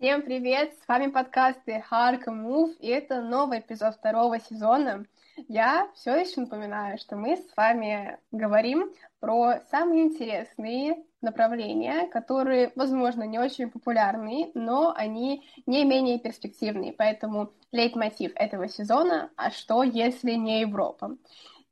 Всем 0.00 0.22
привет! 0.22 0.72
С 0.82 0.88
вами 0.88 1.08
подкасты 1.08 1.84
Hark 1.90 2.24
Move, 2.24 2.74
и 2.78 2.88
это 2.88 3.20
новый 3.20 3.58
эпизод 3.58 3.96
второго 3.96 4.40
сезона. 4.40 5.04
Я 5.46 5.90
все 5.94 6.16
еще 6.16 6.40
напоминаю, 6.40 6.96
что 6.96 7.16
мы 7.16 7.36
с 7.36 7.54
вами 7.54 8.16
говорим 8.32 8.94
про 9.20 9.60
самые 9.70 10.04
интересные 10.04 11.04
направления, 11.20 12.08
которые, 12.08 12.72
возможно, 12.76 13.24
не 13.24 13.38
очень 13.38 13.70
популярны, 13.70 14.50
но 14.54 14.94
они 14.96 15.46
не 15.66 15.84
менее 15.84 16.18
перспективные. 16.18 16.94
Поэтому 16.94 17.52
лейтмотив 17.70 18.32
этого 18.36 18.68
сезона 18.68 19.30
«А 19.36 19.50
что, 19.50 19.82
если 19.82 20.32
не 20.32 20.62
Европа?». 20.62 21.18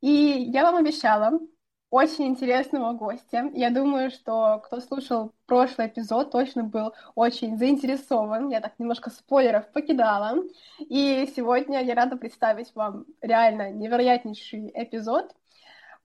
И 0.01 0.11
я 0.53 0.65
вам 0.65 0.75
обещала, 0.75 1.39
очень 1.89 2.27
интересного 2.27 2.93
гостя. 2.93 3.49
Я 3.53 3.69
думаю, 3.71 4.11
что 4.11 4.61
кто 4.63 4.79
слушал 4.79 5.33
прошлый 5.45 5.87
эпизод, 5.87 6.31
точно 6.31 6.63
был 6.63 6.93
очень 7.15 7.57
заинтересован. 7.57 8.49
Я 8.49 8.61
так 8.61 8.73
немножко 8.77 9.09
спойлеров 9.09 9.71
покидала. 9.71 10.43
И 10.79 11.31
сегодня 11.35 11.83
я 11.83 11.95
рада 11.95 12.15
представить 12.17 12.73
вам 12.75 13.05
реально 13.21 13.71
невероятнейший 13.71 14.71
эпизод. 14.73 15.33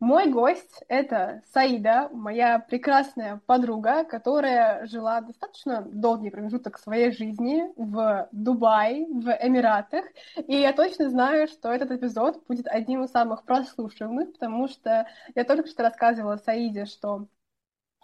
Мой 0.01 0.29
гость— 0.29 0.83
это 0.89 1.43
Саида, 1.53 2.11
моя 2.13 2.59
прекрасная 2.59 3.41
подруга, 3.47 4.05
которая 4.05 4.87
жила 4.87 5.21
достаточно 5.21 5.83
долгий 5.83 6.31
промежуток 6.31 6.79
своей 6.79 7.13
жизни 7.13 7.65
в 7.77 8.29
Дубае, 8.33 9.07
в 9.07 9.31
Эмиратах. 9.41 10.05
И 10.47 10.57
я 10.57 10.73
точно 10.73 11.11
знаю, 11.11 11.47
что 11.49 11.73
этот 11.73 11.93
эпизод 11.93 12.43
будет 12.49 12.67
одним 12.67 13.05
из 13.05 13.13
самых 13.13 13.45
прослушиваемых, 13.45 14.33
потому 14.33 14.69
что 14.69 15.07
я 15.35 15.45
только 15.45 15.69
что 15.69 15.85
рассказывала 15.85 16.37
Саиде, 16.37 16.87
что 16.87 17.29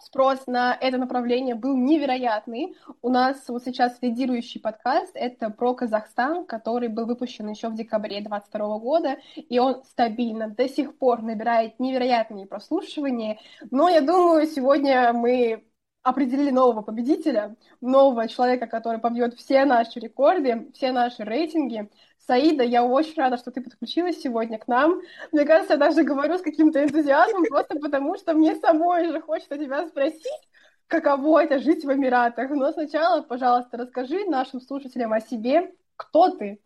спрос 0.03 0.45
на 0.47 0.77
это 0.79 0.97
направление 0.97 1.55
был 1.55 1.75
невероятный. 1.75 2.75
У 3.01 3.09
нас 3.09 3.47
вот 3.47 3.63
сейчас 3.63 3.97
лидирующий 4.01 4.59
подкаст— 4.61 5.11
это 5.13 5.49
про 5.49 5.73
Казахстан, 5.73 6.45
который 6.45 6.87
был 6.87 7.05
выпущен 7.05 7.47
еще 7.49 7.69
в 7.69 7.75
декабре 7.75 8.21
2022 8.21 8.79
года, 8.79 9.17
и 9.35 9.59
он 9.59 9.83
стабильно 9.83 10.49
до 10.49 10.67
сих 10.67 10.97
пор 10.97 11.21
набирает 11.21 11.79
невероятные 11.79 12.45
прослушивания. 12.45 13.39
Но 13.69 13.89
я 13.89 14.01
думаю, 14.01 14.47
сегодня 14.47 15.13
мы 15.13 15.63
определили 16.03 16.49
нового 16.49 16.81
победителя, 16.81 17.55
нового 17.79 18.27
человека, 18.27 18.67
который 18.67 18.99
побьет 18.99 19.35
все 19.35 19.65
наши 19.65 19.99
рекорды, 19.99 20.71
все 20.73 20.91
наши 20.91 21.23
рейтинги. 21.23 21.89
Саида, 22.31 22.63
я 22.63 22.85
очень 22.85 23.15
рада, 23.15 23.35
что 23.35 23.51
ты 23.51 23.59
подключилась 23.59 24.21
сегодня 24.21 24.57
к 24.57 24.69
нам. 24.69 25.01
Мне 25.33 25.43
кажется, 25.43 25.73
я 25.73 25.77
даже 25.77 26.03
говорю 26.03 26.37
с 26.37 26.41
каким-то 26.41 26.81
энтузиазмом, 26.81 27.43
просто 27.43 27.77
потому 27.77 28.17
что 28.17 28.33
мне 28.33 28.55
самой 28.55 29.11
же 29.11 29.19
хочется 29.19 29.57
тебя 29.57 29.85
спросить, 29.85 30.49
каково 30.87 31.43
это 31.43 31.59
жить 31.59 31.83
в 31.83 31.91
Эмиратах. 31.91 32.49
Но 32.51 32.71
сначала, 32.71 33.21
пожалуйста, 33.21 33.75
расскажи 33.75 34.23
нашим 34.29 34.61
слушателям 34.61 35.11
о 35.11 35.19
себе, 35.19 35.73
кто 35.97 36.29
ты. 36.29 36.61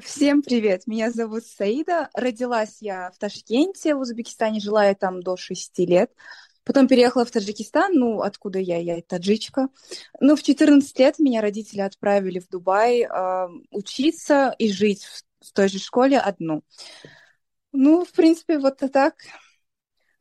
Всем 0.00 0.42
привет, 0.42 0.88
меня 0.88 1.12
зовут 1.12 1.44
Саида. 1.44 2.10
Родилась 2.12 2.78
я 2.80 3.12
в 3.12 3.18
Ташкенте, 3.18 3.94
в 3.94 4.00
Узбекистане, 4.00 4.58
жила 4.58 4.86
я 4.86 4.96
там 4.96 5.22
до 5.22 5.36
6 5.36 5.78
лет. 5.78 6.10
Потом 6.68 6.86
переехала 6.86 7.24
в 7.24 7.30
Таджикистан, 7.30 7.94
ну, 7.94 8.20
откуда 8.20 8.58
я, 8.58 8.76
я 8.76 9.00
таджичка. 9.00 9.70
Ну, 10.20 10.36
в 10.36 10.42
14 10.42 10.98
лет 10.98 11.18
меня 11.18 11.40
родители 11.40 11.80
отправили 11.80 12.40
в 12.40 12.48
Дубай 12.50 13.04
э, 13.04 13.48
учиться 13.70 14.54
и 14.58 14.70
жить 14.70 15.02
в, 15.02 15.46
в 15.48 15.52
той 15.54 15.68
же 15.68 15.78
школе 15.78 16.18
одну. 16.18 16.60
Ну, 17.72 18.04
в 18.04 18.12
принципе, 18.12 18.58
вот 18.58 18.76
так. 18.92 19.14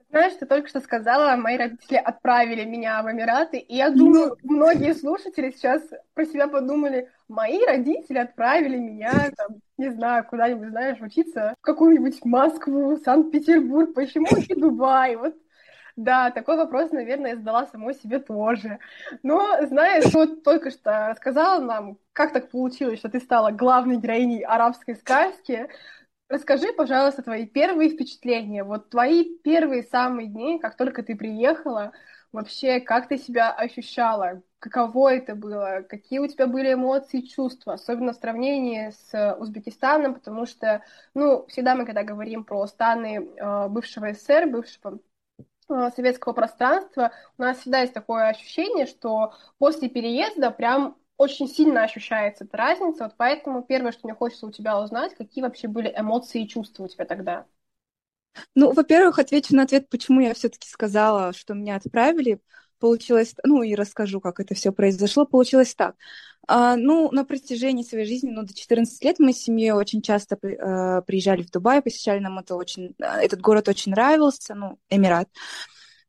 Знаешь, 0.10 0.36
ты 0.40 0.46
только 0.46 0.70
что 0.70 0.80
сказала, 0.80 1.36
мои 1.36 1.58
родители 1.58 1.98
отправили 1.98 2.64
меня 2.64 3.04
в 3.04 3.12
Эмираты, 3.12 3.58
и 3.58 3.76
я 3.76 3.90
думаю, 3.90 4.38
ну... 4.42 4.56
многие 4.56 4.96
слушатели 4.96 5.52
сейчас 5.52 5.82
про 6.14 6.26
себя 6.26 6.48
подумали, 6.48 7.12
мои 7.28 7.60
родители 7.66 8.20
отправили 8.20 8.78
меня, 8.78 9.32
там, 9.36 9.58
не 9.78 9.92
знаю, 9.92 10.26
куда-нибудь, 10.26 10.70
знаешь, 10.70 11.02
учиться 11.02 11.56
в 11.60 11.62
какую-нибудь 11.62 12.24
Москву, 12.24 12.96
Санкт-Петербург, 13.04 13.94
почему 13.94 14.28
не 14.48 14.56
Дубай? 14.56 15.18
Вот 15.18 15.36
да, 15.98 16.30
такой 16.30 16.58
вопрос, 16.58 16.92
наверное, 16.92 17.32
я 17.32 17.38
задала 17.38 17.66
самой 17.66 17.96
себе 17.96 18.20
тоже. 18.20 18.78
Но, 19.24 19.66
знаешь, 19.66 20.14
вот 20.14 20.44
только 20.44 20.70
что 20.70 21.08
рассказала 21.10 21.60
нам, 21.60 21.98
как 22.14 22.34
так 22.34 22.52
получилось, 22.52 23.00
что 23.00 23.10
ты 23.10 23.20
стала 23.20 23.50
главной 23.50 23.98
героиней 23.98 24.44
арабской 24.44 24.96
сказки. 24.96 25.68
Расскажи, 26.30 26.72
пожалуйста, 26.72 27.24
твои 27.24 27.48
первые 27.48 27.90
впечатления, 27.90 28.64
вот 28.64 28.92
твои 28.92 29.38
первые 29.44 29.82
самые 29.84 30.28
дни, 30.28 30.60
как 30.60 30.78
только 30.78 31.02
ты 31.02 31.16
приехала, 31.16 31.94
вообще, 32.32 32.80
как 32.80 33.08
ты 33.08 33.18
себя 33.18 33.52
ощущала, 33.52 34.44
каково 34.60 35.16
это 35.16 35.34
было, 35.34 35.84
какие 35.90 36.20
у 36.20 36.28
тебя 36.28 36.46
были 36.46 36.74
эмоции, 36.74 37.22
чувства, 37.22 37.74
особенно 37.74 38.14
в 38.14 38.18
сравнении 38.18 38.92
с 38.92 39.36
Узбекистаном, 39.40 40.14
потому 40.14 40.46
что, 40.46 40.84
ну, 41.16 41.48
всегда 41.48 41.74
мы, 41.74 41.86
когда 41.86 42.04
говорим 42.04 42.44
про 42.44 42.68
страны 42.68 43.30
э, 43.36 43.68
бывшего 43.70 44.14
СССР, 44.14 44.48
бывшего 44.48 45.00
советского 45.96 46.34
пространства, 46.34 47.12
у 47.38 47.42
нас 47.42 47.60
всегда 47.60 47.82
есть 47.82 47.94
такое 47.94 48.30
ощущение, 48.30 48.86
что 48.86 49.34
после 49.58 49.90
переезда 49.90 50.52
прям 50.52 50.98
очень 51.18 51.48
сильно 51.48 51.84
ощущается 51.84 52.46
эта 52.46 52.58
разница, 52.58 53.06
вот 53.06 53.16
поэтому 53.18 53.64
первое, 53.64 53.92
что 53.92 54.02
мне 54.08 54.16
хочется 54.16 54.46
у 54.48 54.52
тебя 54.52 54.80
узнать, 54.82 55.16
какие 55.16 55.44
вообще 55.44 55.68
были 55.68 55.94
эмоции 55.96 56.44
и 56.44 56.48
чувства 56.48 56.84
у 56.86 56.88
тебя 56.88 57.06
тогда? 57.06 57.46
Ну, 58.56 58.72
во-первых, 58.74 59.20
отвечу 59.20 59.56
на 59.56 59.64
ответ, 59.64 59.90
почему 59.90 60.22
я 60.22 60.34
все-таки 60.34 60.68
сказала, 60.68 61.34
что 61.34 61.54
меня 61.54 61.76
отправили. 61.76 62.40
Получилось, 62.80 63.34
ну 63.44 63.64
и 63.64 63.76
расскажу, 63.76 64.22
как 64.22 64.40
это 64.40 64.54
все 64.54 64.72
произошло. 64.72 65.26
Получилось 65.26 65.74
так. 65.74 65.96
А, 66.48 66.78
ну, 66.78 67.12
на 67.12 67.26
протяжении 67.26 67.84
своей 67.84 68.06
жизни, 68.06 68.30
ну, 68.30 68.44
до 68.44 68.54
14 68.54 69.04
лет 69.04 69.20
мы 69.20 69.34
с 69.34 69.38
семьей 69.38 69.72
очень 69.72 70.02
часто 70.02 70.38
э, 70.42 71.02
приезжали 71.02 71.44
в 71.44 71.52
Дубай, 71.52 71.82
посещали 71.82 72.20
нам 72.20 72.40
это 72.40 72.56
очень, 72.56 72.96
э, 73.00 73.06
этот 73.22 73.42
город 73.42 73.68
очень 73.68 73.92
нравился, 73.92 74.56
ну, 74.56 74.80
Эмират. 74.90 75.28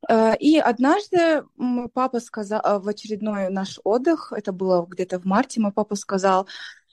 Э, 0.08 0.36
и 0.36 0.58
однажды 0.58 1.42
мой 1.56 1.88
папа 1.88 2.20
сказал, 2.20 2.60
в 2.80 2.86
очередной 2.86 3.50
наш 3.50 3.80
отдых, 3.82 4.32
это 4.36 4.52
было 4.52 4.86
где-то 4.86 5.18
в 5.18 5.24
марте, 5.24 5.60
мой 5.60 5.72
папа 5.72 5.96
сказал, 5.96 6.46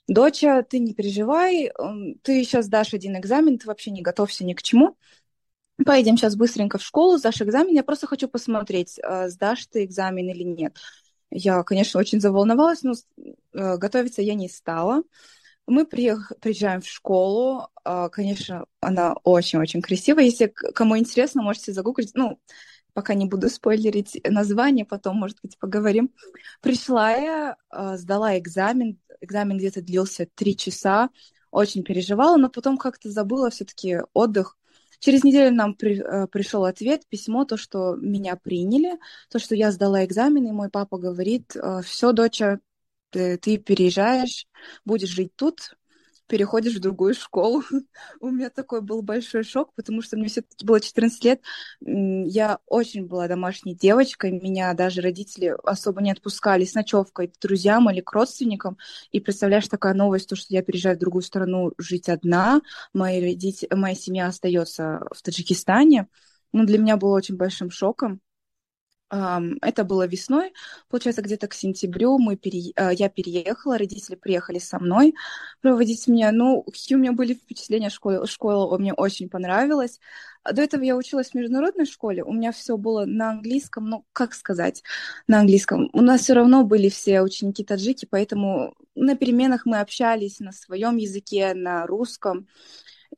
доча, 0.08 0.64
ты 0.64 0.80
не 0.80 0.96
переживай, 0.96 1.72
ты 2.24 2.44
сейчас 2.44 2.68
дашь 2.68 2.96
один 2.96 3.16
экзамен, 3.18 3.60
ты 3.60 3.68
вообще 3.68 3.92
не 3.92 4.02
готовься 4.02 4.44
ни 4.44 4.54
к 4.54 4.64
чему. 4.64 4.98
Поедем 5.84 6.16
сейчас 6.18 6.36
быстренько 6.36 6.78
в 6.78 6.84
школу, 6.84 7.18
сдашь 7.18 7.42
экзамен, 7.42 7.74
я 7.74 7.84
просто 7.84 8.08
хочу 8.08 8.28
посмотреть, 8.28 9.00
э, 9.04 9.30
сдашь 9.30 9.66
ты 9.66 9.84
экзамен 9.84 10.30
или 10.30 10.44
нет. 10.44 10.78
Я, 11.32 11.64
конечно, 11.64 12.00
очень 12.00 12.22
заволновалась, 12.22 12.84
но 12.84 12.94
готовиться 13.52 14.22
я 14.22 14.36
не 14.36 14.48
стала. 14.48 15.04
Мы 15.68 15.86
приезжаем 15.86 16.82
в 16.82 16.88
школу. 16.88 17.68
Конечно, 18.12 18.68
она 18.80 19.16
очень-очень 19.24 19.82
красивая. 19.82 20.26
Если 20.26 20.48
кому 20.48 20.98
интересно, 20.98 21.42
можете 21.42 21.74
загуглить. 21.74 22.12
Ну, 22.14 22.40
пока 22.94 23.16
не 23.16 23.26
буду 23.26 23.50
спойлерить 23.50 24.22
название, 24.30 24.86
потом, 24.86 25.18
может 25.18 25.40
быть, 25.42 25.58
поговорим. 25.58 26.14
Пришла 26.62 27.12
я, 27.14 27.58
сдала 27.96 28.38
экзамен, 28.38 29.00
экзамен 29.20 29.58
где-то 29.58 29.82
длился 29.82 30.28
три 30.36 30.56
часа, 30.56 31.10
очень 31.52 31.84
переживала, 31.84 32.38
но 32.38 32.50
потом 32.50 32.78
как-то 32.78 33.10
забыла 33.10 33.50
все-таки 33.50 33.98
отдых. 34.14 34.58
Через 35.00 35.24
неделю 35.24 35.54
нам 35.56 35.76
при, 35.76 36.00
а, 36.00 36.28
пришел 36.28 36.66
ответ, 36.66 37.08
письмо, 37.08 37.46
то, 37.46 37.58
что 37.58 37.96
меня 37.96 38.36
приняли, 38.36 38.98
то, 39.30 39.40
что 39.40 39.56
я 39.56 39.72
сдала 39.72 40.04
экзамен, 40.06 40.48
и 40.48 40.52
мой 40.52 40.70
папа 40.70 40.98
говорит, 40.98 41.56
«А, 41.56 41.82
все, 41.82 42.12
доча, 42.12 42.60
ты, 43.10 43.38
ты 43.38 43.58
переезжаешь, 43.58 44.48
будешь 44.86 45.10
жить 45.10 45.36
тут, 45.36 45.76
переходишь 46.28 46.76
в 46.76 46.80
другую 46.80 47.14
школу. 47.14 47.64
У 48.20 48.30
меня 48.30 48.50
такой 48.50 48.82
был 48.82 49.02
большой 49.02 49.44
шок, 49.44 49.74
потому 49.76 50.02
что 50.02 50.18
мне 50.18 50.28
все-таки 50.28 50.66
было 50.66 50.80
14 50.80 51.24
лет. 51.24 51.42
Я 51.82 52.60
очень 52.66 53.06
была 53.06 53.28
домашней 53.28 53.76
девочкой, 53.76 54.32
меня 54.32 54.74
даже 54.74 55.02
родители 55.02 55.56
особо 55.64 56.02
не 56.02 56.12
отпускали 56.12 56.66
с 56.66 56.74
ночевкой 56.74 57.28
к 57.28 57.40
друзьям 57.40 57.90
или 57.90 58.02
к 58.02 58.12
родственникам. 58.12 58.78
И 59.12 59.20
представляешь, 59.20 59.68
такая 59.68 59.94
новость, 59.94 60.30
то, 60.30 60.36
что 60.36 60.54
я 60.54 60.62
переезжаю 60.62 60.96
в 60.96 61.00
другую 61.00 61.22
страну 61.22 61.74
жить 61.78 62.10
одна, 62.10 62.62
мои 62.94 63.22
родители, 63.22 63.70
моя 63.74 63.96
семья 63.96 64.28
остается 64.28 65.02
в 65.12 65.22
Таджикистане. 65.22 66.08
Ну, 66.54 66.66
для 66.66 66.78
меня 66.78 66.98
было 66.98 67.16
очень 67.16 67.36
большим 67.36 67.70
шоком. 67.70 68.22
Это 69.10 69.84
было 69.84 70.08
весной, 70.08 70.52
получается, 70.90 71.22
где-то 71.22 71.48
к 71.48 71.54
сентябрю 71.54 72.18
мы 72.18 72.36
пере... 72.36 72.72
А, 72.76 72.92
я 72.92 73.08
переехала, 73.08 73.78
родители 73.78 74.16
приехали 74.16 74.58
со 74.58 74.80
мной 74.80 75.14
проводить 75.62 76.08
меня. 76.08 76.32
Ну, 76.32 76.64
какие 76.64 76.96
у 76.98 77.00
меня 77.00 77.12
были 77.12 77.36
впечатления 77.36 77.90
школы? 77.92 78.26
Школа 78.26 78.76
мне 78.80 78.94
очень 78.94 79.30
понравилась. 79.30 80.00
До 80.44 80.62
этого 80.62 80.82
я 80.82 80.96
училась 80.96 81.32
в 81.32 81.34
международной 81.36 81.86
школе, 81.86 82.24
у 82.24 82.32
меня 82.32 82.52
все 82.52 82.78
было 82.78 83.06
на 83.06 83.32
английском, 83.32 83.90
ну, 83.90 84.06
как 84.14 84.34
сказать, 84.34 84.84
на 85.28 85.40
английском. 85.40 85.90
У 85.94 86.02
нас 86.02 86.22
все 86.22 86.34
равно 86.34 86.64
были 86.64 86.90
все 86.90 87.22
ученики 87.22 87.64
таджики, 87.64 88.08
поэтому 88.10 88.76
на 88.96 89.16
переменах 89.16 89.66
мы 89.66 89.80
общались 89.80 90.40
на 90.40 90.52
своем 90.52 90.98
языке, 90.98 91.54
на 91.54 91.86
русском. 91.88 92.48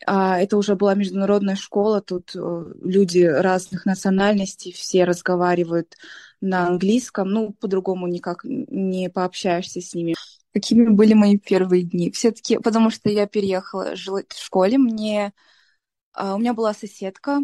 А, 0.05 0.39
это 0.39 0.57
уже 0.57 0.75
была 0.75 0.93
международная 0.93 1.55
школа, 1.55 2.01
тут 2.01 2.35
э, 2.35 2.73
люди 2.83 3.19
разных 3.19 3.85
национальностей, 3.85 4.71
все 4.71 5.05
разговаривают 5.05 5.95
на 6.41 6.67
английском, 6.67 7.29
ну, 7.29 7.53
по-другому 7.53 8.07
никак 8.07 8.41
не 8.43 9.09
пообщаешься 9.09 9.81
с 9.81 9.93
ними. 9.93 10.15
Какими 10.53 10.87
были 10.89 11.13
мои 11.13 11.37
первые 11.37 11.83
дни? 11.83 12.11
Все-таки, 12.11 12.57
потому 12.57 12.89
что 12.89 13.09
я 13.09 13.27
переехала 13.27 13.95
жить 13.95 14.31
в 14.33 14.43
школе, 14.43 14.77
мне 14.77 15.33
а, 16.13 16.35
у 16.35 16.39
меня 16.39 16.53
была 16.53 16.73
соседка, 16.73 17.39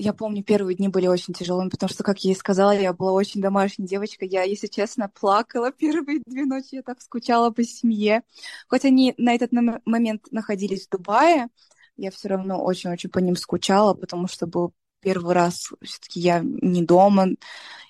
я 0.00 0.12
помню, 0.12 0.44
первые 0.44 0.76
дни 0.76 0.86
были 0.86 1.08
очень 1.08 1.34
тяжелыми, 1.34 1.70
потому 1.70 1.90
что, 1.90 2.04
как 2.04 2.20
я 2.20 2.30
и 2.30 2.34
сказала, 2.36 2.70
я 2.70 2.92
была 2.92 3.10
очень 3.12 3.40
домашней 3.40 3.84
девочкой. 3.84 4.28
Я, 4.28 4.44
если 4.44 4.68
честно, 4.68 5.08
плакала 5.08 5.72
первые 5.72 6.20
две 6.24 6.44
ночи, 6.44 6.76
я 6.76 6.82
так 6.82 7.00
скучала 7.02 7.50
по 7.50 7.64
семье. 7.64 8.22
Хоть 8.68 8.84
они 8.84 9.14
на 9.18 9.34
этот 9.34 9.50
момент 9.52 10.30
находились 10.30 10.86
в 10.86 10.90
Дубае, 10.90 11.48
я 11.98 12.10
все 12.10 12.28
равно 12.28 12.62
очень-очень 12.62 13.10
по 13.10 13.18
ним 13.18 13.36
скучала, 13.36 13.92
потому 13.92 14.28
что 14.28 14.46
был 14.46 14.72
первый 15.00 15.34
раз 15.34 15.70
все-таки 15.82 16.20
я 16.20 16.40
не 16.42 16.82
дома 16.82 17.28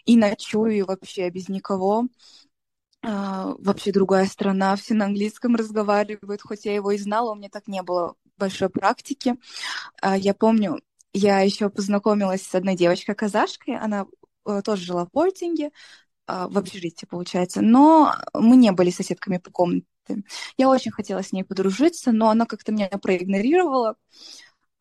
и 0.04 0.16
ночую 0.16 0.86
вообще 0.86 1.30
без 1.30 1.48
никого. 1.48 2.08
А, 3.02 3.54
вообще 3.58 3.92
другая 3.92 4.26
страна, 4.26 4.74
все 4.76 4.94
на 4.94 5.04
английском 5.04 5.54
разговаривают, 5.54 6.42
хоть 6.42 6.64
я 6.64 6.74
его 6.74 6.90
и 6.90 6.98
знала, 6.98 7.32
у 7.32 7.34
меня 7.36 7.48
так 7.48 7.68
не 7.68 7.82
было 7.82 8.16
большой 8.36 8.70
практики. 8.70 9.36
А, 10.02 10.16
я 10.16 10.34
помню, 10.34 10.80
я 11.12 11.40
еще 11.40 11.70
познакомилась 11.70 12.42
с 12.42 12.54
одной 12.54 12.76
девочкой-казашкой, 12.76 13.76
она 13.76 14.06
э, 14.46 14.62
тоже 14.64 14.84
жила 14.84 15.04
в 15.04 15.10
Портинге, 15.10 15.70
а, 16.26 16.48
в 16.48 16.58
общежитии, 16.58 17.06
получается, 17.06 17.60
но 17.60 18.14
мы 18.34 18.56
не 18.56 18.72
были 18.72 18.90
соседками 18.90 19.38
по 19.38 19.50
комнате. 19.50 19.86
Я 20.56 20.68
очень 20.68 20.90
хотела 20.90 21.22
с 21.22 21.32
ней 21.32 21.44
подружиться, 21.44 22.12
но 22.12 22.28
она 22.30 22.46
как-то 22.46 22.72
меня 22.72 22.88
проигнорировала. 22.88 23.96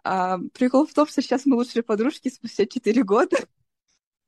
А, 0.03 0.37
прикол 0.53 0.87
в 0.87 0.93
том, 0.93 1.07
что 1.07 1.21
сейчас 1.21 1.45
мы 1.45 1.55
лучшие 1.55 1.83
подружки 1.83 2.29
спустя 2.29 2.65
4 2.65 3.03
года. 3.03 3.37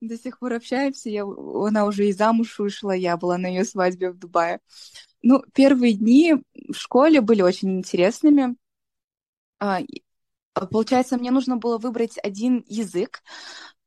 До 0.01 0.17
сих 0.17 0.39
пор 0.39 0.53
общаемся. 0.53 1.09
Я, 1.09 1.23
она 1.23 1.85
уже 1.85 2.07
и 2.07 2.13
замуж 2.13 2.57
вышла, 2.59 2.91
я 2.91 3.17
была 3.17 3.37
на 3.37 3.47
ее 3.47 3.65
свадьбе 3.65 4.11
в 4.11 4.17
Дубае. 4.17 4.59
Ну, 5.21 5.43
первые 5.53 5.93
дни 5.93 6.35
в 6.53 6.73
школе 6.73 7.21
были 7.21 7.41
очень 7.41 7.77
интересными. 7.77 8.55
А, 9.59 9.79
а, 10.53 10.65
получается, 10.65 11.17
мне 11.17 11.31
нужно 11.31 11.57
было 11.57 11.77
выбрать 11.77 12.17
один 12.23 12.63
язык, 12.67 13.21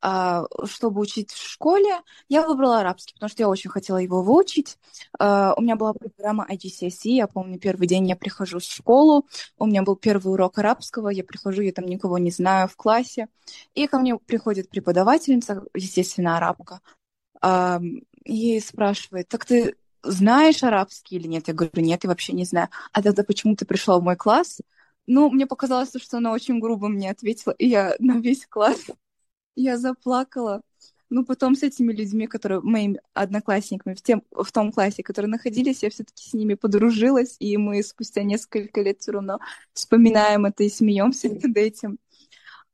чтобы 0.02 1.00
учить 1.00 1.30
в 1.30 1.48
школе. 1.48 2.00
Я 2.28 2.46
выбрала 2.46 2.80
арабский, 2.80 3.14
потому 3.14 3.30
что 3.30 3.42
я 3.42 3.48
очень 3.48 3.70
хотела 3.70 3.98
его 3.98 4.22
выучить. 4.22 4.78
А, 5.18 5.54
у 5.56 5.62
меня 5.62 5.76
была 5.76 5.92
программа 5.92 6.46
IGCSE, 6.50 7.10
я 7.10 7.28
помню, 7.28 7.58
первый 7.58 7.86
день 7.86 8.08
я 8.08 8.16
прихожу 8.16 8.58
в 8.58 8.64
школу, 8.64 9.28
у 9.58 9.66
меня 9.66 9.82
был 9.82 9.94
первый 9.94 10.32
урок 10.32 10.58
арабского, 10.58 11.08
я 11.08 11.22
прихожу, 11.22 11.62
я 11.62 11.72
там 11.72 11.84
никого 11.84 12.18
не 12.18 12.32
знаю 12.32 12.66
в 12.68 12.76
классе, 12.76 13.28
и 13.74 13.86
ко 13.86 13.98
мне 13.98 14.16
приходит 14.16 14.70
преподавательница, 14.70 15.62
естественно, 15.74 16.36
арабка, 16.36 16.80
и 18.24 18.60
спрашивает, 18.60 19.28
так 19.28 19.44
ты 19.44 19.76
знаешь 20.02 20.62
арабский 20.62 21.16
или 21.16 21.26
нет? 21.28 21.48
Я 21.48 21.54
говорю, 21.54 21.80
нет, 21.80 22.04
я 22.04 22.10
вообще 22.10 22.32
не 22.32 22.44
знаю. 22.44 22.68
А 22.92 23.02
тогда 23.02 23.22
почему 23.22 23.56
ты 23.56 23.64
пришла 23.64 23.98
в 23.98 24.02
мой 24.02 24.16
класс? 24.16 24.60
Ну, 25.06 25.30
мне 25.30 25.46
показалось, 25.46 25.92
что 25.96 26.18
она 26.18 26.32
очень 26.32 26.60
грубо 26.60 26.88
мне 26.88 27.10
ответила, 27.10 27.52
и 27.52 27.68
я 27.68 27.94
на 27.98 28.18
весь 28.18 28.46
класс, 28.46 28.86
я 29.56 29.78
заплакала. 29.78 30.62
Ну, 31.10 31.26
потом 31.26 31.54
с 31.54 31.62
этими 31.62 31.92
людьми, 31.92 32.26
которые 32.26 32.62
моими 32.62 33.00
одноклассниками 33.12 33.94
в, 33.94 34.00
тем, 34.02 34.22
в 34.30 34.50
том 34.50 34.72
классе, 34.72 35.02
которые 35.02 35.30
находились, 35.30 35.82
я 35.82 35.90
все-таки 35.90 36.26
с 36.26 36.32
ними 36.32 36.54
подружилась, 36.54 37.36
и 37.38 37.58
мы 37.58 37.82
спустя 37.82 38.22
несколько 38.22 38.80
лет 38.80 39.00
все 39.00 39.12
равно 39.12 39.38
вспоминаем 39.74 40.46
это 40.46 40.64
и 40.64 40.70
смеемся 40.70 41.28
над 41.42 41.56
этим. 41.56 41.98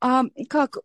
А 0.00 0.22
как 0.48 0.78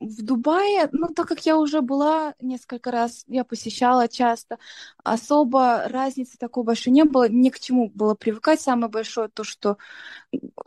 в 0.00 0.22
Дубае, 0.22 0.88
ну, 0.92 1.08
так 1.08 1.26
как 1.26 1.44
я 1.44 1.58
уже 1.58 1.80
была 1.80 2.34
несколько 2.40 2.90
раз, 2.92 3.24
я 3.26 3.44
посещала 3.44 4.06
часто, 4.08 4.58
особо 5.02 5.88
разницы 5.88 6.38
такой 6.38 6.62
большой 6.64 6.92
не 6.92 7.04
было, 7.04 7.28
ни 7.28 7.50
к 7.50 7.58
чему 7.58 7.90
было 7.90 8.14
привыкать. 8.14 8.60
Самое 8.60 8.90
большое 8.90 9.28
то, 9.28 9.42
что 9.42 9.76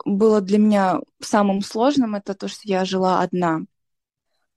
было 0.04 0.40
для 0.40 0.58
меня 0.58 1.00
самым 1.20 1.62
сложным, 1.62 2.14
это 2.14 2.34
то, 2.34 2.48
что 2.48 2.62
я 2.64 2.84
жила 2.84 3.22
одна. 3.22 3.62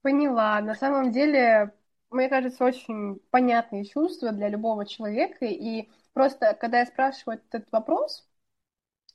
Поняла. 0.06 0.62
На 0.62 0.76
самом 0.76 1.12
деле, 1.12 1.74
мне 2.12 2.30
кажется, 2.30 2.64
очень 2.64 3.16
понятные 3.32 3.86
чувства 3.86 4.32
для 4.32 4.50
любого 4.50 4.86
человека, 4.86 5.46
и 5.46 5.90
просто, 6.14 6.54
когда 6.54 6.82
я 6.82 6.86
спрашиваю 6.86 7.42
этот 7.50 7.72
вопрос, 7.72 8.24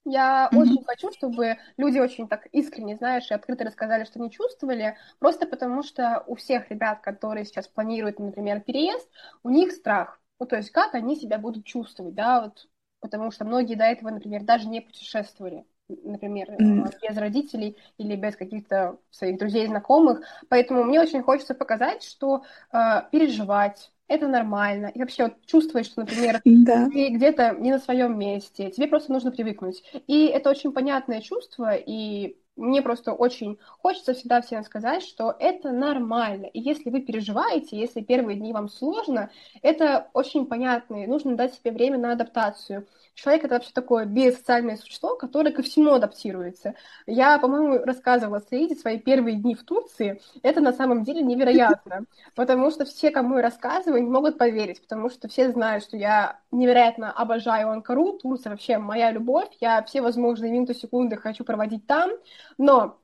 я 0.05 0.51
mm-hmm. 0.53 0.59
очень 0.59 0.85
хочу, 0.85 1.13
чтобы 1.13 1.59
люди 1.77 2.01
очень 2.01 2.27
так 2.27 2.47
искренне, 2.47 2.97
знаешь, 2.97 3.31
и 3.31 3.35
открыто 3.35 3.63
рассказали, 3.63 4.03
что 4.03 4.19
не 4.19 4.33
чувствовали, 4.33 4.97
просто 5.21 5.47
потому 5.47 5.85
что 5.85 6.25
у 6.27 6.35
всех 6.35 6.69
ребят, 6.71 7.03
которые 7.03 7.45
сейчас 7.45 7.69
планируют, 7.69 8.19
например, 8.19 8.61
переезд, 8.61 9.09
у 9.45 9.51
них 9.51 9.71
страх. 9.71 10.21
Ну, 10.41 10.47
то 10.47 10.57
есть 10.57 10.73
как 10.73 10.97
они 10.97 11.15
себя 11.15 11.39
будут 11.39 11.67
чувствовать, 11.67 12.17
да, 12.17 12.41
вот, 12.41 12.67
потому 12.99 13.31
что 13.31 13.45
многие 13.45 13.77
до 13.77 13.85
этого, 13.85 14.11
например, 14.11 14.43
даже 14.43 14.67
не 14.67 14.81
путешествовали 14.81 15.65
например, 16.05 16.51
mm. 16.51 16.93
без 17.03 17.17
родителей 17.17 17.77
или 17.99 18.17
без 18.17 18.37
каких-то 18.37 18.99
своих 19.11 19.39
друзей, 19.39 19.67
знакомых. 19.67 20.23
Поэтому 20.49 20.85
мне 20.85 21.01
очень 21.01 21.23
хочется 21.23 21.55
показать, 21.55 22.03
что 22.03 22.43
э, 22.73 23.03
переживать, 23.11 23.91
это 24.11 24.27
нормально. 24.27 24.91
И 24.93 24.99
вообще 24.99 25.25
вот 25.25 25.35
чувствовать, 25.47 25.87
что, 25.87 26.01
например, 26.01 26.41
да. 26.45 26.89
ты 26.91 27.11
где-то 27.11 27.57
не 27.61 27.71
на 27.71 27.79
своем 27.79 28.19
месте, 28.19 28.71
тебе 28.71 28.89
просто 28.89 29.13
нужно 29.13 29.31
привыкнуть. 29.31 29.85
И 30.09 30.27
это 30.27 30.51
очень 30.51 30.73
понятное 30.73 31.21
чувство, 31.21 31.75
и 31.75 32.37
мне 32.57 32.83
просто 32.83 33.13
очень 33.13 33.59
хочется 33.79 34.13
всегда 34.13 34.41
всем 34.43 34.65
сказать, 34.65 35.03
что 35.03 35.35
это 35.39 35.71
нормально. 35.71 36.47
И 36.47 36.61
если 36.61 36.91
вы 36.91 37.01
переживаете, 37.01 37.79
если 37.79 38.01
первые 38.01 38.37
дни 38.37 38.53
вам 38.53 38.69
сложно, 38.69 39.31
это 39.63 40.09
очень 40.13 40.47
понятно, 40.47 41.05
и 41.05 41.07
нужно 41.07 41.37
дать 41.37 41.55
себе 41.55 41.73
время 41.73 41.99
на 41.99 42.13
адаптацию. 42.13 42.87
Человек— 43.15 43.45
это 43.45 43.55
вообще 43.55 43.71
такое 43.75 44.05
биосоциальное 44.05 44.77
существо, 44.77 45.17
которое 45.17 45.53
ко 45.53 45.63
всему 45.63 45.93
адаптируется. 45.93 46.75
Я, 47.07 47.39
по-моему, 47.39 47.85
рассказывала 47.85 48.41
Саиде 48.41 48.75
свои 48.75 48.99
первые 48.99 49.37
дни 49.37 49.55
в 49.55 49.63
Турции. 49.63 50.21
Это 50.43 50.61
на 50.61 50.73
самом 50.73 51.05
деле 51.05 51.23
невероятно, 51.23 52.05
потому 52.35 52.71
что 52.71 52.85
все, 52.85 53.11
кому 53.11 53.37
я 53.37 53.43
рассказываю, 53.43 54.00
не 54.01 54.11
могут 54.11 54.39
поверить, 54.39 54.81
потому 54.83 55.11
что 55.11 55.29
все 55.29 55.51
знают, 55.51 55.85
что 55.85 55.97
я 55.97 56.41
невероятно 56.51 57.13
обожаю 57.13 57.71
Анкару, 57.71 58.19
Турция 58.19 58.51
вообще 58.51 58.79
моя 58.79 59.11
любовь, 59.11 59.49
я 59.61 59.83
все 59.85 60.01
возможные 60.01 60.53
минуты, 60.53 60.75
секунды 60.75 61.17
хочу 61.17 61.45
проводить 61.45 61.87
там, 61.87 62.11
но 62.59 63.01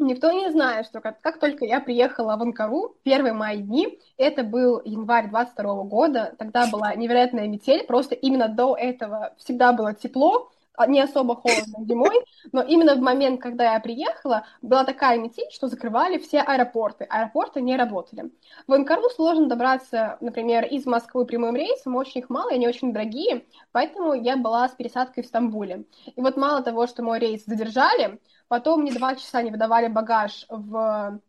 Никто 0.00 0.30
не 0.30 0.48
знает, 0.52 0.86
что 0.86 1.00
как, 1.00 1.20
как 1.20 1.40
только 1.40 1.64
я 1.64 1.80
приехала 1.80 2.36
в 2.36 2.42
Анкару, 2.42 2.96
первые 3.02 3.32
мои 3.32 3.60
дни, 3.60 3.98
это 4.16 4.44
был 4.44 4.80
январь 4.84 5.28
22 5.28 5.82
года, 5.84 6.36
тогда 6.38 6.68
была 6.70 6.94
невероятная 6.94 7.48
метель, 7.48 7.84
просто 7.84 8.14
именно 8.14 8.46
до 8.48 8.76
этого 8.76 9.34
всегда 9.38 9.72
было 9.72 9.94
тепло, 9.94 10.52
не 10.86 11.00
особо 11.00 11.34
холодно 11.34 11.84
зимой, 11.84 12.24
но 12.52 12.62
именно 12.62 12.94
в 12.94 13.00
момент, 13.00 13.40
когда 13.40 13.74
я 13.74 13.80
приехала, 13.80 14.44
была 14.62 14.84
такая 14.84 15.18
метель, 15.18 15.50
что 15.50 15.68
закрывали 15.68 16.18
все 16.18 16.40
аэропорты. 16.40 17.04
Аэропорты 17.04 17.60
не 17.60 17.76
работали. 17.76 18.30
В 18.66 18.72
Анкару 18.72 19.08
сложно 19.10 19.48
добраться, 19.48 20.18
например, 20.20 20.64
из 20.64 20.86
Москвы 20.86 21.24
прямым 21.26 21.56
рейсом, 21.56 21.96
очень 21.96 22.20
их 22.20 22.30
мало, 22.30 22.50
и 22.50 22.54
они 22.54 22.68
очень 22.68 22.92
дорогие, 22.92 23.44
поэтому 23.72 24.14
я 24.14 24.36
была 24.36 24.68
с 24.68 24.72
пересадкой 24.72 25.24
в 25.24 25.26
Стамбуле. 25.26 25.84
И 26.14 26.20
вот 26.20 26.36
мало 26.36 26.62
того, 26.62 26.86
что 26.86 27.02
мой 27.02 27.18
рейс 27.18 27.44
задержали, 27.44 28.18
Потом 28.48 28.80
мне 28.80 28.92
два 28.92 29.14
часа 29.14 29.42
не 29.42 29.50
выдавали 29.50 29.88
багаж 29.88 30.46
в 30.48 31.20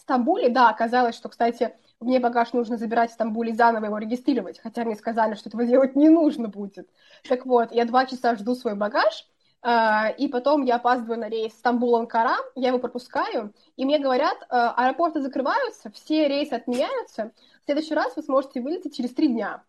Стамбуле. 0.00 0.48
Да, 0.48 0.68
оказалось, 0.70 1.14
что, 1.14 1.28
кстати, 1.28 1.74
мне 2.00 2.20
багаж 2.20 2.52
нужно 2.52 2.76
забирать 2.76 3.10
в 3.10 3.14
Стамбуле 3.14 3.52
и 3.52 3.54
заново 3.54 3.86
его 3.86 3.98
регистрировать, 3.98 4.58
хотя 4.58 4.84
мне 4.84 4.96
сказали, 4.96 5.34
что 5.34 5.48
этого 5.48 5.64
делать 5.64 5.96
не 5.96 6.08
нужно 6.08 6.48
будет. 6.48 6.88
Так 7.28 7.46
вот, 7.46 7.72
я 7.72 7.84
два 7.84 8.06
часа 8.06 8.36
жду 8.36 8.54
свой 8.54 8.74
багаж, 8.74 9.26
а, 9.62 10.10
и 10.10 10.28
потом 10.28 10.62
я 10.62 10.76
опаздываю 10.76 11.20
на 11.20 11.28
рейс 11.28 11.54
Стамбул-Анкара, 11.54 12.36
я 12.54 12.68
его 12.68 12.78
пропускаю, 12.78 13.54
и 13.76 13.84
мне 13.84 13.98
говорят, 13.98 14.36
а, 14.50 14.72
аэропорты 14.72 15.22
закрываются, 15.22 15.90
все 15.90 16.28
рейсы 16.28 16.52
отменяются, 16.52 17.32
в 17.62 17.64
следующий 17.64 17.94
раз 17.94 18.14
вы 18.16 18.22
сможете 18.22 18.60
вылететь 18.60 18.94
через 18.94 19.14
три 19.14 19.28
дня. 19.28 19.64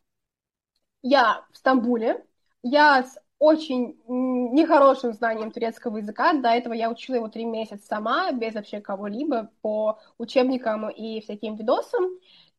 Я 1.01 1.45
в 1.51 1.57
Стамбуле, 1.57 2.25
я 2.61 3.03
с 3.03 3.17
очень 3.45 4.01
нехорошим 4.07 5.13
знанием 5.13 5.51
турецкого 5.51 5.97
языка. 5.97 6.33
До 6.33 6.49
этого 6.49 6.73
я 6.73 6.89
учила 6.89 7.15
его 7.15 7.27
три 7.27 7.45
месяца 7.45 7.85
сама, 7.85 8.31
без 8.31 8.55
вообще 8.55 8.81
кого-либо, 8.81 9.51
по 9.61 9.99
учебникам 10.17 10.89
и 10.89 11.21
всяким 11.21 11.55
видосам. 11.55 12.05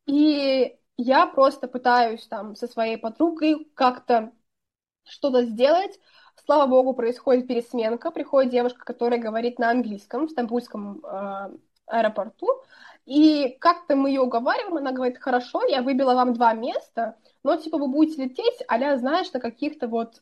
И 0.05 0.77
я 0.95 1.25
просто 1.27 1.67
пытаюсь 1.67 2.25
там 2.27 2.55
со 2.55 2.67
своей 2.67 2.97
подругой 2.97 3.69
как-то 3.73 4.31
что-то 5.03 5.43
сделать. 5.43 5.99
Слава 6.45 6.67
богу, 6.67 6.93
происходит 6.93 7.47
пересменка. 7.47 8.09
Приходит 8.11 8.51
девушка, 8.51 8.85
которая 8.85 9.19
говорит 9.19 9.59
на 9.59 9.71
английском 9.71 10.27
в 10.27 10.31
стамбульском 10.31 11.03
э, 11.03 11.49
аэропорту. 11.87 12.47
И 13.05 13.57
как-то 13.59 13.97
мы 13.97 14.09
ее 14.09 14.21
уговариваем, 14.21 14.77
она 14.77 14.91
говорит, 14.93 15.17
хорошо, 15.17 15.65
я 15.65 15.81
выбила 15.81 16.13
вам 16.13 16.33
два 16.33 16.53
места, 16.53 17.17
но 17.43 17.55
типа 17.55 17.77
вы 17.77 17.87
будете 17.87 18.23
лететь, 18.23 18.63
а 18.67 18.97
знаешь, 18.97 19.31
на 19.31 19.39
каких-то 19.39 19.87
вот 19.87 20.21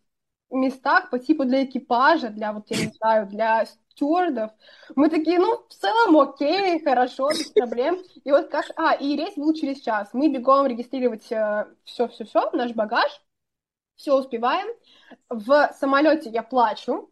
местах 0.52 1.10
по 1.10 1.20
типу 1.20 1.46
для 1.46 1.66
экипажа, 1.66 2.30
для, 2.30 2.54
вот, 2.54 2.66
я 2.70 2.78
не 2.86 2.92
знаю, 2.94 3.28
для 3.28 3.66
стюардов. 3.66 4.52
Мы 4.96 5.10
такие, 5.10 5.40
ну, 5.40 5.64
в 5.68 5.74
целом 5.74 6.18
окей, 6.18 6.84
хорошо, 6.84 7.30
без 7.30 7.50
проблем. 7.52 7.98
И 8.24 8.32
вот 8.32 8.50
как... 8.50 8.66
А, 8.76 8.94
и 8.94 9.16
рейс 9.16 9.36
был 9.36 9.54
через 9.54 9.80
час. 9.82 10.10
Мы 10.14 10.30
бегом 10.30 10.68
регистрировать 10.68 11.24
все-все-все, 11.84 12.50
наш 12.52 12.74
багаж, 12.74 13.10
все 13.96 14.18
успеваем. 14.18 14.68
В 15.30 15.72
самолете 15.80 16.30
я 16.30 16.44
плачу. 16.44 17.10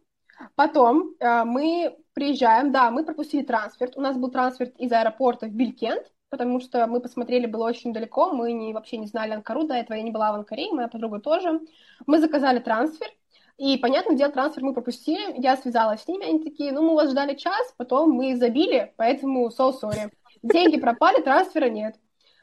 Потом 0.56 1.14
э, 1.20 1.44
мы 1.44 1.96
приезжаем, 2.12 2.72
да, 2.72 2.90
мы 2.90 3.04
пропустили 3.04 3.44
трансфер. 3.44 3.90
У 3.96 4.00
нас 4.00 4.16
был 4.16 4.30
трансфер 4.30 4.68
из 4.78 4.92
аэропорта 4.92 5.46
в 5.46 5.50
Билькент, 5.50 6.10
потому 6.28 6.60
что 6.60 6.86
мы 6.86 7.00
посмотрели, 7.00 7.46
было 7.46 7.66
очень 7.66 7.92
далеко, 7.92 8.32
мы 8.32 8.52
не, 8.52 8.72
вообще 8.72 8.96
не 8.96 9.06
знали 9.06 9.32
Анкару, 9.32 9.64
до 9.64 9.74
этого 9.74 9.96
я 9.96 10.02
не 10.02 10.10
была 10.10 10.32
в 10.32 10.36
Анкаре, 10.36 10.72
моя 10.72 10.88
подруга 10.88 11.20
тоже. 11.20 11.60
Мы 12.06 12.18
заказали 12.18 12.58
трансфер, 12.58 13.08
и, 13.56 13.78
понятно, 13.78 14.16
дело, 14.16 14.32
трансфер 14.32 14.64
мы 14.64 14.72
пропустили, 14.72 15.40
я 15.40 15.56
связалась 15.56 16.02
с 16.02 16.08
ними, 16.08 16.26
они 16.26 16.42
такие, 16.42 16.72
ну, 16.72 16.82
мы 16.82 16.94
вас 16.94 17.10
ждали 17.10 17.34
час, 17.36 17.72
потом 17.76 18.10
мы 18.10 18.36
забили, 18.36 18.92
поэтому 18.96 19.48
so 19.48 19.72
sorry. 19.80 20.10
Деньги 20.42 20.80
пропали, 20.80 21.22
трансфера 21.22 21.68
нет. 21.68 21.98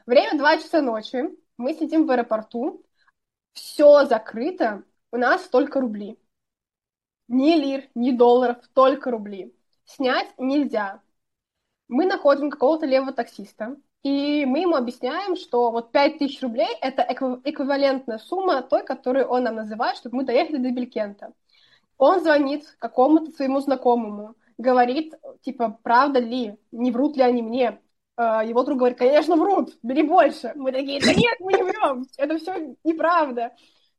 Время 0.06 0.38
2 0.38 0.56
часа 0.58 0.80
ночи, 0.80 1.28
мы 1.56 1.74
сидим 1.74 2.06
в 2.06 2.10
аэропорту, 2.10 2.84
все 3.52 4.06
закрыто, 4.06 4.84
у 5.12 5.18
нас 5.18 5.42
только 5.48 5.80
рубли. 5.80 6.18
Ни 7.28 7.54
лир, 7.54 7.88
ни 7.94 8.10
долларов, 8.12 8.56
только 8.74 9.10
рубли. 9.10 9.54
Снять 9.84 10.28
нельзя. 10.38 11.02
Мы 11.88 12.06
находим 12.06 12.50
какого-то 12.50 12.86
левого 12.86 13.12
таксиста, 13.12 13.76
и 14.02 14.44
мы 14.46 14.60
ему 14.60 14.74
объясняем, 14.74 15.36
что 15.36 15.70
вот 15.70 15.92
5000 15.92 16.42
рублей– 16.42 16.68
это 16.80 17.02
эквивалентная 17.02 18.18
сумма 18.18 18.62
той, 18.62 18.84
которую 18.84 19.26
он 19.26 19.44
нам 19.44 19.56
называет, 19.56 19.96
чтобы 19.96 20.16
мы 20.16 20.24
доехали 20.24 20.56
до 20.56 20.70
Белькента. 20.70 21.32
Он 21.98 22.20
звонит 22.20 22.64
какому-то 22.78 23.30
своему 23.30 23.60
знакомому, 23.60 24.34
говорит, 24.58 25.14
типа, 25.42 25.78
правда 25.82 26.18
ли, 26.18 26.58
не 26.72 26.90
врут 26.90 27.16
ли 27.16 27.22
они 27.22 27.42
мне. 27.42 27.80
А, 28.16 28.44
его 28.44 28.64
друг 28.64 28.78
говорит, 28.78 28.98
конечно, 28.98 29.36
врут, 29.36 29.78
бери 29.82 30.02
больше. 30.02 30.52
Мы 30.56 30.72
такие, 30.72 31.00
да 31.00 31.14
нет, 31.14 31.38
мы 31.38 31.52
не 31.52 31.62
врем, 31.62 32.04
это 32.16 32.38
все 32.38 32.76
неправда. 32.82 33.52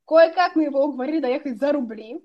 Кое-как 0.05 0.55
мы 0.55 0.63
его 0.63 0.83
уговорили 0.83 1.22
доехать 1.22 1.57
за 1.57 1.72
рубли. 1.72 2.22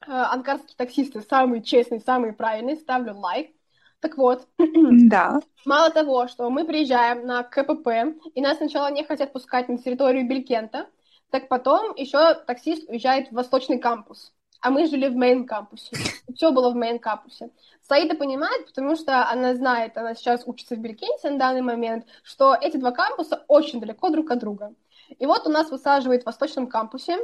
А, 0.00 0.32
анкарские 0.32 0.76
таксисты 0.76 1.20
самые 1.20 1.62
честные, 1.62 2.00
самые 2.00 2.32
правильные, 2.32 2.76
ставлю 2.76 3.16
лайк. 3.16 3.55
Так 4.00 4.16
вот, 4.18 4.46
да. 4.58 5.40
мало 5.64 5.90
того, 5.90 6.28
что 6.28 6.48
мы 6.50 6.64
приезжаем 6.64 7.26
на 7.26 7.42
КПП, 7.42 8.16
и 8.34 8.40
нас 8.40 8.58
сначала 8.58 8.90
не 8.90 9.04
хотят 9.04 9.32
пускать 9.32 9.68
на 9.68 9.78
территорию 9.78 10.28
Белькента, 10.28 10.88
так 11.30 11.48
потом 11.48 11.94
еще 11.94 12.34
таксист 12.34 12.88
уезжает 12.88 13.28
в 13.28 13.32
восточный 13.32 13.78
кампус, 13.78 14.32
а 14.60 14.70
мы 14.70 14.86
жили 14.86 15.08
в 15.08 15.16
мейн-кампусе. 15.16 15.96
Все 16.34 16.52
было 16.52 16.70
в 16.70 16.76
мейн-кампусе. 16.76 17.50
Саида 17.82 18.16
понимает, 18.16 18.66
потому 18.66 18.96
что 18.96 19.28
она 19.28 19.54
знает, 19.54 19.96
она 19.96 20.14
сейчас 20.14 20.42
учится 20.46 20.76
в 20.76 20.78
Белькенте 20.78 21.30
на 21.30 21.38
данный 21.38 21.62
момент, 21.62 22.06
что 22.22 22.54
эти 22.54 22.76
два 22.76 22.92
кампуса 22.92 23.44
очень 23.48 23.80
далеко 23.80 24.10
друг 24.10 24.30
от 24.30 24.38
друга. 24.38 24.74
И 25.18 25.26
вот 25.26 25.46
у 25.46 25.50
нас 25.50 25.70
высаживает 25.70 26.22
в 26.22 26.26
восточном 26.26 26.66
кампусе. 26.66 27.18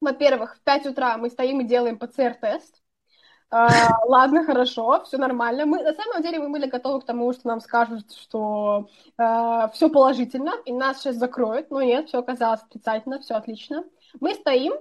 Во-первых, 0.00 0.56
в 0.56 0.60
5 0.60 0.86
утра 0.86 1.16
мы 1.16 1.30
стоим 1.30 1.60
и 1.60 1.64
делаем 1.64 1.98
ПЦР-тест. 1.98 2.82
А, 3.50 4.04
ладно, 4.06 4.44
хорошо, 4.44 5.02
все 5.04 5.18
нормально. 5.18 5.66
Мы 5.66 5.82
на 5.82 5.94
самом 5.94 6.22
деле 6.22 6.40
мы 6.40 6.50
были 6.50 6.66
готовы 6.66 7.00
к 7.00 7.04
тому, 7.04 7.32
что 7.32 7.46
нам 7.46 7.60
скажут, 7.60 8.12
что 8.12 8.88
а, 9.16 9.68
все 9.68 9.88
положительно, 9.88 10.52
и 10.64 10.72
нас 10.72 10.98
сейчас 10.98 11.16
закроют. 11.16 11.70
Но 11.70 11.80
нет, 11.82 12.08
все 12.08 12.18
оказалось 12.18 12.62
отрицательно, 12.62 13.20
все 13.20 13.34
отлично. 13.34 13.84
Мы 14.20 14.34
стоим, 14.34 14.72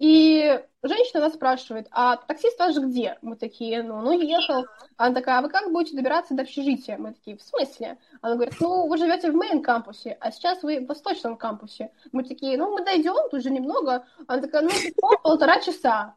и 0.00 0.58
женщина 0.82 1.20
нас 1.20 1.34
спрашивает, 1.34 1.86
а 1.90 2.16
таксист 2.16 2.58
ваш 2.58 2.76
где? 2.76 3.18
Мы 3.20 3.36
такие, 3.36 3.82
ну, 3.82 4.00
ну, 4.00 4.18
ехал. 4.18 4.64
Она 4.96 5.14
такая, 5.14 5.38
а 5.38 5.42
вы 5.42 5.50
как 5.50 5.70
будете 5.72 5.94
добираться 5.94 6.34
до 6.34 6.42
общежития? 6.42 6.96
Мы 6.96 7.12
такие, 7.12 7.36
в 7.36 7.42
смысле? 7.42 7.98
Она 8.22 8.34
говорит, 8.34 8.54
ну, 8.60 8.86
вы 8.86 8.96
живете 8.96 9.30
в 9.30 9.36
мейн-кампусе, 9.36 10.16
а 10.20 10.32
сейчас 10.32 10.62
вы 10.62 10.80
в 10.80 10.86
восточном 10.86 11.36
кампусе. 11.36 11.90
Мы 12.12 12.24
такие, 12.24 12.56
ну, 12.56 12.70
мы 12.72 12.82
дойдем, 12.82 13.14
тут 13.30 13.42
же 13.42 13.50
немного. 13.50 14.06
Она 14.26 14.40
такая, 14.40 14.62
ну, 14.62 14.70
полтора 15.22 15.60
часа. 15.60 16.14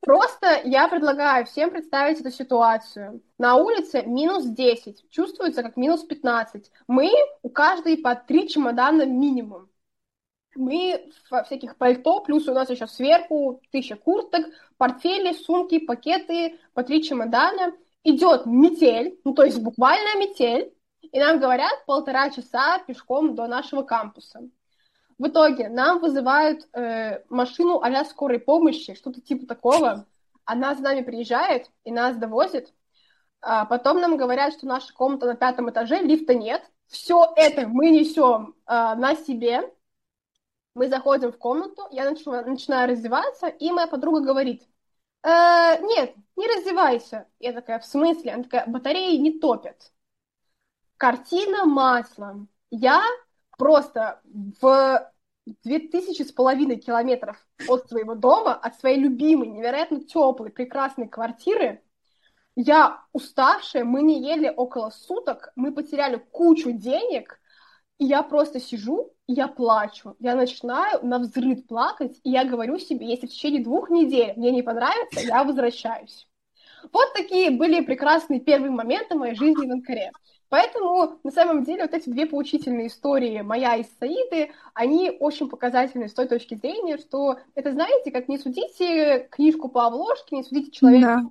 Просто 0.00 0.62
я 0.64 0.88
предлагаю 0.88 1.44
всем 1.44 1.70
представить 1.70 2.20
эту 2.20 2.30
ситуацию. 2.30 3.22
На 3.36 3.56
улице 3.56 4.02
минус 4.06 4.44
10, 4.44 5.10
чувствуется 5.10 5.62
как 5.62 5.76
минус 5.76 6.02
15. 6.04 6.70
Мы 6.86 7.10
у 7.42 7.50
каждой 7.50 7.98
по 7.98 8.14
три 8.14 8.48
чемодана 8.48 9.04
минимум. 9.04 9.68
Мы 10.54 11.12
во 11.30 11.44
всяких 11.44 11.76
пальто, 11.76 12.20
плюс 12.20 12.48
у 12.48 12.54
нас 12.54 12.70
еще 12.70 12.86
сверху 12.86 13.60
тысяча 13.70 13.96
курток, 13.96 14.46
портфели, 14.76 15.34
сумки, 15.34 15.78
пакеты, 15.78 16.58
по 16.72 16.82
три 16.82 17.02
чемодана. 17.02 17.74
Идет 18.04 18.46
метель, 18.46 19.20
ну 19.24 19.34
то 19.34 19.44
есть 19.44 19.60
буквально 19.60 20.18
метель, 20.18 20.72
и 21.02 21.18
нам 21.18 21.38
говорят 21.38 21.84
полтора 21.84 22.30
часа 22.30 22.78
пешком 22.86 23.34
до 23.34 23.46
нашего 23.46 23.82
кампуса. 23.82 24.40
В 25.18 25.26
итоге 25.26 25.68
нам 25.68 25.98
вызывают 25.98 26.68
э, 26.72 27.24
машину 27.28 27.80
а 27.82 28.04
скорой 28.04 28.38
помощи, 28.38 28.94
что-то 28.94 29.20
типа 29.20 29.46
такого. 29.46 30.06
Она 30.44 30.74
за 30.74 30.82
нами 30.82 31.02
приезжает 31.02 31.70
и 31.84 31.90
нас 31.90 32.16
довозит. 32.16 32.72
А 33.40 33.64
потом 33.66 34.00
нам 34.00 34.16
говорят, 34.16 34.54
что 34.54 34.66
наша 34.66 34.92
комната 34.94 35.26
на 35.26 35.34
пятом 35.34 35.70
этаже, 35.70 36.00
лифта 36.00 36.34
нет. 36.34 36.62
Все 36.86 37.32
это 37.36 37.66
мы 37.66 37.90
несем 37.90 38.54
э, 38.66 38.72
на 38.72 39.16
себе. 39.16 39.72
Мы 40.74 40.88
заходим 40.88 41.32
в 41.32 41.38
комнату, 41.38 41.82
я 41.90 42.08
начинаю, 42.08 42.48
начинаю 42.48 42.88
раздеваться, 42.88 43.48
и 43.48 43.70
моя 43.72 43.88
подруга 43.88 44.20
говорит, 44.20 44.62
э, 45.24 45.28
нет, 45.82 46.14
не 46.36 46.46
раздевайся. 46.46 47.26
Я 47.40 47.52
такая, 47.52 47.80
в 47.80 47.84
смысле? 47.84 48.34
Она 48.34 48.44
такая, 48.44 48.64
батареи 48.66 49.16
не 49.16 49.40
топят. 49.40 49.92
Картина 50.96 51.64
маслом. 51.64 52.48
Я 52.70 53.02
просто 53.58 54.22
в 54.24 55.12
две 55.62 55.80
тысячи 55.80 56.22
с 56.22 56.32
половиной 56.32 56.76
километров 56.76 57.36
от 57.68 57.88
своего 57.88 58.14
дома, 58.14 58.54
от 58.54 58.78
своей 58.80 58.98
любимой, 58.98 59.48
невероятно 59.48 60.00
теплой, 60.00 60.50
прекрасной 60.50 61.08
квартиры, 61.08 61.82
я 62.56 63.02
уставшая, 63.12 63.84
мы 63.84 64.02
не 64.02 64.20
ели 64.20 64.52
около 64.54 64.90
суток, 64.90 65.52
мы 65.54 65.72
потеряли 65.72 66.16
кучу 66.16 66.72
денег, 66.72 67.40
и 67.98 68.04
я 68.04 68.22
просто 68.22 68.60
сижу, 68.60 69.12
и 69.26 69.34
я 69.34 69.46
плачу. 69.46 70.16
Я 70.18 70.34
начинаю 70.34 71.04
на 71.06 71.18
взрыв 71.18 71.66
плакать, 71.66 72.18
и 72.24 72.30
я 72.30 72.44
говорю 72.44 72.78
себе, 72.78 73.08
если 73.08 73.26
в 73.26 73.30
течение 73.30 73.62
двух 73.62 73.90
недель 73.90 74.32
мне 74.36 74.50
не 74.50 74.62
понравится, 74.62 75.20
я 75.20 75.44
возвращаюсь. 75.44 76.28
Вот 76.92 77.12
такие 77.14 77.50
были 77.50 77.84
прекрасные 77.84 78.40
первые 78.40 78.70
моменты 78.70 79.14
моей 79.14 79.34
жизни 79.34 79.66
в 79.66 79.72
Анкаре. 79.72 80.12
Поэтому, 80.50 81.18
на 81.24 81.30
самом 81.30 81.64
деле, 81.64 81.82
вот 81.82 81.92
эти 81.92 82.08
две 82.08 82.26
поучительные 82.26 82.86
истории, 82.86 83.42
моя 83.42 83.76
и 83.76 83.84
Саиды, 84.00 84.50
они 84.72 85.14
очень 85.20 85.48
показательны 85.48 86.08
с 86.08 86.14
той 86.14 86.26
точки 86.26 86.54
зрения, 86.54 86.96
что 86.96 87.38
это, 87.54 87.72
знаете, 87.72 88.10
как 88.10 88.28
не 88.28 88.38
судите 88.38 89.28
книжку 89.30 89.68
по 89.68 89.86
обложке, 89.86 90.36
не 90.36 90.42
судите 90.42 90.70
человека 90.70 91.30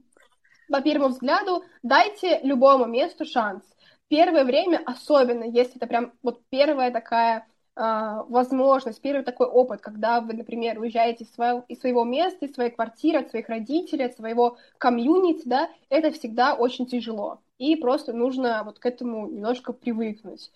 да. 0.69 0.77
по 0.77 0.81
первому 0.83 1.09
взгляду, 1.09 1.63
дайте 1.81 2.39
любому 2.43 2.85
месту 2.85 3.25
шанс. 3.25 3.63
Первое 4.07 4.45
время, 4.45 4.81
особенно 4.85 5.43
если 5.43 5.77
это 5.77 5.87
прям 5.87 6.13
вот 6.21 6.41
первая 6.49 6.91
такая 6.91 7.47
а, 7.75 8.23
возможность, 8.29 9.01
первый 9.01 9.23
такой 9.23 9.47
опыт, 9.47 9.81
когда 9.81 10.21
вы, 10.21 10.33
например, 10.33 10.79
уезжаете 10.79 11.23
из 11.23 11.33
своего, 11.33 11.65
из 11.67 11.79
своего 11.79 12.03
места, 12.03 12.45
из 12.45 12.53
своей 12.53 12.69
квартиры, 12.69 13.19
от 13.19 13.29
своих 13.31 13.49
родителей, 13.49 14.05
от 14.05 14.15
своего 14.15 14.57
комьюнити, 14.77 15.41
да, 15.45 15.69
это 15.89 16.11
всегда 16.11 16.53
очень 16.53 16.85
тяжело. 16.85 17.39
И 17.57 17.75
просто 17.75 18.13
нужно 18.13 18.63
вот 18.63 18.79
к 18.79 18.85
этому 18.85 19.27
немножко 19.27 19.73
привыкнуть. 19.73 20.51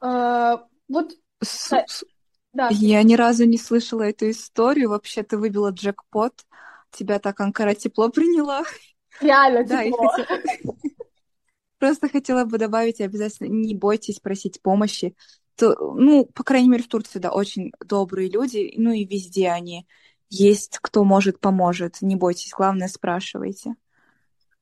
А, 0.00 0.66
вот... 0.88 1.12
Да. 2.52 2.68
Я 2.70 3.02
ни 3.02 3.14
разу 3.14 3.46
не 3.46 3.58
слышала 3.58 4.02
эту 4.02 4.30
историю. 4.30 4.90
Вообще, 4.90 5.24
ты 5.24 5.36
выбила 5.36 5.70
джекпот. 5.70 6.34
Тебя 6.92 7.18
так 7.18 7.40
Анкара 7.40 7.74
тепло 7.74 8.10
приняла. 8.10 8.62
Реально 9.20 9.64
тепло. 9.64 10.12
Просто 11.78 12.08
хотела 12.08 12.44
бы 12.44 12.58
добавить 12.58 13.00
обязательно, 13.00 13.48
не 13.48 13.74
бойтесь 13.74 14.20
просить 14.20 14.62
помощи 14.62 15.16
то, 15.56 15.74
ну, 15.94 16.26
по 16.26 16.42
крайней 16.42 16.68
мере, 16.68 16.82
в 16.82 16.88
Турции, 16.88 17.18
да, 17.18 17.30
очень 17.30 17.72
добрые 17.84 18.28
люди, 18.28 18.72
ну 18.76 18.92
и 18.92 19.04
везде 19.04 19.50
они 19.50 19.86
есть, 20.28 20.78
кто 20.80 21.04
может, 21.04 21.38
поможет. 21.38 21.98
Не 22.00 22.16
бойтесь, 22.16 22.52
главное, 22.56 22.88
спрашивайте. 22.88 23.74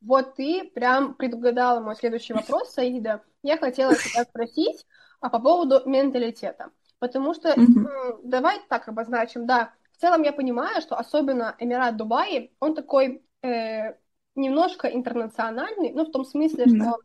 Вот 0.04 0.34
ты 0.34 0.70
прям 0.74 1.14
предугадала 1.14 1.80
мой 1.80 1.96
следующий 1.96 2.34
вопрос, 2.34 2.72
Саида. 2.72 3.22
Я 3.42 3.56
хотела 3.56 3.94
тебя 3.94 4.24
спросить 4.24 4.84
а 5.22 5.30
по 5.30 5.38
поводу 5.38 5.88
менталитета. 5.88 6.70
Потому 6.98 7.32
что, 7.32 7.50
mm-hmm. 7.50 8.20
давай 8.24 8.60
так 8.68 8.88
обозначим, 8.88 9.46
да, 9.46 9.72
в 9.92 10.00
целом 10.00 10.22
я 10.22 10.32
понимаю, 10.32 10.82
что 10.82 10.96
особенно 10.96 11.54
Эмират 11.58 11.96
Дубаи, 11.96 12.52
он 12.60 12.74
такой 12.74 13.24
э, 13.42 13.94
немножко 14.34 14.88
интернациональный, 14.88 15.92
ну, 15.92 16.04
в 16.04 16.10
том 16.10 16.24
смысле, 16.24 16.64
mm-hmm. 16.64 16.80
что 16.80 16.98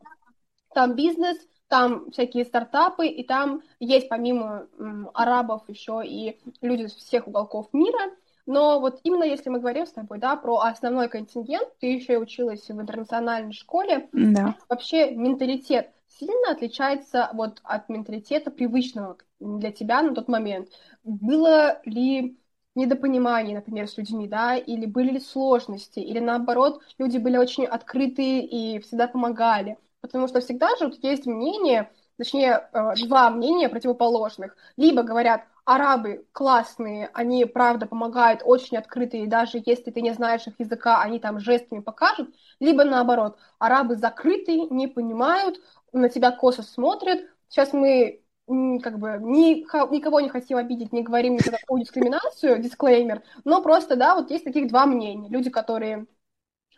там 0.74 0.94
бизнес 0.94 1.38
там 1.68 2.10
всякие 2.10 2.44
стартапы, 2.44 3.06
и 3.06 3.22
там 3.24 3.62
есть 3.78 4.08
помимо 4.08 4.66
м, 4.78 5.10
арабов 5.14 5.62
еще 5.68 6.02
и 6.04 6.40
люди 6.60 6.84
из 6.84 6.94
всех 6.94 7.28
уголков 7.28 7.68
мира. 7.72 8.10
Но 8.48 8.80
вот 8.80 9.00
именно 9.04 9.24
если 9.24 9.50
мы 9.50 9.60
говорим 9.60 9.86
с 9.86 9.92
тобой, 9.92 10.18
да, 10.18 10.34
про 10.34 10.60
основной 10.60 11.08
контингент, 11.08 11.68
ты 11.80 11.92
еще 11.92 12.14
и 12.14 12.16
училась 12.16 12.66
в 12.66 12.80
интернациональной 12.80 13.52
школе, 13.52 14.08
да. 14.10 14.56
вообще 14.70 15.10
менталитет 15.10 15.92
сильно 16.08 16.52
отличается 16.52 17.28
вот 17.34 17.60
от 17.62 17.88
менталитета 17.90 18.50
привычного 18.50 19.18
для 19.38 19.70
тебя 19.70 20.02
на 20.02 20.14
тот 20.14 20.28
момент. 20.28 20.70
Было 21.04 21.80
ли 21.84 22.38
недопонимание, 22.74 23.56
например, 23.56 23.86
с 23.86 23.98
людьми, 23.98 24.26
да, 24.26 24.56
или 24.56 24.86
были 24.86 25.12
ли 25.12 25.20
сложности, 25.20 26.00
или 26.00 26.18
наоборот, 26.18 26.82
люди 26.96 27.18
были 27.18 27.36
очень 27.36 27.66
открытые 27.66 28.46
и 28.46 28.78
всегда 28.80 29.08
помогали. 29.08 29.76
Потому 30.00 30.28
что 30.28 30.40
всегда 30.40 30.68
же 30.76 30.86
вот 30.86 31.02
есть 31.02 31.26
мнение, 31.26 31.90
точнее, 32.16 32.68
э, 32.72 32.94
два 33.06 33.30
мнения 33.30 33.68
противоположных. 33.68 34.56
Либо 34.76 35.02
говорят, 35.02 35.42
арабы 35.68 36.26
классные, 36.32 37.10
они 37.12 37.44
правда 37.44 37.84
помогают, 37.84 38.40
очень 38.42 38.78
открытые, 38.78 39.26
даже 39.26 39.62
если 39.66 39.90
ты 39.90 40.00
не 40.00 40.14
знаешь 40.14 40.46
их 40.46 40.54
языка, 40.58 41.02
они 41.02 41.20
там 41.20 41.40
жестами 41.40 41.80
покажут, 41.80 42.34
либо 42.58 42.84
наоборот, 42.84 43.38
арабы 43.58 43.96
закрытые, 43.96 44.66
не 44.70 44.88
понимают, 44.88 45.60
на 45.92 46.08
тебя 46.08 46.30
косо 46.32 46.62
смотрят. 46.62 47.20
Сейчас 47.48 47.74
мы 47.74 48.22
как 48.46 48.98
бы 48.98 49.18
ни, 49.20 49.60
никого 49.94 50.20
не 50.20 50.30
хотим 50.30 50.56
обидеть, 50.56 50.94
не 50.94 51.02
говорим 51.02 51.34
ни 51.34 51.38
про 51.40 51.78
дискриминацию, 51.78 52.62
дисклеймер, 52.62 53.22
но 53.44 53.62
просто, 53.62 53.94
да, 53.96 54.14
вот 54.14 54.30
есть 54.30 54.44
таких 54.44 54.68
два 54.68 54.86
мнения. 54.86 55.28
Люди, 55.28 55.50
которые 55.50 56.06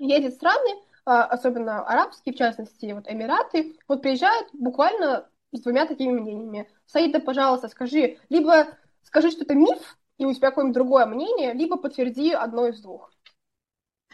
ездят 0.01 0.33
в 0.33 0.37
страны, 0.37 0.71
а, 1.05 1.27
особенно 1.27 1.85
арабские, 1.87 2.35
в 2.35 2.39
частности, 2.39 2.91
вот 2.91 3.09
Эмираты, 3.09 3.77
вот 3.87 4.03
приезжают 4.03 4.49
буквально 4.53 5.29
с 5.53 5.61
двумя 5.61 5.87
такими 5.87 6.13
мнениями. 6.13 6.69
Саида, 6.87 7.21
пожалуйста, 7.21 7.69
скажи, 7.69 8.19
либо 8.29 8.69
скажи, 9.11 9.31
что 9.31 9.43
это 9.45 9.55
миф, 9.55 9.99
и 10.19 10.25
у 10.25 10.33
тебя 10.33 10.51
какое-нибудь 10.51 10.75
другое 10.75 11.07
мнение, 11.07 11.53
либо 11.53 11.77
подтверди 11.77 12.33
одно 12.33 12.69
из 12.69 12.81
двух. 12.81 13.11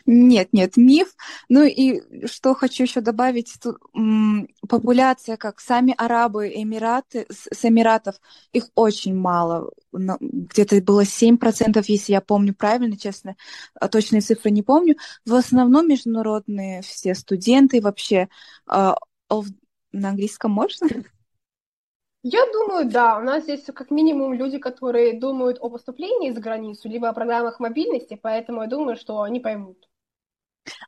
Нет, 0.09 0.51
нет, 0.53 0.77
миф. 0.77 1.15
Ну 1.49 1.65
и 1.65 2.27
что 2.27 2.55
хочу 2.55 2.85
еще 2.85 3.01
добавить, 3.01 3.57
тут, 3.61 3.79
м, 3.95 4.47
популяция, 4.69 5.37
как 5.37 5.59
сами 5.59 5.95
арабы, 5.99 6.49
Эмираты, 6.55 7.27
с, 7.29 7.49
с 7.53 7.65
Эмиратов, 7.65 8.15
их 8.53 8.69
очень 8.77 9.17
мало. 9.17 9.73
Где-то 9.93 10.81
было 10.81 11.05
7%, 11.05 11.89
если 11.89 12.13
я 12.13 12.21
помню 12.21 12.55
правильно, 12.55 12.97
честно, 12.97 13.35
а 13.75 13.89
точные 13.89 14.21
цифры 14.21 14.51
не 14.53 14.63
помню. 14.63 14.97
В 15.25 15.35
основном 15.35 15.89
международные 15.89 16.83
все 16.83 17.15
студенты 17.15 17.81
вообще. 17.81 18.29
Э, 18.71 18.95
на 19.93 20.11
английском 20.11 20.53
можно? 20.53 20.89
Я 22.29 22.45
думаю, 22.53 22.91
да. 22.91 23.19
У 23.19 23.23
нас 23.23 23.45
здесь 23.45 23.65
как 23.67 23.93
минимум 23.93 24.35
люди, 24.35 24.59
которые 24.59 25.21
думают 25.21 25.59
о 25.61 25.71
поступлении 25.71 26.33
за 26.33 26.41
границу, 26.41 26.89
либо 26.89 27.09
о 27.09 27.13
программах 27.13 27.61
мобильности, 27.61 28.19
поэтому 28.21 28.63
я 28.63 28.67
думаю, 28.67 28.97
что 28.97 29.23
они 29.23 29.39
поймут. 29.39 29.89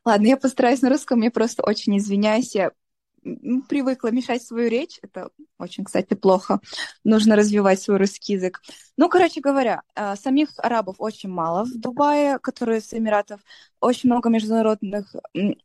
Ладно, 0.03 0.27
я 0.27 0.35
постараюсь 0.35 0.81
на 0.81 0.89
русском, 0.89 1.21
я 1.21 1.31
просто 1.31 1.63
очень 1.65 1.97
извиняюсь, 1.97 2.55
я 2.55 2.71
привыкла 3.67 4.11
мешать 4.11 4.43
свою 4.43 4.69
речь, 4.69 4.99
это 5.01 5.29
очень, 5.57 5.83
кстати, 5.83 6.13
плохо. 6.13 6.59
Нужно 7.03 7.35
развивать 7.35 7.81
свой 7.81 7.97
русский 7.97 8.33
язык. 8.33 8.61
Ну, 8.97 9.09
короче 9.09 9.41
говоря, 9.41 9.81
э, 9.95 10.15
самих 10.15 10.49
арабов 10.57 10.95
очень 10.99 11.29
мало 11.29 11.65
в 11.65 11.73
Дубае, 11.79 12.39
которые 12.39 12.81
с 12.81 12.93
Эмиратов, 12.93 13.41
очень 13.79 14.09
много 14.09 14.29
международных, 14.29 15.15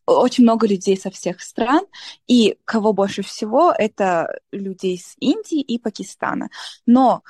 очень 0.07 0.45
много 0.45 0.67
людей 0.67 0.97
со 0.97 1.11
всех 1.11 1.41
стран, 1.41 1.85
и 2.27 2.59
кого 2.65 2.93
больше 2.93 3.23
всего, 3.23 3.73
это 3.77 4.41
людей 4.53 4.99
с 4.99 5.15
Индии 5.21 5.61
и 5.61 5.79
Пакистана. 5.79 6.49
Но 6.87 7.23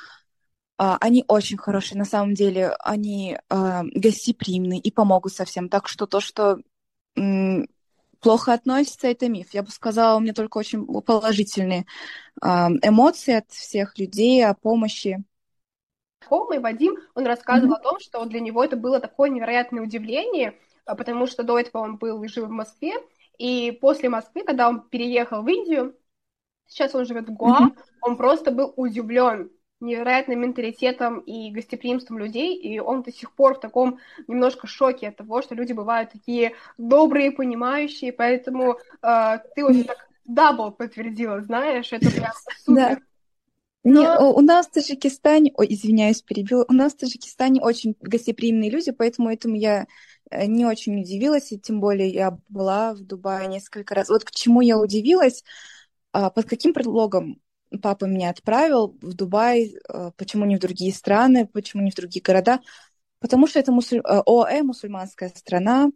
Uh, 0.77 0.97
они 1.01 1.25
очень 1.29 1.57
хорошие, 1.57 1.97
на 2.01 2.05
самом 2.05 2.35
деле, 2.35 2.75
они 2.81 3.39
uh, 3.49 3.85
гостеприимны 3.95 4.77
и 4.77 4.91
помогут 4.91 5.33
совсем. 5.33 5.69
Так 5.69 5.87
что 5.87 6.07
то, 6.07 6.19
что 6.19 6.59
плохо 8.25 8.55
относится, 8.55 9.07
это 9.07 9.29
миф. 9.29 9.49
Я 9.53 9.63
бы 9.63 9.71
сказала, 9.71 10.17
у 10.17 10.21
меня 10.21 10.33
только 10.33 10.57
очень 10.59 10.87
положительные 11.03 11.85
эмоции 12.41 13.35
от 13.35 13.51
всех 13.51 13.99
людей 13.99 14.45
о 14.45 14.55
помощи. 14.55 15.23
Знакомый 16.21 16.59
Вадим, 16.59 16.97
он 17.15 17.27
рассказывал 17.27 17.75
mm-hmm. 17.75 17.81
о 17.81 17.83
том, 17.83 18.01
что 18.01 18.25
для 18.25 18.41
него 18.41 18.65
это 18.65 18.77
было 18.77 18.99
такое 18.99 19.29
невероятное 19.29 19.83
удивление, 19.83 20.59
а, 20.87 20.95
потому 20.95 21.27
что 21.27 21.43
до 21.43 21.59
этого 21.59 21.83
он 21.83 21.99
был 21.99 22.23
и 22.23 22.29
жил 22.29 22.47
в 22.47 22.51
Москве, 22.51 22.95
и 23.37 23.73
после 23.73 24.09
Москвы, 24.09 24.43
когда 24.43 24.69
он 24.71 24.89
переехал 24.89 25.43
в 25.43 25.49
Индию, 25.49 25.95
сейчас 26.67 26.95
он 26.95 27.05
живет 27.05 27.29
в 27.29 27.33
Гуа, 27.35 27.69
mm-hmm. 27.69 27.79
он 28.01 28.17
просто 28.17 28.53
был 28.53 28.73
удивлен 28.77 29.51
невероятным 29.81 30.41
менталитетом 30.41 31.21
и 31.21 31.51
гостеприимством 31.51 32.19
людей, 32.19 32.57
и 32.57 32.79
он 32.79 33.03
до 33.03 33.13
сих 33.13 33.33
пор 33.33 33.55
в 33.55 33.61
таком 33.61 33.99
немножко 34.27 34.67
шоке 34.67 35.09
от 35.09 35.17
того, 35.17 35.43
что 35.43 35.55
люди 35.55 35.73
бывают 35.73 36.11
такие 36.11 36.55
добрые, 36.79 37.33
понимающие, 37.33 38.13
поэтому 38.13 38.79
э, 39.03 39.39
ты 39.55 39.65
вот 39.65 39.87
так 39.87 40.09
double 40.25 40.73
подтвердила, 40.73 41.43
знаешь, 41.43 41.93
это 41.93 42.11
прям 42.11 42.33
супер. 42.65 42.75
Да. 42.75 42.99
Но... 43.87 44.01
Не, 44.01 44.19
у 44.19 44.41
нас 44.41 44.67
в 44.67 44.71
Таджикистане, 44.71 45.53
ой, 45.57 45.67
извиняюсь, 45.69 46.23
перебила, 46.23 46.65
у 46.67 46.73
нас 46.73 46.95
в 46.95 46.97
Таджикистане 46.97 47.61
очень 47.61 47.95
гостеприимные 48.01 48.71
люди, 48.71 48.93
поэтому 48.93 49.31
этому 49.31 49.57
я 49.57 49.87
э, 50.31 50.47
не 50.47 50.65
очень 50.65 50.99
удивилась, 50.99 51.53
и 51.53 51.59
тем 51.59 51.81
более 51.81 52.09
я 52.09 52.39
была 52.49 52.95
в 52.95 53.01
Дубае 53.01 53.47
несколько 53.47 53.95
раз. 53.95 54.09
Вот 54.09 54.25
к 54.25 54.31
чему 54.31 54.63
я 54.63 54.79
удивилась, 54.79 55.45
а, 56.13 56.31
под 56.31 56.47
каким 56.47 56.73
предлогом 56.73 57.43
папа 57.83 58.05
меня 58.05 58.31
отправил 58.31 58.97
в 59.01 59.15
Дубай, 59.15 59.75
э, 59.89 60.11
почему 60.17 60.45
не 60.45 60.57
в 60.57 60.61
другие 60.61 60.93
страны, 60.93 61.47
почему 61.47 61.83
не 61.83 61.91
в 61.91 61.95
другие 61.95 62.23
города, 62.23 62.61
потому 63.21 63.47
что 63.47 63.59
это 63.59 63.73
мусуль... 63.73 63.99
Э, 63.99 64.23
ОАЭ, 64.27 64.63
мусульманская 64.63 65.31
страна, 65.35 65.91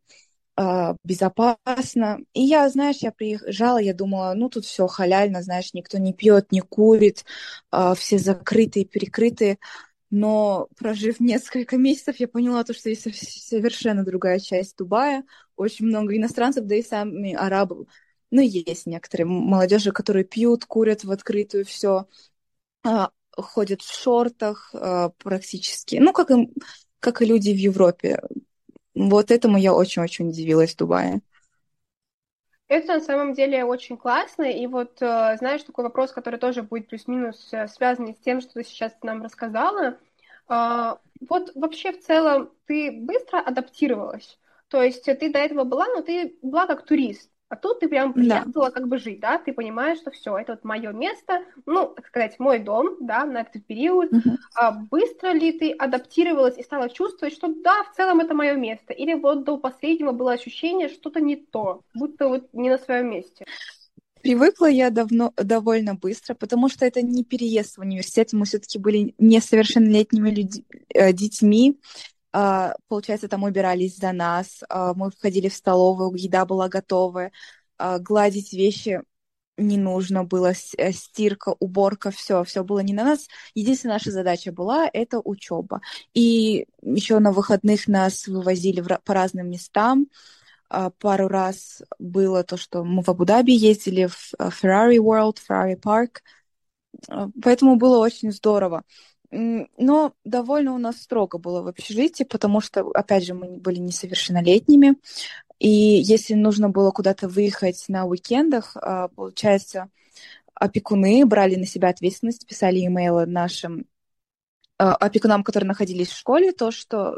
э, 0.57 0.95
безопасно. 1.05 2.19
И 2.33 2.43
я, 2.43 2.69
знаешь, 2.69 2.99
я 3.01 3.13
приезжала, 3.13 3.79
я 3.79 3.95
думала, 3.95 4.35
ну 4.35 4.49
тут 4.49 4.65
все 4.65 4.87
халяльно, 4.87 5.43
знаешь, 5.43 5.75
никто 5.75 5.99
не 5.99 6.13
пьет, 6.13 6.53
не 6.53 6.61
курит, 6.61 7.25
все 7.97 8.19
закрытые, 8.19 8.85
перекрытые. 8.85 9.59
Но 10.11 10.69
прожив 10.79 11.21
несколько 11.21 11.77
месяцев, 11.77 12.17
я 12.19 12.29
поняла 12.29 12.65
то, 12.65 12.73
что 12.73 12.89
есть 12.89 13.03
совершенно 13.47 14.05
другая 14.05 14.39
часть 14.41 14.77
Дубая, 14.77 15.25
очень 15.55 15.87
много 15.87 16.17
иностранцев, 16.17 16.65
да 16.65 16.77
и 16.77 16.83
сами 16.83 17.35
арабы 17.35 17.87
ну, 18.31 18.43
есть 18.43 18.87
некоторые 18.87 19.27
молодежи, 19.27 19.93
которые 19.93 20.25
пьют, 20.25 20.65
курят 20.65 21.05
в 21.05 21.11
открытую 21.11 21.65
все, 21.65 22.07
а, 22.85 23.11
ходят 23.37 23.83
в 23.83 23.93
шортах 23.93 24.71
а, 24.75 25.11
практически. 25.11 25.97
Ну, 25.97 26.13
как 26.13 26.31
и, 26.31 26.51
как 27.01 27.23
и 27.23 27.27
люди 27.27 27.51
в 27.51 27.57
Европе. 27.57 28.21
Вот 28.95 29.31
этому 29.31 29.59
я 29.59 29.75
очень-очень 29.75 30.29
удивилась 30.29 30.75
в 30.75 30.79
Дубае. 30.79 31.21
Это 32.69 32.95
на 32.95 33.01
самом 33.01 33.33
деле 33.33 33.65
очень 33.65 33.97
классно. 33.97 34.43
И 34.43 34.67
вот, 34.67 35.01
э, 35.01 35.37
знаешь, 35.39 35.63
такой 35.63 35.85
вопрос, 35.85 36.13
который 36.13 36.39
тоже 36.39 36.63
будет 36.63 36.89
плюс-минус 36.89 37.49
э, 37.53 37.67
связан 37.67 38.15
с 38.15 38.19
тем, 38.19 38.43
что 38.43 38.55
ты 38.55 38.65
сейчас 38.65 38.93
нам 39.03 39.23
рассказала. 39.23 39.99
А, 40.49 41.01
вот 41.29 41.51
вообще 41.55 41.93
в 41.93 42.01
целом 42.01 42.53
ты 42.67 42.93
быстро 42.93 43.39
адаптировалась? 43.41 44.39
То 44.69 44.83
есть 44.83 45.05
ты 45.05 45.33
до 45.33 45.39
этого 45.39 45.65
была, 45.65 45.87
но 45.87 46.03
ты 46.03 46.37
была 46.43 46.67
как 46.67 46.85
турист. 46.85 47.31
А 47.51 47.57
тут 47.57 47.81
ты 47.81 47.89
прям 47.89 48.13
приехала 48.13 48.67
да. 48.67 48.71
как 48.71 48.89
бы 48.89 48.99
жить, 48.99 49.21
да, 49.21 49.39
ты 49.39 49.55
понимаешь, 49.55 49.99
что 49.99 50.11
все, 50.11 50.37
это 50.37 50.53
вот 50.53 50.65
мое 50.65 50.93
место, 50.93 51.45
ну, 51.65 51.87
так 51.87 52.07
сказать, 52.07 52.39
мой 52.39 52.59
дом, 52.59 52.97
да, 53.01 53.25
на 53.25 53.41
этот 53.41 53.65
период. 53.65 54.13
Угу. 54.13 54.37
А 54.55 54.73
быстро 54.73 55.33
ли 55.33 55.53
ты 55.53 55.73
адаптировалась 55.73 56.59
и 56.59 56.63
стала 56.63 56.91
чувствовать, 56.91 57.35
что 57.35 57.49
да, 57.49 57.85
в 57.85 57.97
целом 57.97 58.21
это 58.21 58.35
мое 58.35 58.55
место? 58.55 58.93
Или 58.93 59.15
вот 59.15 59.45
до 59.45 59.57
последнего 59.57 60.13
было 60.13 60.33
ощущение, 60.33 60.91
что-то 60.91 61.21
не 61.21 61.37
то, 61.37 61.81
будто 61.95 62.29
вот 62.29 62.53
не 62.53 62.69
на 62.69 62.77
своем 62.77 63.11
месте? 63.11 63.47
Привыкла 64.23 64.67
я 64.67 64.91
давно, 64.91 65.33
довольно 65.37 65.95
быстро, 65.95 66.35
потому 66.35 66.69
что 66.69 66.85
это 66.85 67.01
не 67.01 67.25
переезд 67.25 67.79
в 67.79 67.81
университет, 67.81 68.33
мы 68.33 68.45
все-таки 68.45 68.79
были 68.79 69.15
несовершеннолетними 69.19 70.31
людь- 70.31 70.65
э, 70.93 71.13
детьми, 71.15 71.79
получается, 72.89 73.29
там 73.29 73.45
убирались 73.45 73.97
за 73.97 74.13
нас, 74.13 74.63
uh, 74.71 74.93
мы 74.95 75.11
входили 75.11 75.49
в 75.49 75.55
столовую, 75.55 76.15
еда 76.15 76.45
была 76.45 76.69
готовая, 76.69 77.33
uh, 77.79 77.99
гладить 77.99 78.53
вещи 78.53 79.03
не 79.59 79.77
нужно 79.77 80.25
было, 80.25 80.53
э, 80.77 80.93
стирка, 80.93 81.55
уборка, 81.59 82.11
все, 82.11 82.45
все 82.45 82.65
было 82.65 82.79
не 82.79 82.93
на 82.95 83.05
нас. 83.05 83.29
Единственная 83.55 83.97
наша 83.97 84.11
задача 84.11 84.53
была 84.53 84.89
это 84.93 85.21
учеба. 85.21 85.81
И 86.15 86.67
еще 86.83 87.19
на 87.19 87.33
выходных 87.33 87.89
нас 87.89 88.27
вывозили 88.27 88.85
по 89.05 89.15
разным 89.15 89.51
местам. 89.51 90.07
Пару 90.69 91.29
раз 91.29 91.83
было 91.99 92.45
то, 92.45 92.57
что 92.57 92.85
мы 92.85 93.03
в 93.03 93.09
Абу-Даби 93.09 93.53
ездили 93.53 94.07
в 94.07 94.35
Ferrari 94.39 94.99
World, 94.99 95.39
Ferrari 95.49 95.77
Park. 95.81 96.19
Поэтому 97.43 97.77
было 97.77 97.99
очень 97.99 98.33
здорово. 98.33 98.85
Но 99.31 100.15
довольно 100.25 100.75
у 100.75 100.79
нас 100.79 101.03
строго 101.03 101.39
было 101.39 101.63
в 101.63 101.67
общежитии, 101.67 102.25
потому 102.25 102.61
что, 102.61 102.81
опять 102.93 103.25
же, 103.25 103.35
мы 103.35 103.59
были 103.59 103.79
несовершеннолетними. 103.79 104.97
И 105.59 105.69
если 105.69 106.35
нужно 106.35 106.71
было 106.71 106.91
куда-то 106.93 107.29
выехать 107.29 107.85
на 107.89 108.07
уикендах, 108.07 108.77
а, 108.77 109.09
получается, 109.09 109.91
опекуны 110.55 111.25
брали 111.27 111.57
на 111.57 111.67
себя 111.67 111.89
ответственность, 111.89 112.47
писали 112.47 112.85
имейлы 112.87 113.27
нашим 113.27 113.87
опекунам, 114.79 115.43
которые 115.43 115.67
находились 115.67 116.09
в 116.09 116.17
школе, 116.17 116.53
то, 116.53 116.71
что 116.71 117.17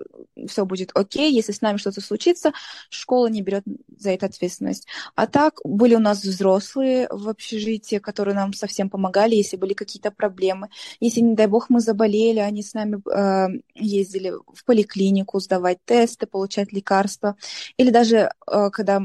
все 0.48 0.64
будет 0.64 0.90
окей, 0.94 1.32
если 1.32 1.52
с 1.52 1.60
нами 1.60 1.76
что-то 1.76 2.00
случится, 2.00 2.52
школа 2.88 3.26
не 3.28 3.42
берет 3.42 3.64
за 3.96 4.10
это 4.10 4.26
ответственность. 4.26 4.86
А 5.14 5.26
так 5.26 5.60
были 5.64 5.94
у 5.94 5.98
нас 5.98 6.22
взрослые 6.22 7.06
в 7.10 7.28
общежитии, 7.28 7.98
которые 7.98 8.34
нам 8.34 8.54
совсем 8.54 8.88
помогали, 8.88 9.34
если 9.34 9.56
были 9.56 9.74
какие-то 9.74 10.10
проблемы. 10.10 10.70
Если, 11.00 11.20
не 11.20 11.34
дай 11.34 11.46
бог, 11.46 11.68
мы 11.68 11.80
заболели, 11.80 12.38
они 12.38 12.62
с 12.62 12.74
нами 12.74 13.00
э, 13.12 13.60
ездили 13.74 14.32
в 14.52 14.64
поликлинику 14.64 15.38
сдавать 15.40 15.78
тесты, 15.84 16.26
получать 16.26 16.72
лекарства. 16.72 17.36
Или 17.76 17.90
даже 17.90 18.32
э, 18.46 18.70
когда 18.70 19.02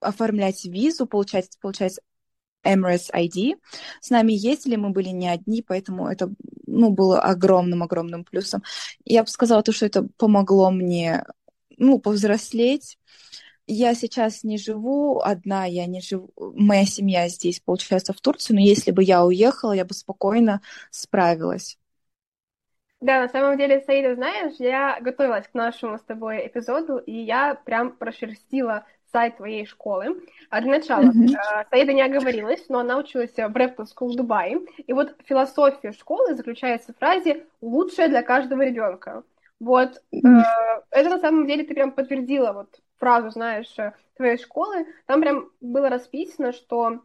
оформлять 0.00 0.64
визу, 0.64 1.06
получать, 1.06 1.58
получать 1.60 1.98
Emirates 2.64 3.10
ID. 3.12 3.56
С 4.00 4.10
нами 4.10 4.32
ездили, 4.32 4.76
мы 4.76 4.90
были 4.90 5.08
не 5.08 5.28
одни, 5.28 5.62
поэтому 5.62 6.08
это 6.08 6.30
ну, 6.66 6.90
было 6.90 7.20
огромным-огромным 7.20 8.24
плюсом. 8.24 8.62
Я 9.04 9.22
бы 9.22 9.28
сказала, 9.28 9.62
то, 9.62 9.72
что 9.72 9.86
это 9.86 10.08
помогло 10.16 10.70
мне 10.70 11.24
ну, 11.78 11.98
повзрослеть. 11.98 12.98
Я 13.66 13.94
сейчас 13.94 14.42
не 14.42 14.58
живу 14.58 15.20
одна, 15.20 15.66
я 15.66 15.86
не 15.86 16.00
живу, 16.00 16.32
моя 16.36 16.84
семья 16.84 17.28
здесь, 17.28 17.60
получается, 17.60 18.12
в 18.12 18.20
Турции, 18.20 18.54
но 18.54 18.60
если 18.60 18.90
бы 18.90 19.04
я 19.04 19.24
уехала, 19.24 19.72
я 19.72 19.84
бы 19.84 19.94
спокойно 19.94 20.60
справилась. 20.90 21.78
Да, 23.00 23.20
на 23.20 23.28
самом 23.28 23.58
деле, 23.58 23.80
Саида, 23.80 24.14
знаешь, 24.14 24.54
я 24.58 25.00
готовилась 25.00 25.48
к 25.48 25.54
нашему 25.54 25.98
с 25.98 26.02
тобой 26.02 26.46
эпизоду, 26.46 26.98
и 26.98 27.12
я 27.12 27.54
прям 27.54 27.96
прошерстила 27.96 28.86
сайт 29.12 29.36
твоей 29.36 29.66
школы. 29.66 30.26
А 30.50 30.60
для 30.60 30.70
начала, 30.72 31.02
mm-hmm. 31.02 31.66
Саида 31.70 31.92
не 31.92 32.02
оговорилась, 32.02 32.68
но 32.68 32.80
она 32.80 32.98
училась 32.98 33.36
в 33.36 33.56
Рэптон 33.56 33.86
School 33.86 34.12
в 34.12 34.16
Дубае. 34.16 34.60
И 34.86 34.92
вот 34.92 35.14
философия 35.24 35.92
школы 35.92 36.34
заключается 36.34 36.92
в 36.92 36.98
фразе 36.98 37.46
«лучшее 37.60 38.08
для 38.08 38.22
каждого 38.22 38.62
ребенка». 38.62 39.22
Вот 39.60 40.02
mm-hmm. 40.12 40.42
это 40.90 41.08
на 41.08 41.18
самом 41.20 41.46
деле 41.46 41.64
ты 41.64 41.74
прям 41.74 41.92
подтвердила 41.92 42.52
вот 42.52 42.80
фразу, 42.96 43.30
знаешь, 43.30 43.72
э, 43.78 43.92
твоей 44.16 44.38
школы. 44.38 44.86
Там 45.06 45.20
прям 45.20 45.50
было 45.60 45.88
расписано, 45.88 46.52
что 46.52 47.00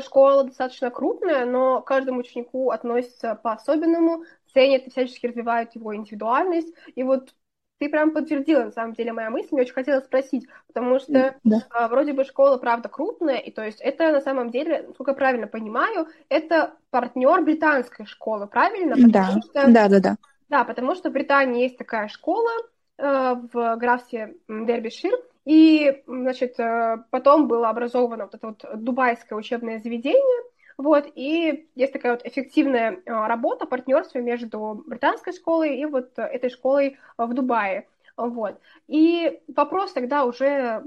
школа 0.00 0.44
достаточно 0.44 0.90
крупная, 0.90 1.44
но 1.44 1.80
каждому 1.80 2.20
ученику 2.20 2.70
относится 2.70 3.34
по-особенному, 3.34 4.24
ценят 4.52 4.86
и 4.86 4.90
всячески 4.90 5.26
развивают 5.26 5.74
его 5.74 5.94
индивидуальность. 5.94 6.72
И 6.94 7.02
вот 7.02 7.34
ты 7.82 7.88
прям 7.88 8.12
подтвердила, 8.12 8.62
на 8.62 8.70
самом 8.70 8.92
деле, 8.92 9.12
моя 9.12 9.28
мысль. 9.28 9.48
Мне 9.50 9.62
очень 9.62 9.72
хотелось 9.72 10.04
спросить, 10.04 10.46
потому 10.68 11.00
что 11.00 11.34
да. 11.42 11.66
а, 11.70 11.88
вроде 11.88 12.12
бы 12.12 12.22
школа, 12.22 12.56
правда, 12.56 12.88
крупная, 12.88 13.38
и 13.38 13.50
то 13.50 13.64
есть 13.64 13.80
это 13.80 14.12
на 14.12 14.20
самом 14.20 14.50
деле, 14.50 14.84
насколько 14.86 15.10
я 15.10 15.16
правильно 15.16 15.48
понимаю, 15.48 16.06
это 16.28 16.74
партнер 16.90 17.42
британской 17.42 18.06
школы, 18.06 18.46
правильно? 18.46 18.94
Потому 18.94 19.10
да, 19.10 19.40
что, 19.40 19.72
да, 19.72 19.88
да, 19.88 19.98
да. 19.98 20.16
Да, 20.48 20.62
потому 20.62 20.94
что 20.94 21.10
в 21.10 21.12
Британии 21.12 21.64
есть 21.64 21.76
такая 21.76 22.06
школа 22.06 22.50
э, 22.98 23.34
в 23.52 23.76
графстве 23.78 24.36
Дербишир, 24.46 25.18
и, 25.44 26.04
значит, 26.06 26.60
э, 26.60 26.98
потом 27.10 27.48
было 27.48 27.68
образовано 27.68 28.26
вот 28.26 28.34
это 28.36 28.46
вот 28.46 28.64
дубайское 28.80 29.36
учебное 29.36 29.80
заведение, 29.80 30.42
вот, 30.82 31.06
и 31.14 31.68
есть 31.74 31.92
такая 31.92 32.12
вот 32.12 32.26
эффективная 32.26 33.00
а, 33.06 33.28
работа, 33.28 33.66
партнерство 33.66 34.18
между 34.18 34.82
британской 34.86 35.32
школой 35.32 35.78
и 35.78 35.84
вот 35.86 36.18
этой 36.18 36.50
школой 36.50 36.98
в 37.16 37.32
Дубае. 37.32 37.86
Вот. 38.16 38.60
И 38.88 39.40
вопрос 39.48 39.92
тогда 39.92 40.24
уже 40.24 40.84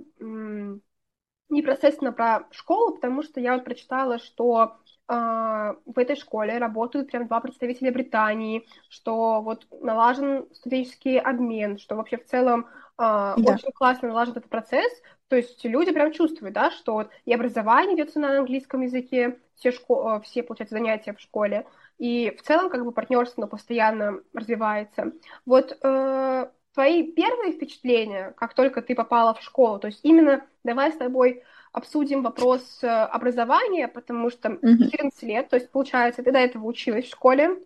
непосредственно 1.49 2.11
про 2.11 2.47
школу, 2.51 2.95
потому 2.95 3.23
что 3.23 3.39
я 3.39 3.55
вот 3.55 3.65
прочитала, 3.65 4.19
что 4.19 4.77
э, 5.07 5.13
в 5.13 5.97
этой 5.97 6.15
школе 6.15 6.57
работают 6.57 7.09
прям 7.09 7.27
два 7.27 7.39
представителя 7.39 7.91
Британии, 7.91 8.65
что 8.89 9.41
вот 9.41 9.67
налажен 9.81 10.47
студенческий 10.53 11.19
обмен, 11.19 11.77
что 11.77 11.95
вообще 11.95 12.17
в 12.17 12.25
целом 12.25 12.65
э, 12.65 12.65
да. 12.97 13.33
очень 13.37 13.71
классно 13.73 14.09
налажен 14.09 14.35
этот 14.35 14.49
процесс, 14.49 14.91
то 15.27 15.35
есть 15.35 15.63
люди 15.65 15.91
прям 15.91 16.11
чувствуют, 16.11 16.53
да, 16.53 16.71
что 16.71 16.93
вот 16.93 17.09
и 17.25 17.33
образование 17.33 17.95
ведется 17.95 18.19
на 18.19 18.37
английском 18.37 18.81
языке, 18.81 19.39
все, 19.55 19.71
шко... 19.71 20.17
Э, 20.17 20.21
все, 20.21 20.43
получается, 20.43 20.75
занятия 20.75 21.13
в 21.13 21.19
школе, 21.19 21.65
и 21.97 22.35
в 22.37 22.43
целом 22.43 22.69
как 22.69 22.83
бы 22.83 22.91
партнерство 22.91 23.47
постоянно 23.47 24.21
развивается. 24.33 25.13
Вот 25.45 25.77
э, 25.81 26.49
твои 26.73 27.11
первые 27.11 27.53
впечатления, 27.53 28.33
как 28.37 28.53
только 28.53 28.81
ты 28.81 28.93
попала 28.93 29.33
в 29.33 29.41
школу, 29.41 29.79
то 29.79 29.87
есть 29.87 30.01
именно 30.03 30.45
давай 30.63 30.91
с 30.91 30.97
тобой 30.97 31.43
обсудим 31.71 32.21
вопрос 32.21 32.83
э, 32.83 32.87
образования, 32.87 33.87
потому 33.87 34.29
что 34.29 34.59
14 34.61 35.23
лет, 35.23 35.49
то 35.49 35.55
есть 35.55 35.71
получается, 35.71 36.21
ты 36.21 36.31
до 36.31 36.39
этого 36.39 36.65
училась 36.65 37.05
в 37.05 37.11
школе, 37.11 37.63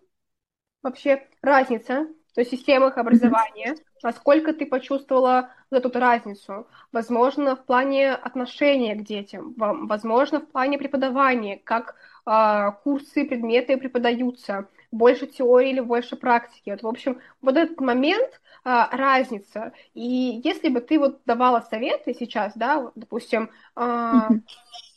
вообще 0.82 1.28
разница 1.42 2.08
то 2.34 2.40
есть 2.40 2.50
системах 2.50 2.96
образования, 2.96 3.76
насколько 4.02 4.52
ты 4.52 4.66
почувствовала 4.66 5.50
вот 5.70 5.84
эту 5.84 5.98
разницу, 5.98 6.66
возможно, 6.92 7.56
в 7.56 7.64
плане 7.64 8.12
отношения 8.12 8.94
к 8.94 9.02
детям, 9.02 9.54
возможно, 9.56 10.40
в 10.40 10.46
плане 10.46 10.78
преподавания, 10.78 11.60
как 11.62 11.96
э, 12.26 12.72
курсы, 12.84 13.24
предметы 13.24 13.76
преподаются, 13.76 14.68
больше 14.92 15.26
теории 15.26 15.70
или 15.70 15.80
больше 15.80 16.16
практики. 16.16 16.70
Вот, 16.70 16.82
в 16.82 16.86
общем, 16.86 17.20
вот 17.42 17.56
этот 17.56 17.80
момент, 17.80 18.40
э, 18.64 18.84
разница. 18.90 19.72
И 19.94 20.40
если 20.44 20.68
бы 20.68 20.80
ты 20.80 20.98
вот 20.98 21.20
давала 21.26 21.60
советы 21.60 22.14
сейчас, 22.14 22.52
да, 22.56 22.80
вот, 22.80 22.92
допустим, 22.94 23.50
э, 23.76 24.28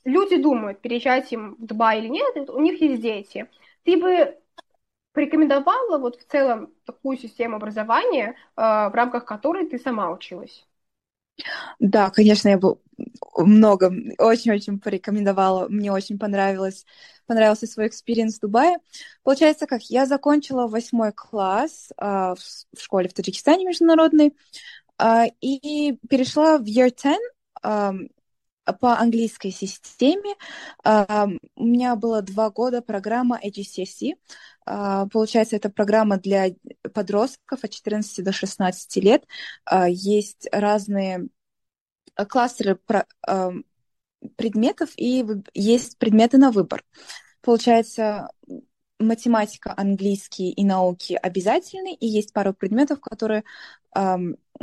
люди 0.06 0.38
думают, 0.38 0.82
переезжать 0.82 1.32
им 1.32 1.56
в 1.56 1.66
Дубай 1.66 2.00
или 2.00 2.08
нет, 2.08 2.50
у 2.50 2.60
них 2.60 2.82
есть 2.82 3.02
дети, 3.02 3.48
ты 3.84 3.98
бы 3.98 4.38
порекомендовала 5.14 5.98
вот 5.98 6.20
в 6.20 6.26
целом 6.26 6.74
такую 6.86 7.18
систему 7.18 7.56
образования, 7.56 8.32
э, 8.32 8.62
в 8.62 8.92
рамках 8.94 9.26
которой 9.26 9.68
ты 9.68 9.78
сама 9.80 10.12
училась? 10.12 10.68
Да, 11.80 12.10
конечно, 12.12 12.50
я 12.50 12.58
бы 12.58 12.78
много, 13.38 13.92
очень-очень 14.18 14.80
порекомендовала. 14.80 15.68
Мне 15.68 15.92
очень 15.92 16.20
понравилось, 16.20 16.86
понравился 17.26 17.68
свой 17.68 17.88
experience 17.88 18.38
в 18.38 18.42
Дубае. 18.42 18.78
Получается, 19.24 19.66
как 19.66 19.82
я 19.84 20.06
закончила 20.06 20.68
восьмой 20.68 21.12
класс 21.12 21.90
а, 21.98 22.36
в, 22.36 22.40
в 22.40 22.82
школе 22.82 23.10
в 23.10 23.14
Таджикистане 23.14 23.66
международной 23.66 24.36
а, 24.98 25.26
и 25.42 25.98
перешла 26.10 26.58
в 26.58 26.64
year 26.64 26.92
10 26.92 27.18
а, 27.62 27.94
по 28.80 28.98
английской 28.98 29.52
системе. 29.52 30.36
А, 30.84 31.28
у 31.56 31.66
меня 31.66 31.96
было 31.96 32.22
два 32.22 32.50
года 32.50 32.82
программа 32.82 33.40
AGCSE. 33.44 34.16
А, 34.66 35.08
получается, 35.08 35.56
это 35.56 35.70
программа 35.70 36.18
для 36.18 36.52
подростков 36.94 37.64
от 37.64 37.72
14 37.72 38.24
до 38.24 38.32
16 38.32 38.96
лет. 38.98 39.26
А, 39.66 39.90
есть 39.90 40.48
разные 40.52 41.28
кластеры 42.30 42.80
предметов 44.38 44.92
и 44.96 45.26
есть 45.54 45.98
предметы 45.98 46.38
на 46.38 46.52
выбор. 46.52 46.84
Получается, 47.42 48.30
математика, 49.00 49.74
английский 49.76 50.52
и 50.52 50.64
науки 50.64 51.20
обязательны, 51.22 51.94
и 51.94 52.08
есть 52.08 52.32
пару 52.32 52.54
предметов, 52.54 53.02
которые 53.02 53.44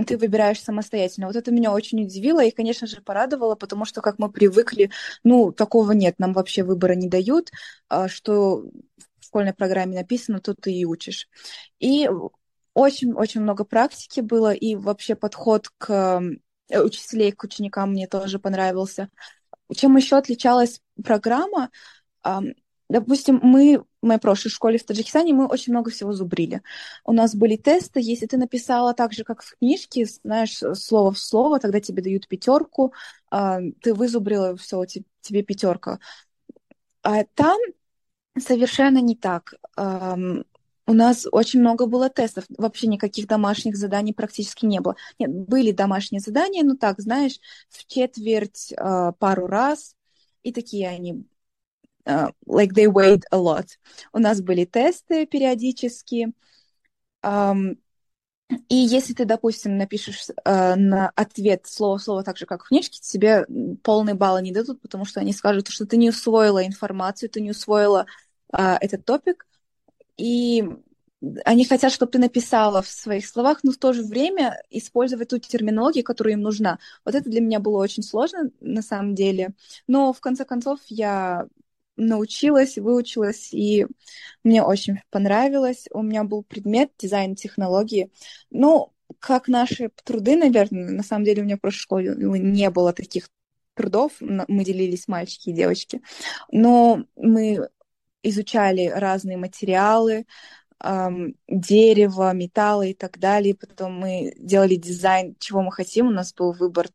ты 0.07 0.17
выбираешь 0.17 0.63
самостоятельно. 0.63 1.27
Вот 1.27 1.37
это 1.37 1.51
меня 1.51 1.73
очень 1.73 2.03
удивило 2.05 2.45
и, 2.45 2.51
конечно 2.51 2.87
же, 2.87 3.01
порадовало, 3.03 3.55
потому 3.55 3.85
что, 3.85 4.01
как 4.01 4.19
мы 4.19 4.31
привыкли, 4.31 4.91
ну, 5.25 5.53
такого 5.53 5.93
нет, 5.93 6.19
нам 6.19 6.33
вообще 6.33 6.63
выбора 6.63 6.95
не 6.95 7.09
дают, 7.09 7.51
э, 7.91 8.09
что 8.09 8.63
в 9.19 9.25
школьной 9.25 9.55
программе 9.55 9.97
написано, 9.97 10.41
то 10.41 10.55
ты 10.55 10.73
и 10.73 10.85
учишь. 10.85 11.29
И 11.79 12.09
очень-очень 12.75 13.41
много 13.41 13.65
практики 13.65 14.21
было, 14.21 14.53
и 14.53 14.77
вообще 14.77 15.15
подход 15.15 15.69
к 15.79 16.21
э, 16.71 16.81
учителей, 16.81 17.33
к 17.33 17.45
ученикам 17.45 17.91
мне 17.91 18.07
тоже 18.07 18.39
понравился. 18.39 19.09
Чем 19.75 19.97
еще 19.97 20.17
отличалась 20.17 20.81
программа? 21.03 21.71
Допустим, 22.91 23.39
мы 23.41 23.85
в 24.03 24.07
моей 24.07 24.19
прошлой 24.19 24.51
школе 24.51 24.77
в 24.77 24.85
Таджикистане 24.85 25.33
мы 25.33 25.47
очень 25.47 25.73
много 25.73 25.93
всего 25.93 26.13
зубрили. 26.13 26.61
У 27.05 27.13
нас 27.13 27.37
были 27.37 27.55
тесты, 27.55 28.01
если 28.01 28.27
ты 28.27 28.37
написала 28.37 28.95
так 28.95 29.13
же, 29.13 29.23
как 29.23 29.43
в 29.43 29.57
книжке, 29.59 30.07
знаешь, 30.25 30.61
слово 30.75 31.13
в 31.13 31.19
слово, 31.19 31.61
тогда 31.61 31.81
тебе 31.81 32.03
дают 32.03 32.27
пятерку, 32.27 32.93
а, 33.31 33.61
ты 33.81 33.95
вызубрила, 33.95 34.57
все, 34.57 34.85
тебе 34.87 35.43
пятерка. 35.45 36.01
А 37.05 37.23
там 37.35 37.59
совершенно 38.37 38.99
не 38.99 39.15
так. 39.15 39.55
У 39.77 40.93
нас 40.93 41.29
очень 41.31 41.61
много 41.61 41.87
было 41.87 42.11
тестов, 42.11 42.47
вообще 42.59 42.89
никаких 42.89 43.29
домашних 43.29 43.77
заданий 43.77 44.13
практически 44.13 44.67
не 44.67 44.81
было. 44.81 44.97
Нет, 45.21 45.31
были 45.31 45.71
домашние 45.71 46.19
задания, 46.19 46.65
но 46.65 46.75
так, 46.75 47.01
знаешь, 47.01 47.39
в 47.69 47.87
четверть 47.87 48.75
а, 48.77 49.13
пару 49.13 49.47
раз, 49.47 49.95
и 50.43 50.53
такие 50.53 50.89
они 50.89 51.25
uh, 52.07 52.31
like 52.47 52.75
they 52.75 52.87
weighed 52.87 53.25
a 53.31 53.39
lot. 53.39 53.67
У 54.13 54.19
нас 54.19 54.41
были 54.41 54.65
тесты 54.65 55.27
периодически. 55.27 56.33
Um, 57.23 57.79
и 58.69 58.75
если 58.75 59.15
ты, 59.15 59.25
допустим, 59.25 59.77
напишешь 59.77 60.27
uh, 60.45 60.75
на 60.75 61.11
ответ 61.15 61.67
слово-слово 61.67 62.25
так 62.25 62.37
же, 62.37 62.47
как 62.47 62.65
в 62.65 62.69
книжке, 62.69 62.99
тебе 63.01 63.47
полные 63.83 64.15
баллы 64.15 64.43
не 64.43 64.53
дадут, 64.53 64.81
потому 64.81 65.05
что 65.05 65.21
они 65.21 65.33
скажут, 65.33 65.69
что 65.69 65.87
ты 65.87 65.97
не 65.97 66.09
усвоила 66.09 66.67
информацию, 66.67 67.31
ты 67.31 67.41
не 67.41 67.51
усвоила 67.51 68.07
uh, 68.53 68.77
этот 68.81 69.05
топик. 69.05 69.47
И 70.17 70.65
они 71.45 71.65
хотят, 71.65 71.93
чтобы 71.93 72.13
ты 72.13 72.19
написала 72.19 72.83
в 72.83 72.89
своих 72.89 73.27
словах, 73.27 73.61
но 73.63 73.73
в 73.73 73.77
то 73.77 73.93
же 73.93 74.03
время 74.03 74.63
использовать 74.71 75.29
ту 75.29 75.39
терминологию, 75.39 76.05
которая 76.05 76.35
им 76.35 76.41
нужна. 76.41 76.79
Вот 77.05 77.15
это 77.15 77.29
для 77.29 77.41
меня 77.41 77.61
было 77.61 77.79
очень 77.79 78.03
сложно 78.03 78.51
на 78.61 78.83
самом 78.83 79.15
деле. 79.15 79.51
Но 79.87 80.13
в 80.13 80.21
конце 80.21 80.45
концов 80.45 80.81
я 80.87 81.47
научилась, 82.01 82.79
выучилась, 82.79 83.53
и 83.53 83.87
мне 84.45 84.63
очень 84.63 85.01
понравилось. 85.11 85.87
У 85.93 86.03
меня 86.03 86.25
был 86.25 86.43
предмет 86.43 86.91
дизайн 86.99 87.35
технологии. 87.37 88.11
Ну, 88.51 88.93
как 89.19 89.49
наши 89.49 89.91
труды, 90.05 90.37
наверное, 90.37 90.91
на 90.91 91.03
самом 91.03 91.25
деле 91.25 91.43
у 91.43 91.45
меня 91.45 91.57
в 91.57 91.61
прошлой 91.61 91.79
школе 91.79 92.15
не 92.17 92.71
было 92.71 92.93
таких 92.93 93.29
трудов, 93.75 94.13
мы 94.21 94.65
делились 94.65 95.09
мальчики 95.09 95.51
и 95.51 95.55
девочки, 95.55 96.03
но 96.51 97.05
мы 97.17 97.69
изучали 98.23 98.87
разные 98.87 99.37
материалы, 99.37 100.27
эм, 100.83 101.35
дерево, 101.49 102.33
металлы 102.33 102.91
и 102.91 102.95
так 102.95 103.19
далее. 103.19 103.55
Потом 103.55 103.99
мы 103.99 104.35
делали 104.37 104.75
дизайн, 104.75 105.37
чего 105.39 105.63
мы 105.63 105.73
хотим. 105.73 106.09
У 106.09 106.11
нас 106.11 106.35
был 106.35 106.53
выбор. 106.53 106.89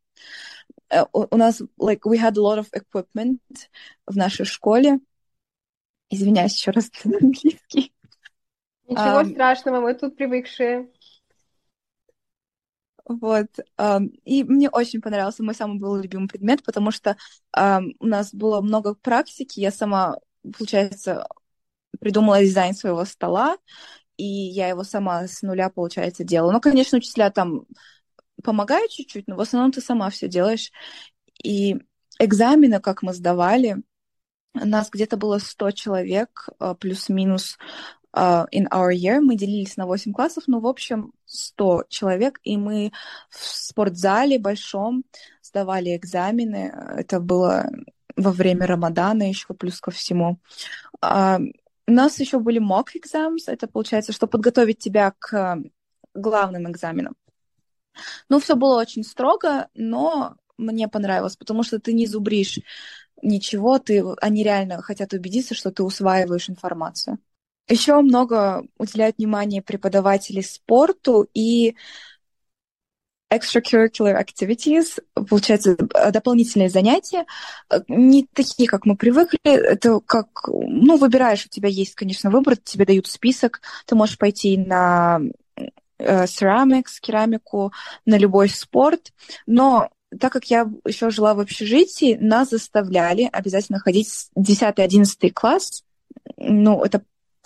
Uh, 0.92 1.04
у 1.12 1.36
нас, 1.36 1.60
like, 1.78 2.00
we 2.04 2.16
had 2.16 2.36
a 2.36 2.40
lot 2.40 2.58
of 2.58 2.68
equipment 2.72 3.40
в 4.06 4.16
нашей 4.16 4.44
школе. 4.44 5.00
Извиняюсь 6.10 6.56
еще 6.56 6.70
раз 6.70 6.90
за 7.04 7.16
английский. 7.16 7.92
Ничего 8.88 9.20
um, 9.20 9.32
страшного, 9.32 9.80
мы 9.80 9.94
тут 9.94 10.16
привыкшие. 10.16 10.88
Вот. 13.04 13.46
И 14.24 14.44
мне 14.44 14.68
очень 14.68 15.00
понравился 15.00 15.42
мой 15.42 15.54
самый 15.54 15.78
был 15.78 15.96
любимый 15.96 16.28
предмет, 16.28 16.64
потому 16.64 16.90
что 16.90 17.16
у 17.56 18.06
нас 18.06 18.34
было 18.34 18.60
много 18.60 18.94
практики. 18.94 19.60
Я 19.60 19.70
сама, 19.70 20.16
получается, 20.42 21.26
придумала 22.00 22.40
дизайн 22.40 22.74
своего 22.74 23.04
стола, 23.04 23.56
и 24.16 24.24
я 24.24 24.68
его 24.68 24.82
сама 24.82 25.26
с 25.26 25.42
нуля, 25.42 25.70
получается, 25.70 26.24
делала. 26.24 26.52
Ну, 26.52 26.60
конечно, 26.60 26.98
учителя 26.98 27.30
там 27.30 27.66
помогают 28.42 28.90
чуть-чуть, 28.90 29.26
но 29.26 29.36
в 29.36 29.40
основном 29.40 29.72
ты 29.72 29.80
сама 29.80 30.10
все 30.10 30.28
делаешь. 30.28 30.72
И 31.42 31.76
экзамены, 32.18 32.80
как 32.80 33.02
мы 33.02 33.12
сдавали, 33.12 33.82
нас 34.54 34.90
где-то 34.90 35.16
было 35.16 35.38
100 35.38 35.72
человек, 35.72 36.48
а, 36.58 36.74
плюс-минус 36.74 37.58
uh, 38.16 38.46
in 38.52 38.66
our 38.70 38.92
year. 38.92 39.20
Мы 39.20 39.36
делились 39.36 39.76
на 39.76 39.86
8 39.86 40.12
классов, 40.12 40.44
ну, 40.46 40.60
в 40.60 40.66
общем, 40.66 41.12
100 41.26 41.84
человек, 41.88 42.40
и 42.42 42.56
мы 42.56 42.92
в 43.28 43.36
спортзале 43.36 44.38
большом 44.38 45.04
сдавали 45.42 45.94
экзамены. 45.94 46.72
Это 46.96 47.20
было 47.20 47.68
во 48.16 48.32
время 48.32 48.66
Рамадана 48.66 49.28
еще 49.28 49.52
плюс 49.54 49.80
ко 49.80 49.90
всему. 49.90 50.38
Uh, 51.04 51.52
у 51.88 51.92
нас 51.92 52.18
еще 52.18 52.40
были 52.40 52.60
mock 52.60 52.86
exams, 52.96 53.44
это 53.46 53.68
получается, 53.68 54.12
что 54.12 54.26
подготовить 54.26 54.78
тебя 54.78 55.12
к 55.18 55.58
главным 56.14 56.68
экзаменам. 56.70 57.14
Ну, 58.28 58.38
все 58.40 58.56
было 58.56 58.80
очень 58.80 59.04
строго, 59.04 59.68
но 59.74 60.36
мне 60.58 60.88
понравилось, 60.88 61.36
потому 61.36 61.62
что 61.62 61.78
ты 61.78 61.92
не 61.92 62.06
зубришь 62.06 62.60
ничего, 63.22 63.78
ты, 63.78 64.04
они 64.20 64.42
реально 64.42 64.82
хотят 64.82 65.12
убедиться, 65.12 65.54
что 65.54 65.70
ты 65.70 65.82
усваиваешь 65.82 66.50
информацию. 66.50 67.18
Еще 67.68 68.00
много 68.00 68.64
уделяют 68.78 69.18
внимание 69.18 69.62
преподаватели 69.62 70.40
спорту 70.40 71.28
и 71.34 71.74
extracurricular 73.32 74.16
activities, 74.22 75.02
получается, 75.28 75.76
дополнительные 76.12 76.68
занятия, 76.68 77.26
не 77.88 78.26
такие, 78.32 78.68
как 78.68 78.86
мы 78.86 78.96
привыкли, 78.96 79.40
это 79.42 80.00
как, 80.00 80.28
ну, 80.46 80.96
выбираешь, 80.96 81.44
у 81.44 81.48
тебя 81.48 81.68
есть, 81.68 81.96
конечно, 81.96 82.30
выбор, 82.30 82.56
тебе 82.56 82.84
дают 82.84 83.08
список, 83.08 83.60
ты 83.86 83.96
можешь 83.96 84.16
пойти 84.16 84.56
на 84.56 85.20
э, 85.56 85.64
ceramics, 85.98 87.00
керамику, 87.00 87.72
на 88.04 88.18
любой 88.18 88.48
спорт, 88.48 89.12
но 89.46 89.90
так 90.20 90.32
как 90.32 90.44
я 90.46 90.70
еще 90.86 91.10
жила 91.10 91.34
в 91.34 91.40
общежитии, 91.40 92.16
нас 92.20 92.50
заставляли 92.50 93.28
обязательно 93.32 93.78
ходить 93.78 94.08
10-11 94.38 95.30
класс, 95.32 95.84
ну, 96.36 96.82
это 96.84 97.02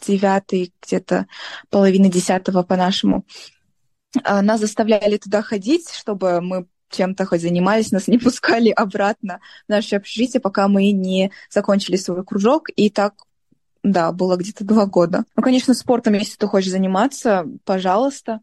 девятый, 0.07 0.73
где-то 0.83 1.27
половина 1.69 2.11
десятого 2.11 2.63
по-нашему. 2.63 3.25
А, 4.25 4.43
нас 4.43 4.61
заставляли 4.61 5.17
туда 5.17 5.43
ходить, 5.43 5.91
чтобы 5.91 6.41
мы 6.41 6.67
чем-то 6.91 7.25
хоть 7.25 7.43
занимались, 7.43 7.93
нас 7.93 8.09
не 8.09 8.19
пускали 8.19 8.71
обратно 8.71 9.41
в 9.67 9.71
наше 9.71 9.97
общежитие, 9.97 10.41
пока 10.41 10.69
мы 10.69 10.91
не 10.91 11.31
закончили 11.49 11.97
свой 11.97 12.25
кружок. 12.25 12.69
И 12.75 12.91
так, 12.91 13.15
да, 13.83 14.13
было 14.13 14.37
где-то 14.37 14.65
два 14.65 14.87
года. 14.87 15.25
Ну, 15.37 15.43
конечно, 15.43 15.75
спортом, 15.75 16.15
если 16.15 16.37
ты 16.37 16.47
хочешь 16.47 16.71
заниматься, 16.71 17.47
пожалуйста. 17.65 18.41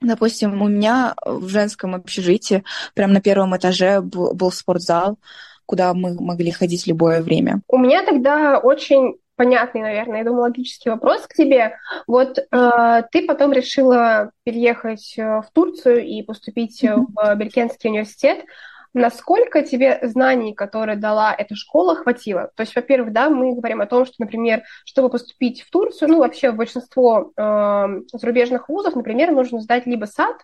Допустим, 0.00 0.60
у 0.60 0.68
меня 0.68 1.14
в 1.24 1.48
женском 1.48 1.94
общежитии, 1.94 2.64
прямо 2.94 3.14
на 3.14 3.20
первом 3.20 3.56
этаже 3.56 4.00
был, 4.00 4.50
спортзал, 4.50 5.18
куда 5.66 5.94
мы 5.94 6.14
могли 6.20 6.50
ходить 6.50 6.86
любое 6.86 7.22
время. 7.22 7.60
У 7.68 7.78
меня 7.78 8.04
тогда 8.04 8.58
очень 8.58 9.16
понятный, 9.36 9.80
наверное, 9.80 10.18
я 10.18 10.24
думаю, 10.24 10.42
логический 10.42 10.90
вопрос 10.90 11.26
к 11.26 11.34
тебе. 11.34 11.76
Вот 12.06 12.38
э, 12.38 13.02
ты 13.10 13.26
потом 13.26 13.52
решила 13.52 14.30
переехать 14.44 15.14
э, 15.16 15.22
в 15.22 15.46
Турцию 15.52 16.04
и 16.04 16.22
поступить 16.22 16.82
mm-hmm. 16.84 17.06
в 17.14 17.34
Белькенский 17.36 17.90
университет. 17.90 18.44
Насколько 18.94 19.62
тебе 19.62 19.98
знаний, 20.02 20.54
которые 20.54 20.96
дала 20.96 21.34
эта 21.34 21.54
школа, 21.54 21.94
хватило? 21.94 22.50
То 22.56 22.62
есть, 22.62 22.74
во-первых, 22.76 23.12
да, 23.12 23.30
мы 23.30 23.54
говорим 23.54 23.80
о 23.80 23.86
том, 23.86 24.04
что, 24.04 24.16
например, 24.18 24.62
чтобы 24.84 25.08
поступить 25.08 25.62
в 25.62 25.70
Турцию, 25.70 26.10
ну, 26.10 26.18
вообще 26.18 26.50
в 26.50 26.56
большинство 26.56 27.32
э, 27.36 27.86
зарубежных 28.12 28.68
вузов, 28.68 28.94
например, 28.94 29.32
нужно 29.32 29.60
сдать 29.60 29.86
либо 29.86 30.04
САД, 30.04 30.36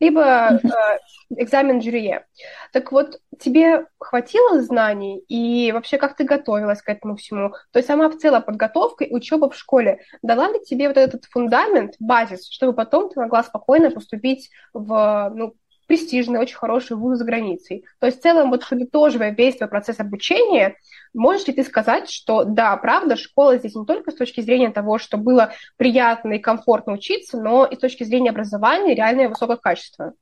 либо 0.00 0.60
э, 0.62 0.98
экзамен 1.36 1.80
жюрие. 1.80 2.26
Так 2.72 2.92
вот, 2.92 3.20
тебе 3.38 3.86
хватило 3.98 4.60
знаний 4.62 5.18
и 5.28 5.72
вообще 5.72 5.98
как 5.98 6.16
ты 6.16 6.24
готовилась 6.24 6.82
к 6.82 6.88
этому 6.88 7.16
всему? 7.16 7.50
То 7.72 7.78
есть 7.78 7.88
сама 7.88 8.08
в 8.08 8.16
целом 8.16 8.42
подготовка 8.42 9.04
и 9.04 9.14
учеба 9.14 9.50
в 9.50 9.56
школе 9.56 10.00
дала 10.22 10.48
ли 10.48 10.60
тебе 10.64 10.88
вот 10.88 10.96
этот 10.96 11.24
фундамент, 11.26 11.94
базис, 11.98 12.48
чтобы 12.50 12.72
потом 12.72 13.08
ты 13.08 13.20
могла 13.20 13.42
спокойно 13.42 13.90
поступить 13.90 14.50
в 14.72 15.32
ну, 15.34 15.54
престижный, 15.94 16.40
очень 16.40 16.56
хороший 16.56 16.96
вуз 16.96 17.18
за 17.18 17.24
границей. 17.24 17.84
То 18.00 18.06
есть 18.06 18.18
в 18.18 18.22
целом, 18.22 18.50
вот 18.50 18.68
подытоживая 18.68 19.30
весь 19.30 19.56
твой 19.56 19.68
процесс 19.68 20.00
обучения, 20.00 20.76
можешь 21.12 21.46
ли 21.46 21.54
ты 21.54 21.62
сказать, 21.62 22.10
что 22.10 22.44
да, 22.44 22.76
правда, 22.76 23.16
школа 23.16 23.58
здесь 23.58 23.74
не 23.74 23.86
только 23.86 24.10
с 24.10 24.16
точки 24.16 24.40
зрения 24.40 24.70
того, 24.70 24.98
что 24.98 25.16
было 25.16 25.52
приятно 25.76 26.32
и 26.32 26.38
комфортно 26.38 26.94
учиться, 26.94 27.40
но 27.40 27.64
и 27.64 27.76
с 27.76 27.78
точки 27.78 28.02
зрения 28.02 28.30
образования 28.30 28.94
реальное 28.94 29.28
высокое 29.28 29.56
качество? 29.56 30.14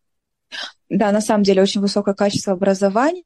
Да, 0.90 1.11
на 1.11 1.22
самом 1.22 1.42
деле 1.42 1.62
очень 1.62 1.80
высокое 1.80 2.14
качество 2.14 2.52
образования. 2.52 3.22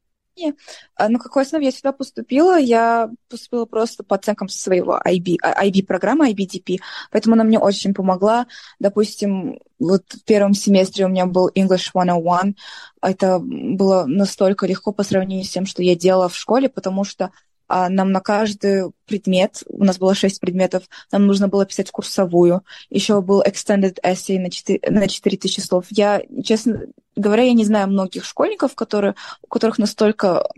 А 0.96 1.08
на 1.08 1.18
какой 1.18 1.42
основе 1.42 1.66
я 1.66 1.72
сюда 1.72 1.92
поступила? 1.92 2.58
Я 2.58 3.10
поступила 3.28 3.64
просто 3.64 4.04
по 4.04 4.16
оценкам 4.16 4.48
своего 4.48 5.00
IB, 5.04 5.36
IB-программы, 5.42 6.30
IBDP, 6.30 6.78
поэтому 7.10 7.34
она 7.34 7.44
мне 7.44 7.58
очень 7.58 7.94
помогла. 7.94 8.46
Допустим, 8.78 9.58
вот 9.78 10.04
в 10.12 10.24
первом 10.24 10.54
семестре 10.54 11.06
у 11.06 11.08
меня 11.08 11.26
был 11.26 11.50
English 11.54 11.88
101. 11.88 12.56
Это 13.02 13.38
было 13.40 14.04
настолько 14.06 14.66
легко 14.66 14.92
по 14.92 15.02
сравнению 15.04 15.44
с 15.44 15.50
тем, 15.50 15.66
что 15.66 15.82
я 15.82 15.94
делала 15.94 16.28
в 16.28 16.36
школе, 16.36 16.68
потому 16.68 17.04
что 17.04 17.24
а 17.26 17.30
нам 17.68 18.12
на 18.12 18.20
каждый 18.20 18.92
предмет, 19.06 19.62
у 19.68 19.84
нас 19.84 19.98
было 19.98 20.14
шесть 20.14 20.40
предметов, 20.40 20.84
нам 21.12 21.26
нужно 21.26 21.48
было 21.48 21.66
писать 21.66 21.90
курсовую. 21.90 22.62
Еще 22.90 23.20
был 23.20 23.42
extended 23.42 23.98
essay 24.04 24.38
на 24.38 24.50
4, 24.50 24.80
на 24.88 25.08
4000 25.08 25.60
слов. 25.60 25.86
Я, 25.90 26.22
честно 26.44 26.82
говоря, 27.16 27.44
я 27.44 27.52
не 27.52 27.64
знаю 27.64 27.88
многих 27.88 28.24
школьников, 28.24 28.74
которые, 28.74 29.14
у 29.42 29.46
которых 29.48 29.78
настолько 29.78 30.48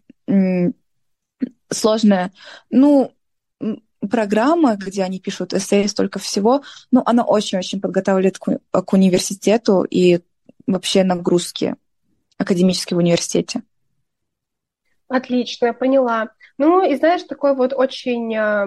сложная, 1.71 2.33
ну, 2.71 3.13
программа, 4.11 4.77
где 4.77 5.03
они 5.03 5.21
пишут 5.21 5.55
эссе, 5.55 5.89
столько 5.89 6.19
всего, 6.19 6.63
ну, 6.91 7.03
она 7.05 7.25
очень-очень 7.25 7.81
подготавливает 7.81 8.39
к, 8.39 8.59
к 8.71 8.93
университету 8.93 9.83
и 9.83 10.21
вообще 10.67 11.05
нагрузки 11.05 11.75
академические 12.37 12.97
в 12.97 13.01
университете. 13.01 13.63
Отлично, 15.09 15.67
я 15.67 15.73
поняла. 15.73 16.29
Ну, 16.59 16.85
и 16.85 16.97
знаешь, 16.97 17.23
такой 17.23 17.55
вот 17.55 17.73
очень 17.73 18.35
э, 18.35 18.67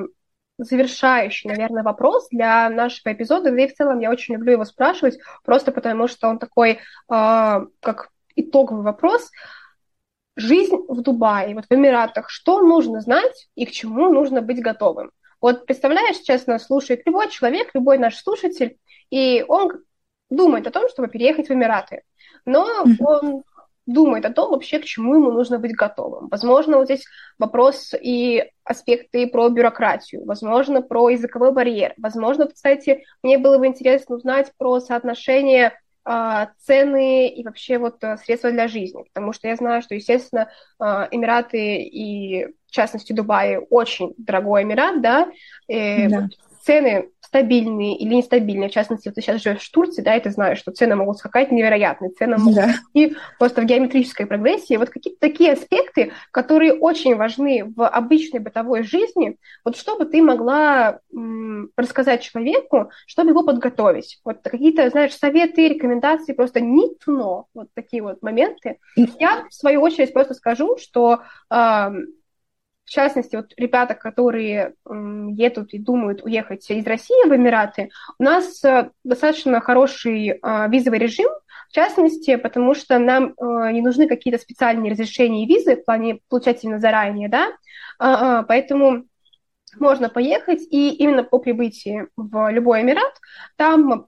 завершающий, 0.58 1.50
наверное, 1.50 1.84
вопрос 1.84 2.28
для 2.30 2.70
нашего 2.70 3.14
эпизода, 3.14 3.52
да 3.52 3.62
и 3.62 3.68
в 3.68 3.74
целом 3.74 4.00
я 4.00 4.10
очень 4.10 4.36
люблю 4.36 4.54
его 4.54 4.66
спрашивать, 4.66 5.20
просто 5.44 5.72
потому 5.72 6.08
что 6.08 6.28
он 6.30 6.40
такой, 6.40 6.72
э, 6.72 6.78
как 7.10 8.10
итоговый 8.36 8.84
вопрос. 8.84 9.30
Жизнь 10.38 10.78
в 10.88 11.02
Дубае, 11.02 11.54
вот 11.54 11.66
в 11.70 11.74
Эмиратах, 11.74 12.30
что 12.30 12.62
нужно 12.62 13.02
знать 13.02 13.50
и 13.56 13.66
к 13.66 13.72
чему 13.72 14.10
нужно 14.10 14.42
быть 14.42 14.62
готовым? 14.62 15.12
Вот 15.42 15.66
представляешь, 15.66 16.20
честно, 16.20 16.60
слушает 16.60 17.02
любой 17.06 17.30
человек, 17.30 17.72
любой 17.74 17.98
наш 17.98 18.16
слушатель, 18.18 18.78
и 19.10 19.44
он 19.48 19.84
думает 20.30 20.68
о 20.68 20.72
том, 20.72 20.88
чтобы 20.88 21.10
переехать 21.10 21.50
в 21.50 21.52
Эмираты. 21.52 22.04
Но 22.46 22.66
он 23.00 23.44
думает 23.86 24.26
о 24.26 24.32
том 24.32 24.52
вообще, 24.52 24.80
к 24.80 24.86
чему 24.86 25.16
ему 25.16 25.32
нужно 25.32 25.60
быть 25.60 25.76
готовым. 25.76 26.28
Возможно, 26.30 26.78
вот 26.78 26.86
здесь 26.86 27.06
вопрос 27.40 27.94
и 28.00 28.52
аспекты 28.64 29.28
про 29.28 29.50
бюрократию, 29.50 30.26
возможно, 30.26 30.82
про 30.82 31.10
языковой 31.10 31.52
барьер. 31.52 31.94
Возможно, 31.98 32.48
кстати, 32.48 33.04
мне 33.24 33.38
было 33.38 33.58
бы 33.58 33.68
интересно 33.68 34.16
узнать 34.16 34.52
про 34.58 34.80
соотношение 34.80 35.74
а, 36.04 36.50
цены 36.60 37.28
и 37.28 37.44
вообще 37.44 37.78
вот 37.78 38.04
а, 38.04 38.18
средства 38.18 38.52
для 38.52 38.68
жизни, 38.68 39.04
потому 39.14 39.34
что 39.34 39.48
я 39.48 39.56
знаю, 39.56 39.82
что, 39.82 39.96
естественно, 39.96 40.50
а, 40.80 41.08
Эмираты 41.12 41.84
и, 41.84 42.48
в 42.66 42.72
частности, 42.72 43.14
Дубай 43.14 43.58
очень 43.70 44.14
дорогой 44.18 44.64
Эмират, 44.64 45.02
да, 45.02 45.32
и 45.68 46.08
да. 46.08 46.28
Цены 46.64 47.10
стабильные 47.22 47.98
или 47.98 48.16
нестабильные. 48.16 48.68
В 48.68 48.74
частности, 48.74 49.08
вот 49.08 49.16
ты 49.16 49.22
сейчас 49.22 49.42
живешь 49.42 49.62
в 49.62 49.72
Турции, 49.72 50.02
да, 50.02 50.18
и 50.18 50.20
ты 50.20 50.32
знаешь, 50.32 50.60
что 50.60 50.72
цены 50.72 50.98
могут 50.98 51.18
скакать 51.18 51.50
невероятные, 51.50 52.12
цены 52.12 52.38
могут 52.38 52.56
да. 52.56 52.74
идти 52.94 53.16
просто 53.40 53.62
в 53.62 53.66
геометрической 53.66 54.26
прогрессии. 54.26 54.76
Вот 54.76 54.90
какие-то 54.90 55.20
такие 55.22 55.54
аспекты, 55.54 56.12
которые 56.32 56.74
очень 56.74 57.16
важны 57.16 57.64
в 57.74 57.88
обычной 57.88 58.42
бытовой 58.42 58.84
жизни, 58.84 59.38
вот 59.64 59.78
чтобы 59.78 60.06
ты 60.06 60.22
могла 60.22 61.00
м, 61.16 61.70
рассказать 61.78 62.22
человеку, 62.22 62.92
чтобы 63.08 63.30
его 63.30 63.44
подготовить. 63.44 64.20
Вот 64.26 64.40
какие-то, 64.44 64.90
знаешь, 64.90 65.16
советы, 65.16 65.70
рекомендации, 65.70 66.34
просто 66.34 66.60
need 66.60 66.98
to 67.08 67.18
know, 67.18 67.44
вот 67.54 67.70
такие 67.74 68.04
вот 68.04 68.22
моменты. 68.22 68.78
Я, 68.96 69.46
в 69.50 69.54
свою 69.54 69.82
очередь, 69.82 70.12
просто 70.12 70.34
скажу, 70.34 70.78
что 70.78 71.22
э, 71.50 71.92
в 72.92 72.94
частности, 72.94 73.38
вот 73.38 73.54
ребята, 73.56 73.96
которые 73.96 74.74
едут 74.86 75.74
и 75.74 75.80
думают 75.80 76.24
уехать 76.24 76.70
из 76.70 76.86
России 76.86 77.26
в 77.26 77.34
Эмираты, 77.34 77.90
у 78.20 78.24
нас 78.24 78.62
э, 78.66 78.90
достаточно 79.06 79.62
хороший 79.62 80.38
а, 80.42 80.68
визовый 80.68 81.00
режим, 81.00 81.30
в 81.70 81.74
частности, 81.74 82.36
потому 82.36 82.76
что 82.76 83.00
нам 83.00 83.28
э, 83.30 83.72
не 83.72 83.80
нужны 83.80 84.10
какие-то 84.10 84.42
специальные 84.42 84.92
разрешения 84.92 85.46
и 85.46 85.48
визы 85.48 85.78
в 85.78 85.86
плане 85.86 86.20
получать 86.28 86.66
именно 86.66 86.80
заранее, 86.80 87.30
да, 87.30 87.54
а, 87.98 88.40
а, 88.40 88.44
поэтому 88.44 89.06
можно 89.80 90.10
поехать, 90.10 90.60
и 90.70 90.90
именно 90.90 91.24
по 91.24 91.40
прибытии 91.40 92.08
в 92.18 92.52
любой 92.52 92.82
Эмират. 92.82 93.14
Там, 93.56 94.08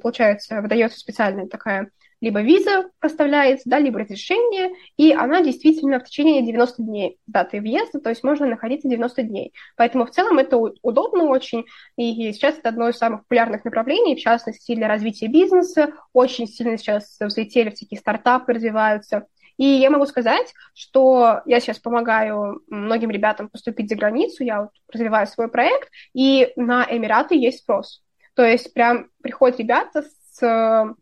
получается, 0.00 0.60
выдается 0.60 0.98
специальная 0.98 1.46
такая 1.46 1.88
либо 2.24 2.40
виза 2.40 2.90
проставляется, 3.00 3.68
да, 3.68 3.78
либо 3.78 3.98
разрешение, 3.98 4.70
и 4.96 5.12
она 5.12 5.42
действительно 5.42 6.00
в 6.00 6.04
течение 6.04 6.42
90 6.42 6.82
дней 6.82 7.18
даты 7.26 7.60
въезда, 7.60 8.00
то 8.00 8.08
есть 8.08 8.24
можно 8.24 8.46
находиться 8.46 8.88
90 8.88 9.22
дней. 9.24 9.52
Поэтому 9.76 10.06
в 10.06 10.10
целом 10.10 10.38
это 10.38 10.56
удобно 10.56 11.24
очень, 11.24 11.66
и 11.96 12.32
сейчас 12.32 12.56
это 12.58 12.70
одно 12.70 12.88
из 12.88 12.96
самых 12.96 13.24
популярных 13.24 13.66
направлений, 13.66 14.16
в 14.16 14.20
частности, 14.20 14.74
для 14.74 14.88
развития 14.88 15.26
бизнеса. 15.26 15.92
Очень 16.14 16.46
сильно 16.46 16.78
сейчас 16.78 17.14
взлетели 17.20 17.68
всякие 17.68 18.00
стартапы, 18.00 18.54
развиваются. 18.54 19.26
И 19.58 19.66
я 19.66 19.90
могу 19.90 20.06
сказать, 20.06 20.52
что 20.72 21.42
я 21.44 21.60
сейчас 21.60 21.78
помогаю 21.78 22.62
многим 22.68 23.10
ребятам 23.10 23.50
поступить 23.50 23.90
за 23.90 23.96
границу, 23.96 24.44
я 24.44 24.62
вот 24.62 24.70
развиваю 24.90 25.26
свой 25.26 25.48
проект, 25.48 25.90
и 26.14 26.52
на 26.56 26.86
Эмираты 26.90 27.36
есть 27.36 27.58
спрос. 27.58 28.02
То 28.34 28.44
есть 28.44 28.72
прям 28.72 29.10
приходят 29.22 29.60
ребята 29.60 30.04
с 30.32 30.94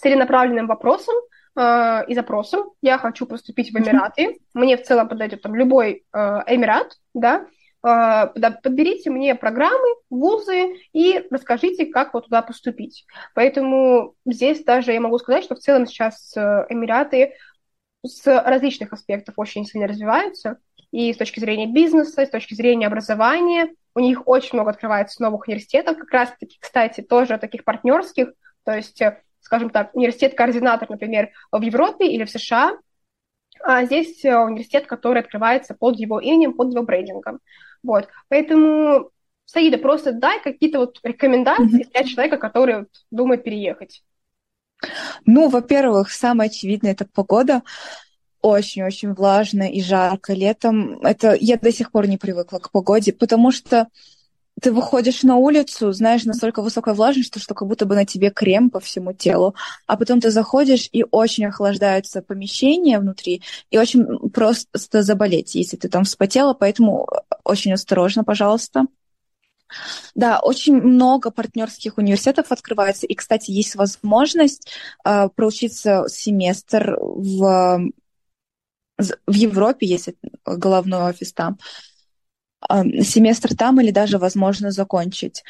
целенаправленным 0.00 0.66
вопросом 0.66 1.14
э, 1.56 2.04
и 2.08 2.14
запросом. 2.14 2.70
Я 2.82 2.98
хочу 2.98 3.26
поступить 3.26 3.72
в 3.72 3.78
Эмираты. 3.78 4.40
Мне 4.54 4.76
в 4.76 4.82
целом 4.82 5.08
подойдет 5.08 5.42
там 5.42 5.54
любой 5.54 6.04
э, 6.12 6.18
Эмират, 6.46 6.96
да. 7.14 7.46
Э, 7.86 8.28
подберите 8.62 9.10
мне 9.10 9.34
программы, 9.34 9.88
вузы 10.10 10.76
и 10.92 11.24
расскажите, 11.30 11.86
как 11.86 12.14
вот 12.14 12.24
туда 12.24 12.42
поступить. 12.42 13.04
Поэтому 13.34 14.14
здесь 14.26 14.64
даже 14.64 14.92
я 14.92 15.00
могу 15.00 15.18
сказать, 15.18 15.44
что 15.44 15.54
в 15.54 15.60
целом 15.60 15.86
сейчас 15.86 16.36
э, 16.36 16.66
Эмираты 16.68 17.34
с 18.04 18.26
различных 18.26 18.92
аспектов 18.92 19.34
очень 19.36 19.64
сильно 19.64 19.86
развиваются. 19.86 20.58
И 20.90 21.12
с 21.12 21.16
точки 21.16 21.38
зрения 21.38 21.66
бизнеса, 21.66 22.22
и 22.22 22.26
с 22.26 22.30
точки 22.30 22.54
зрения 22.54 22.86
образования. 22.86 23.68
У 23.94 24.00
них 24.00 24.26
очень 24.26 24.50
много 24.54 24.70
открывается 24.70 25.22
новых 25.22 25.46
университетов, 25.46 25.98
как 25.98 26.10
раз-таки, 26.10 26.56
кстати, 26.60 27.00
тоже 27.00 27.38
таких 27.38 27.64
партнерских. 27.64 28.32
То 28.64 28.72
есть 28.72 29.00
э, 29.00 29.20
скажем 29.40 29.70
так, 29.70 29.94
университет-координатор, 29.94 30.88
например, 30.90 31.30
в 31.50 31.60
Европе 31.62 32.06
или 32.06 32.24
в 32.24 32.30
США, 32.30 32.78
а 33.62 33.84
здесь 33.84 34.24
э, 34.24 34.36
университет, 34.36 34.86
который 34.86 35.20
открывается 35.20 35.74
под 35.74 35.98
его 35.98 36.18
именем, 36.18 36.54
под 36.54 36.72
его 36.72 36.82
брендингом. 36.82 37.40
Вот. 37.82 38.08
Поэтому, 38.28 39.10
Саида, 39.44 39.78
просто 39.78 40.12
дай 40.12 40.42
какие-то 40.42 40.78
вот 40.78 40.98
рекомендации 41.02 41.82
mm-hmm. 41.82 41.92
для 41.92 42.04
человека, 42.04 42.36
который 42.38 42.86
думает 43.10 43.44
переехать. 43.44 44.02
Ну, 45.26 45.48
во-первых, 45.48 46.10
самое 46.10 46.48
очевидное– 46.48 46.92
это 46.92 47.06
погода. 47.12 47.62
Очень-очень 48.40 49.12
влажно 49.12 49.70
и 49.70 49.82
жарко 49.82 50.32
летом. 50.32 50.98
Это 51.02 51.36
я 51.38 51.58
до 51.58 51.70
сих 51.70 51.92
пор 51.92 52.08
не 52.08 52.16
привыкла 52.16 52.58
к 52.58 52.70
погоде, 52.70 53.12
потому 53.12 53.50
что 53.50 53.88
ты 54.60 54.72
выходишь 54.72 55.22
на 55.22 55.36
улицу, 55.36 55.92
знаешь, 55.92 56.24
настолько 56.24 56.62
высокая 56.62 56.94
влажность, 56.94 57.28
что, 57.28 57.40
что 57.40 57.54
как 57.54 57.68
будто 57.68 57.86
бы 57.86 57.94
на 57.94 58.04
тебе 58.04 58.30
крем 58.30 58.70
по 58.70 58.80
всему 58.80 59.12
телу, 59.12 59.54
а 59.86 59.96
потом 59.96 60.20
ты 60.20 60.30
заходишь, 60.30 60.88
и 60.92 61.04
очень 61.10 61.46
охлаждаются 61.46 62.22
помещения 62.22 62.98
внутри, 62.98 63.42
и 63.70 63.78
очень 63.78 64.30
просто 64.30 65.02
заболеть, 65.02 65.54
если 65.54 65.76
ты 65.76 65.88
там 65.88 66.04
вспотела, 66.04 66.54
поэтому 66.54 67.08
очень 67.44 67.72
осторожно, 67.72 68.24
пожалуйста. 68.24 68.86
Да, 70.14 70.40
очень 70.40 70.74
много 70.74 71.30
партнерских 71.30 71.96
университетов 71.98 72.50
открывается, 72.50 73.06
и, 73.06 73.14
кстати, 73.14 73.52
есть 73.52 73.76
возможность 73.76 74.68
э, 75.04 75.28
проучиться 75.34 76.06
семестр 76.08 76.96
в 77.00 77.90
в 79.26 79.32
Европе 79.32 79.86
есть 79.86 80.10
головной 80.44 81.10
офис 81.10 81.32
там, 81.32 81.58
семестр 82.68 83.56
там 83.56 83.80
или 83.80 83.90
даже, 83.90 84.18
возможно, 84.18 84.70
закончить. 84.70 85.42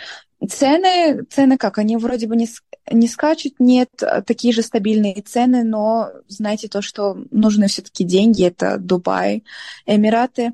Цены, 0.49 1.25
цены 1.25 1.59
как? 1.59 1.79
Они 1.79 1.97
вроде 1.97 2.27
бы 2.27 2.37
не, 2.37 2.49
не 2.91 3.09
скачут, 3.09 3.55
нет, 3.59 3.91
а, 4.03 4.23
такие 4.23 4.55
же 4.55 4.63
стабильные 4.63 5.21
цены, 5.21 5.65
но 5.65 6.11
знаете 6.29 6.69
то, 6.69 6.81
что 6.83 7.19
нужны 7.31 7.69
все-таки 7.69 8.05
деньги, 8.05 8.45
это 8.45 8.79
Дубай, 8.79 9.45
Эмираты. 9.87 10.53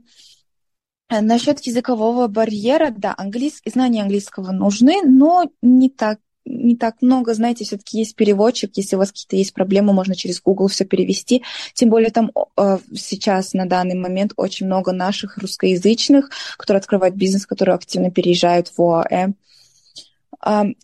Э, 1.09 1.21
Насчет 1.21 1.61
языкового 1.61 2.27
барьера, 2.27 2.91
да, 2.97 3.15
английский, 3.17 3.71
знания 3.71 4.03
английского 4.03 4.51
нужны, 4.51 5.03
но 5.03 5.51
не 5.63 5.89
так 5.89 6.19
не 6.47 6.77
так 6.77 7.03
много, 7.03 7.35
знаете, 7.35 7.65
все-таки 7.65 7.99
есть 7.99 8.15
переводчик, 8.15 8.71
если 8.77 8.97
у 8.97 8.99
вас 8.99 9.11
какие-то 9.11 9.37
есть 9.37 9.53
проблемы, 9.53 9.93
можно 9.93 10.15
через 10.15 10.41
Google 10.41 10.69
все 10.69 10.85
перевести. 10.85 11.43
Тем 11.75 11.91
более 11.91 12.11
там 12.11 12.31
э, 12.57 12.79
сейчас 12.95 13.53
на 13.53 13.67
данный 13.67 13.97
момент 13.97 14.33
очень 14.37 14.67
много 14.67 14.93
наших 14.93 15.39
русскоязычных, 15.39 16.31
которые 16.57 16.79
открывают 16.79 17.17
бизнес, 17.17 17.47
которые 17.47 17.75
активно 17.75 18.11
переезжают 18.11 18.73
в 18.77 18.81
ОАЭ. 18.81 19.33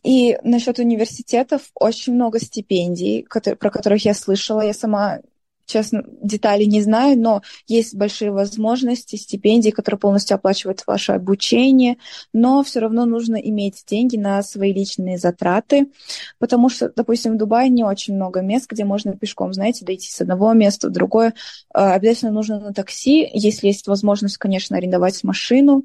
И 0.02 0.38
насчет 0.42 0.78
университетов 0.80 1.62
очень 1.74 2.14
много 2.14 2.40
стипендий, 2.40 3.24
про 3.28 3.70
которых 3.70 4.04
я 4.04 4.14
слышала. 4.14 4.62
Я 4.62 4.74
сама 4.74 5.20
честно, 5.72 6.04
деталей 6.22 6.66
не 6.66 6.82
знаю, 6.82 7.18
но 7.18 7.42
есть 7.66 7.94
большие 7.94 8.30
возможности, 8.30 9.16
стипендии, 9.16 9.70
которые 9.70 9.98
полностью 9.98 10.34
оплачивают 10.34 10.82
ваше 10.86 11.12
обучение, 11.12 11.96
но 12.32 12.62
все 12.62 12.80
равно 12.80 13.06
нужно 13.06 13.36
иметь 13.36 13.82
деньги 13.86 14.16
на 14.16 14.42
свои 14.42 14.72
личные 14.72 15.18
затраты, 15.18 15.90
потому 16.38 16.68
что, 16.68 16.92
допустим, 16.94 17.34
в 17.34 17.38
Дубае 17.38 17.70
не 17.70 17.84
очень 17.84 18.14
много 18.14 18.42
мест, 18.42 18.70
где 18.70 18.84
можно 18.84 19.16
пешком, 19.16 19.52
знаете, 19.54 19.84
дойти 19.84 20.10
с 20.10 20.20
одного 20.20 20.52
места 20.52 20.88
в 20.88 20.92
другое. 20.92 21.34
А, 21.72 21.94
обязательно 21.94 22.32
нужно 22.32 22.60
на 22.60 22.74
такси, 22.74 23.28
если 23.32 23.68
есть 23.68 23.86
возможность, 23.86 24.36
конечно, 24.36 24.76
арендовать 24.76 25.24
машину. 25.24 25.84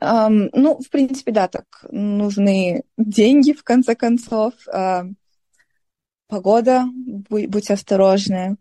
Um, 0.00 0.50
ну, 0.52 0.80
в 0.80 0.90
принципе, 0.90 1.30
да, 1.30 1.46
так 1.46 1.64
нужны 1.90 2.82
деньги, 2.98 3.52
в 3.52 3.62
конце 3.62 3.94
концов. 3.94 4.54
Uh, 4.66 5.14
погода, 6.28 6.84
будь, 6.94 7.48
будь 7.48 7.70
осторожны. 7.70 8.56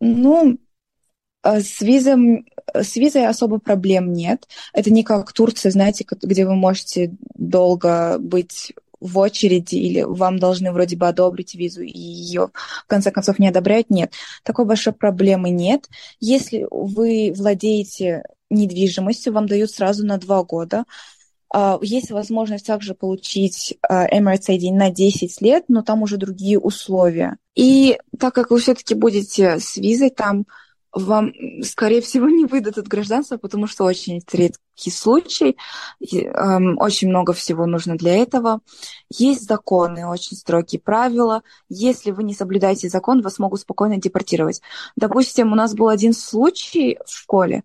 Ну, 0.00 0.58
а 1.42 1.60
с, 1.60 1.80
визом, 1.80 2.44
с 2.74 2.96
визой 2.96 3.26
особо 3.26 3.58
проблем 3.58 4.12
нет. 4.12 4.48
Это 4.72 4.90
не 4.90 5.04
как 5.04 5.32
Турция, 5.32 5.70
знаете, 5.70 6.04
где 6.22 6.46
вы 6.46 6.54
можете 6.54 7.16
долго 7.34 8.18
быть 8.18 8.72
в 9.00 9.18
очереди 9.18 9.76
или 9.76 10.02
вам 10.02 10.38
должны 10.38 10.72
вроде 10.72 10.96
бы 10.96 11.06
одобрить 11.06 11.54
визу 11.54 11.82
и 11.82 11.96
ее 11.96 12.50
в 12.84 12.86
конце 12.86 13.10
концов 13.10 13.38
не 13.38 13.48
одобряют. 13.48 13.90
Нет, 13.90 14.12
такой 14.42 14.64
большой 14.64 14.92
проблемы 14.92 15.50
нет. 15.50 15.88
Если 16.20 16.66
вы 16.70 17.32
владеете 17.34 18.24
недвижимостью, 18.50 19.32
вам 19.32 19.46
дают 19.46 19.70
сразу 19.70 20.04
на 20.04 20.18
два 20.18 20.42
года. 20.42 20.84
А, 21.50 21.78
есть 21.80 22.10
возможность 22.10 22.66
также 22.66 22.94
получить 22.94 23.78
а, 23.82 24.06
Emirates 24.08 24.48
ID 24.48 24.72
на 24.72 24.90
10 24.90 25.40
лет, 25.40 25.64
но 25.68 25.82
там 25.82 26.02
уже 26.02 26.16
другие 26.16 26.58
условия. 26.58 27.38
И 27.54 27.98
так 28.18 28.34
как 28.34 28.50
вы 28.50 28.58
все-таки 28.58 28.94
будете 28.94 29.58
с 29.58 29.76
визой, 29.76 30.10
там 30.10 30.46
вам, 30.92 31.32
скорее 31.62 32.00
всего, 32.00 32.28
не 32.28 32.44
выдадут 32.44 32.88
гражданство, 32.88 33.36
потому 33.36 33.66
что 33.66 33.84
очень 33.84 34.22
редкий 34.32 34.90
случай, 34.90 35.56
эм, 36.00 36.78
очень 36.78 37.08
много 37.08 37.32
всего 37.34 37.66
нужно 37.66 37.96
для 37.96 38.16
этого. 38.16 38.60
Есть 39.10 39.46
законы, 39.46 40.06
очень 40.06 40.36
строгие 40.36 40.80
правила. 40.80 41.42
Если 41.68 42.10
вы 42.10 42.24
не 42.24 42.34
соблюдаете 42.34 42.88
закон, 42.88 43.20
вас 43.20 43.38
могут 43.38 43.60
спокойно 43.60 43.98
депортировать. 43.98 44.62
Допустим, 44.96 45.52
у 45.52 45.56
нас 45.56 45.74
был 45.74 45.88
один 45.88 46.14
случай 46.14 46.98
в 47.04 47.10
школе. 47.10 47.64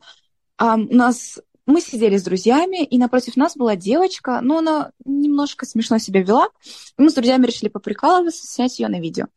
у 0.60 0.96
нас 0.96 1.40
мы 1.66 1.82
сидели 1.82 2.18
с 2.18 2.24
друзьями, 2.24 2.84
и 2.84 2.97
напротив 2.97 3.38
нас 3.38 3.55
была 3.55 3.76
девочка, 3.76 4.39
но 4.41 4.57
она 4.57 4.91
немножко 5.05 5.66
смешно 5.66 5.97
себя 5.97 6.22
вела. 6.22 6.49
И 6.97 7.01
мы 7.01 7.09
с 7.09 7.14
друзьями 7.14 7.45
решили 7.45 7.70
поприкалываться, 7.70 8.45
снять 8.45 8.80
ее 8.80 8.88
на 8.88 8.99
видео 8.99 9.28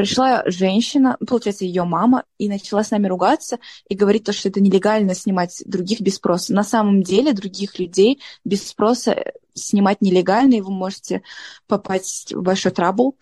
пришла 0.00 0.42
женщина, 0.46 1.18
получается, 1.26 1.66
ее 1.66 1.84
мама, 1.84 2.24
и 2.38 2.48
начала 2.48 2.82
с 2.82 2.90
нами 2.90 3.06
ругаться 3.06 3.58
и 3.86 3.94
говорить 3.94 4.24
то, 4.24 4.32
что 4.32 4.48
это 4.48 4.58
нелегально 4.58 5.14
снимать 5.14 5.62
других 5.66 6.00
без 6.00 6.14
спроса. 6.14 6.54
На 6.54 6.64
самом 6.64 7.02
деле 7.02 7.34
других 7.34 7.78
людей 7.78 8.18
без 8.42 8.66
спроса 8.66 9.10
э, 9.10 9.32
снимать 9.52 10.00
нелегально, 10.00 10.54
и 10.54 10.60
вы 10.62 10.70
можете 10.70 11.20
попасть 11.66 12.32
в 12.32 12.40
большой 12.40 12.72
трабл. 12.72 13.18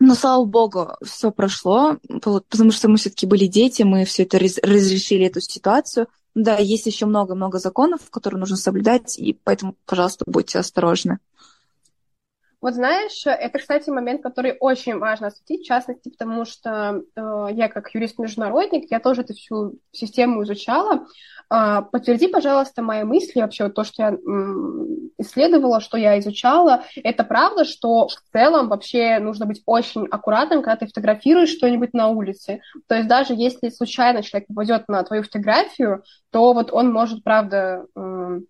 Но, 0.00 0.16
слава 0.16 0.44
богу, 0.44 0.88
все 1.04 1.30
прошло, 1.30 1.98
потому 2.08 2.72
что 2.72 2.88
мы 2.88 2.96
все-таки 2.96 3.26
были 3.26 3.46
дети, 3.46 3.82
мы 3.82 4.04
все 4.04 4.24
это 4.24 4.40
разрешили, 4.40 5.26
эту 5.26 5.40
ситуацию. 5.40 6.08
Да, 6.34 6.56
есть 6.56 6.86
еще 6.86 7.06
много-много 7.06 7.58
законов, 7.58 8.10
которые 8.10 8.40
нужно 8.40 8.56
соблюдать, 8.56 9.18
и 9.18 9.38
поэтому, 9.44 9.76
пожалуйста, 9.86 10.24
будьте 10.26 10.58
осторожны. 10.58 11.18
Вот 12.64 12.72
знаешь, 12.72 13.26
это, 13.26 13.58
кстати, 13.58 13.90
момент, 13.90 14.22
который 14.22 14.56
очень 14.58 14.96
важно 14.96 15.26
осветить, 15.26 15.64
в 15.64 15.68
частности, 15.68 16.08
потому 16.08 16.46
что 16.46 17.02
э, 17.14 17.48
я 17.50 17.68
как 17.68 17.94
юрист-международник, 17.94 18.90
я 18.90 19.00
тоже 19.00 19.20
эту 19.20 19.34
всю 19.34 19.74
систему 19.92 20.42
изучала. 20.44 21.04
Э, 21.52 21.82
подтверди, 21.92 22.26
пожалуйста, 22.26 22.80
мои 22.80 23.04
мысли, 23.04 23.42
вообще 23.42 23.68
то, 23.68 23.84
что 23.84 24.04
я 24.04 24.12
э, 24.12 24.16
исследовала, 25.18 25.80
что 25.80 25.98
я 25.98 26.18
изучала. 26.20 26.84
Это 27.02 27.22
правда, 27.22 27.66
что 27.66 28.08
в 28.08 28.32
целом 28.32 28.70
вообще 28.70 29.18
нужно 29.18 29.44
быть 29.44 29.62
очень 29.66 30.06
аккуратным, 30.06 30.62
когда 30.62 30.76
ты 30.76 30.86
фотографируешь 30.86 31.50
что-нибудь 31.50 31.92
на 31.92 32.08
улице. 32.08 32.62
То 32.88 32.94
есть 32.94 33.08
даже 33.08 33.34
если 33.34 33.68
случайно 33.68 34.22
человек 34.22 34.48
попадет 34.48 34.88
на 34.88 35.02
твою 35.02 35.22
фотографию, 35.22 36.02
то 36.30 36.54
вот 36.54 36.72
он 36.72 36.90
может, 36.90 37.22
правда, 37.24 37.84
э, 37.94 38.40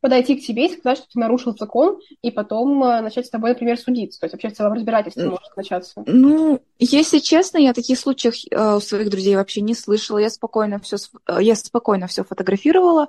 подойти 0.00 0.36
к 0.36 0.44
тебе 0.44 0.66
и 0.66 0.76
сказать, 0.76 0.98
что 0.98 1.06
ты 1.12 1.18
нарушил 1.18 1.54
закон, 1.58 1.98
и 2.22 2.30
потом 2.30 2.82
э, 2.82 3.00
начать 3.00 3.26
с 3.26 3.30
тобой, 3.30 3.50
например, 3.50 3.78
судиться. 3.78 4.20
То 4.20 4.26
есть 4.26 4.34
вообще 4.34 4.48
в 4.48 4.56
целом 4.56 4.72
разбирательство 4.72 5.22
может 5.22 5.56
начаться. 5.56 6.02
Ну, 6.06 6.60
если 6.78 7.18
честно, 7.18 7.58
я 7.58 7.72
таких 7.72 7.98
случаев 7.98 8.34
э, 8.50 8.76
у 8.76 8.80
своих 8.80 9.10
друзей 9.10 9.36
вообще 9.36 9.60
не 9.60 9.74
слышала. 9.74 10.18
Я 10.18 10.30
спокойно 10.30 10.78
все, 10.80 10.96
э, 11.26 11.38
я 11.40 11.54
спокойно 11.54 12.06
все 12.06 12.24
фотографировала. 12.24 13.08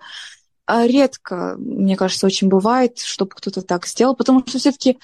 А 0.66 0.86
редко, 0.86 1.56
мне 1.58 1.98
кажется, 1.98 2.28
очень 2.28 2.48
бывает, 2.48 3.00
чтобы 3.00 3.32
кто-то 3.32 3.62
так 3.62 3.88
сделал, 3.88 4.16
потому 4.16 4.42
что 4.46 4.60
все-таки 4.60 5.00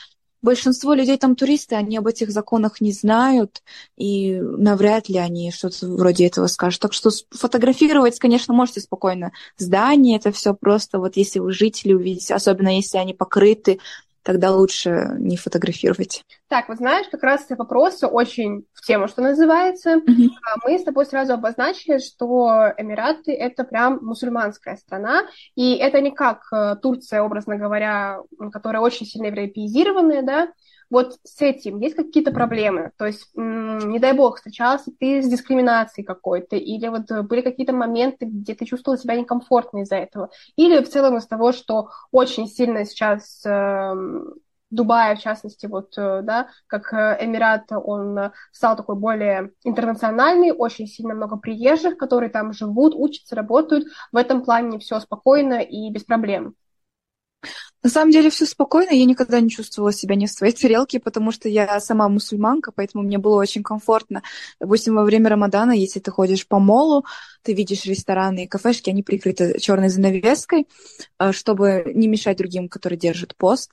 большинство 0.47 0.93
людей 0.93 1.17
там 1.17 1.35
туристы, 1.35 1.75
они 1.75 1.97
об 1.97 2.07
этих 2.07 2.31
законах 2.31 2.79
не 2.79 2.93
знают, 2.93 3.61
и 3.97 4.39
навряд 4.39 5.09
ли 5.09 5.17
они 5.17 5.51
что-то 5.51 5.85
вроде 5.89 6.25
этого 6.25 6.47
скажут. 6.47 6.79
Так 6.79 6.93
что 6.93 7.09
фотографировать, 7.31 8.17
конечно, 8.17 8.53
можете 8.53 8.79
спокойно 8.79 9.33
здание, 9.57 10.15
это 10.15 10.31
все 10.31 10.53
просто, 10.53 10.99
вот 10.99 11.17
если 11.17 11.39
вы 11.39 11.51
жители 11.51 11.91
увидите, 11.91 12.33
особенно 12.33 12.77
если 12.77 12.97
они 12.97 13.13
покрыты 13.13 13.79
тогда 14.27 14.51
лучше 14.51 15.15
не 15.19 15.37
фотографировать. 15.37 16.21
Так, 16.49 16.67
вот 16.67 16.79
знаешь, 16.79 17.07
как 17.09 17.23
раз 17.23 17.45
вопросы 17.49 18.07
очень 18.07 18.65
в 18.73 18.85
тему, 18.85 19.07
что 19.07 19.21
называется. 19.21 19.95
Mm-hmm. 19.95 20.29
Мы 20.65 20.79
с 20.79 20.83
тобой 20.83 21.05
сразу 21.05 21.33
обозначили, 21.33 21.99
что 21.99 22.73
Эмираты— 22.77 23.31
это 23.33 23.63
прям 23.63 23.99
мусульманская 24.01 24.75
страна, 24.75 25.21
и 25.55 25.75
это 25.75 26.01
не 26.01 26.11
как 26.11 26.41
э, 26.51 26.75
Турция, 26.81 27.21
образно 27.21 27.55
говоря, 27.55 28.19
которая 28.51 28.81
очень 28.81 29.05
сильно 29.05 29.27
европеизированная, 29.27 30.23
да, 30.23 30.49
вот 30.89 31.17
с 31.23 31.41
этим 31.41 31.79
есть 31.79 31.95
какие-то 31.95 32.31
проблемы? 32.31 32.91
То 32.97 33.05
есть, 33.05 33.29
не 33.35 33.99
дай 33.99 34.13
бог, 34.13 34.37
встречался 34.37 34.91
ты 34.99 35.21
с 35.21 35.27
дискриминацией 35.27 36.05
какой-то, 36.05 36.55
или 36.55 36.87
вот 36.87 37.11
были 37.27 37.41
какие-то 37.41 37.73
моменты, 37.73 38.25
где 38.25 38.55
ты 38.55 38.65
чувствовал 38.65 38.97
себя 38.97 39.15
некомфортно 39.15 39.79
из-за 39.79 39.97
этого, 39.97 40.29
или 40.55 40.83
в 40.83 40.89
целом 40.89 41.17
из 41.17 41.27
того, 41.27 41.51
что 41.51 41.89
очень 42.11 42.47
сильно 42.47 42.85
сейчас 42.85 43.45
э, 43.45 43.93
Дубая, 44.69 45.15
в 45.15 45.19
частности, 45.19 45.65
вот, 45.65 45.97
э, 45.97 46.21
да, 46.23 46.49
как 46.67 46.91
э, 46.93 47.17
Эмират, 47.21 47.71
он 47.71 48.31
стал 48.51 48.75
такой 48.75 48.95
более 48.95 49.51
интернациональный, 49.63 50.51
очень 50.51 50.87
сильно 50.87 51.13
много 51.13 51.37
приезжих, 51.37 51.97
которые 51.97 52.29
там 52.29 52.51
живут, 52.51 52.93
учатся, 52.93 53.35
работают. 53.35 53.87
В 54.11 54.17
этом 54.17 54.43
плане 54.43 54.79
все 54.79 54.99
спокойно 54.99 55.61
и 55.61 55.89
без 55.89 56.03
проблем. 56.03 56.55
На 57.83 57.89
самом 57.89 58.11
деле 58.11 58.29
все 58.29 58.45
спокойно, 58.45 58.91
я 58.91 59.05
никогда 59.05 59.39
не 59.39 59.49
чувствовала 59.49 59.93
себя 59.93 60.15
не 60.15 60.27
в 60.27 60.31
своей 60.31 60.53
тарелке, 60.53 60.99
потому 60.99 61.31
что 61.31 61.47
я 61.47 61.79
сама 61.79 62.09
мусульманка, 62.09 62.71
поэтому 62.71 63.03
мне 63.03 63.17
было 63.17 63.35
очень 63.35 63.63
комфортно. 63.63 64.23
Допустим, 64.59 64.95
во 64.95 65.03
время 65.03 65.29
Рамадана, 65.29 65.71
если 65.71 65.99
ты 65.99 66.11
ходишь 66.11 66.47
по 66.47 66.59
молу, 66.59 67.05
ты 67.43 67.53
видишь 67.53 67.85
рестораны 67.85 68.43
и 68.43 68.47
кафешки, 68.47 68.89
они 68.89 69.03
прикрыты 69.03 69.59
черной 69.59 69.89
занавеской, 69.89 70.67
э, 71.19 71.31
чтобы 71.31 71.91
не 71.93 72.07
мешать 72.07 72.37
другим, 72.37 72.67
которые 72.67 72.99
держат 72.99 73.35
пост. 73.37 73.71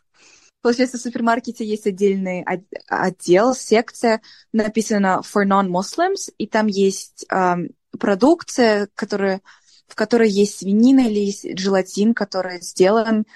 Получается, 0.60 0.96
в 0.96 1.00
супермаркете 1.00 1.64
есть 1.64 1.86
отдельный 1.86 2.44
отдел, 2.88 3.54
секция, 3.54 4.22
написано 4.52 5.20
for 5.22 5.44
non-Muslims, 5.44 6.32
и 6.38 6.46
там 6.46 6.68
есть 6.68 7.26
э, 7.30 7.54
продукция, 7.98 8.88
которая, 8.94 9.40
в 9.86 9.94
которой 9.94 10.30
есть 10.30 10.58
свинина 10.58 11.00
или 11.00 11.20
есть 11.20 11.58
желатин, 11.58 12.14
который 12.14 12.60
сделан 12.60 13.26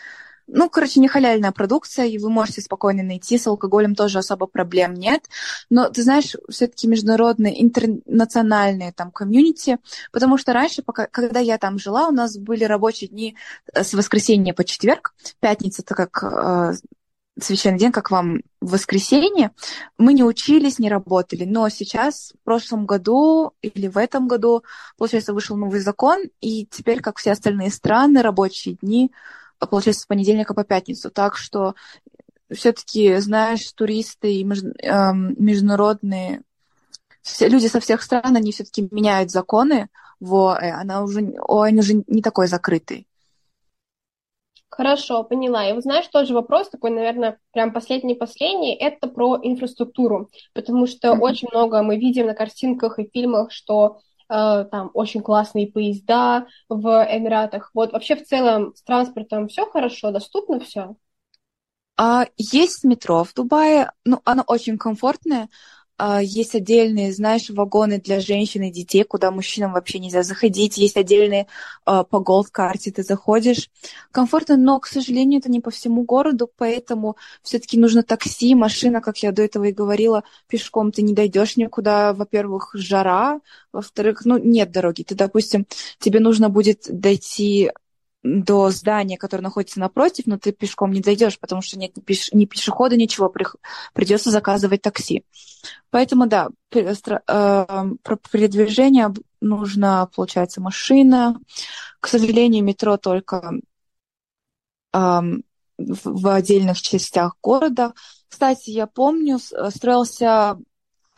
ну, 0.49 0.71
короче, 0.71 0.99
не 1.01 1.09
халяльная 1.09 1.53
продукция, 1.53 2.07
и 2.07 2.19
вы 2.19 2.31
можете 2.31 2.63
спокойно 2.63 3.03
найти, 3.03 3.39
с 3.39 3.47
алкоголем 3.47 3.95
тоже 3.95 4.19
особо 4.19 4.47
проблем 4.47 4.95
нет. 4.95 5.25
Но, 5.71 5.91
ты 5.91 6.03
знаешь, 6.03 6.35
все-таки 6.49 6.89
международные, 6.89 7.63
интернациональные 7.63 8.93
там 8.93 9.11
комьюнити, 9.11 9.79
потому 10.11 10.39
что 10.39 10.55
раньше, 10.55 10.83
пока, 10.83 11.07
когда 11.07 11.39
я 11.41 11.59
там 11.59 11.79
жила, 11.79 12.09
у 12.09 12.13
нас 12.13 12.39
были 12.39 12.65
рабочие 12.65 13.09
дни 13.09 13.37
э, 13.75 13.85
с 13.85 13.93
воскресенья 13.93 14.55
по 14.55 14.65
четверг, 14.65 15.15
пятница, 15.41 15.83
это 15.83 15.95
как 15.95 16.23
э, 16.23 16.73
священный 17.41 17.79
день, 17.79 17.93
как 17.93 18.11
вам 18.11 18.41
в 18.61 18.73
воскресенье, 18.73 19.53
мы 19.97 20.13
не 20.13 20.25
учились, 20.25 20.79
не 20.79 20.89
работали. 20.89 21.45
Но 21.45 21.69
сейчас, 21.69 22.33
в 22.41 22.45
прошлом 22.45 22.87
году 22.87 23.53
или 23.63 23.89
в 23.89 23.97
этом 23.97 24.29
году, 24.29 24.63
получается, 24.97 25.33
вышел 25.33 25.57
новый 25.57 25.81
закон, 25.81 26.23
и 26.41 26.67
теперь, 26.67 27.01
как 27.01 27.19
все 27.19 27.33
остальные 27.33 27.71
страны, 27.71 28.23
рабочие 28.23 28.77
дни 28.81 29.11
получается, 29.67 30.03
с 30.03 30.07
понедельника 30.07 30.55
по 30.55 30.63
пятницу. 30.63 31.11
Так 31.11 31.37
что 31.37 31.75
все-таки, 32.49 33.17
знаешь, 33.17 33.73
туристы 33.73 34.35
и 34.35 34.45
международные 34.45 36.43
все, 37.23 37.49
люди 37.49 37.67
со 37.67 37.81
всех 37.81 38.03
стран, 38.03 38.37
они 38.37 38.53
все-таки 38.53 38.87
меняют 38.91 39.33
законы 39.33 39.89
в 40.21 40.35
ОАЭ. 40.35 40.71
Она 40.81 41.03
уже, 41.03 41.35
ОАЭ 41.47 41.73
уже 41.75 42.05
не 42.07 42.23
такой 42.23 42.47
закрытый. 42.47 43.08
Хорошо, 44.71 45.25
поняла. 45.25 45.69
И 45.69 45.73
вот 45.73 45.83
знаешь, 45.83 46.07
тоже 46.09 46.35
вопрос 46.35 46.69
такой, 46.69 46.91
наверное, 46.91 47.39
прям 47.53 47.73
последний-последний, 47.73 48.75
это 48.75 49.09
про 49.09 49.39
инфраструктуру, 49.43 50.31
потому 50.53 50.87
что 50.87 51.09
mm-hmm. 51.09 51.21
очень 51.21 51.49
много 51.51 51.83
мы 51.83 51.97
видим 51.97 52.27
на 52.27 52.35
картинках 52.35 52.99
и 52.99 53.09
фильмах, 53.13 53.51
что 53.51 54.01
Э, 54.29 54.67
там 54.71 54.91
очень 54.95 55.23
классные 55.23 55.69
поезда 55.69 56.47
в 56.69 56.87
Эмиратах. 57.11 57.71
Вот 57.75 57.93
вообще 57.93 58.17
в 58.17 58.25
целом 58.25 58.75
с 58.75 58.83
транспортом 58.83 59.49
все 59.49 59.67
хорошо, 59.67 60.11
доступно 60.11 60.61
все? 60.61 60.97
А, 61.97 62.27
есть 62.37 62.85
метро 62.85 63.25
в 63.25 63.35
Дубае, 63.35 63.91
ну, 64.05 64.21
оно 64.25 64.45
очень 64.47 64.79
комфортное, 64.79 65.49
есть 66.23 66.55
отдельные, 66.55 67.13
знаешь, 67.13 67.51
вагоны 67.51 68.01
для 68.01 68.21
женщин 68.21 68.63
и 68.63 68.71
детей, 68.71 69.03
куда 69.03 69.31
мужчинам 69.31 69.73
вообще 69.73 69.99
нельзя 69.99 70.23
заходить. 70.23 70.79
Есть 70.79 70.97
отдельные 70.97 71.49
а, 71.85 72.05
по 72.05 72.21
голд-карте 72.21 72.93
ты 72.93 73.03
заходишь. 73.03 73.71
Комфортно, 74.13 74.57
но, 74.57 74.79
к 74.79 74.87
сожалению, 74.87 75.41
это 75.41 75.51
не 75.51 75.61
по 75.61 75.71
всему 75.71 76.05
городу, 76.05 76.51
поэтому 76.57 77.17
все-таки 77.43 77.79
нужно 77.79 78.03
такси, 78.03 78.55
машина, 78.55 79.01
как 79.01 79.19
я 79.19 79.33
до 79.33 79.43
этого 79.43 79.65
и 79.65 79.73
говорила, 79.73 80.23
пешком 80.49 80.93
ты 80.93 81.03
не 81.03 81.15
дойдешь 81.15 81.57
никуда. 81.57 82.13
Во-первых, 82.13 82.71
жара, 82.75 83.41
во-вторых, 83.73 84.25
ну, 84.25 84.39
нет 84.39 84.71
дороги. 84.71 85.03
Ты, 85.03 85.15
допустим, 85.15 85.67
тебе 85.99 86.21
нужно 86.21 86.49
будет 86.49 86.85
дойти 86.89 87.71
до 88.23 88.71
здания, 88.71 89.17
которое 89.17 89.45
находится 89.45 89.81
напротив, 89.81 90.27
но 90.27 90.39
ты 90.39 90.53
пешком 90.53 90.93
не 90.93 91.01
дойдешь, 91.01 91.39
потому 91.39 91.63
что 91.63 91.79
нет 91.79 91.93
ни 92.33 92.45
пешехода, 92.47 92.97
ничего, 92.97 93.33
придется 93.93 94.31
заказывать 94.31 94.83
такси. 94.83 95.25
Поэтому, 95.91 96.27
да, 96.27 96.49
э, 96.73 96.85
про 96.87 98.17
передвижение 98.31 99.13
нужна, 99.41 100.07
получается, 100.07 100.61
машина. 100.61 101.39
К 102.01 102.09
сожалению, 102.09 102.65
метро 102.65 102.97
только 102.97 103.53
в 104.93 106.29
отдельных 106.29 106.81
частях 106.81 107.37
города. 107.43 107.95
Кстати, 108.29 108.71
я 108.71 108.87
помню, 108.87 109.39
э, 109.39 109.71
строился 109.71 110.59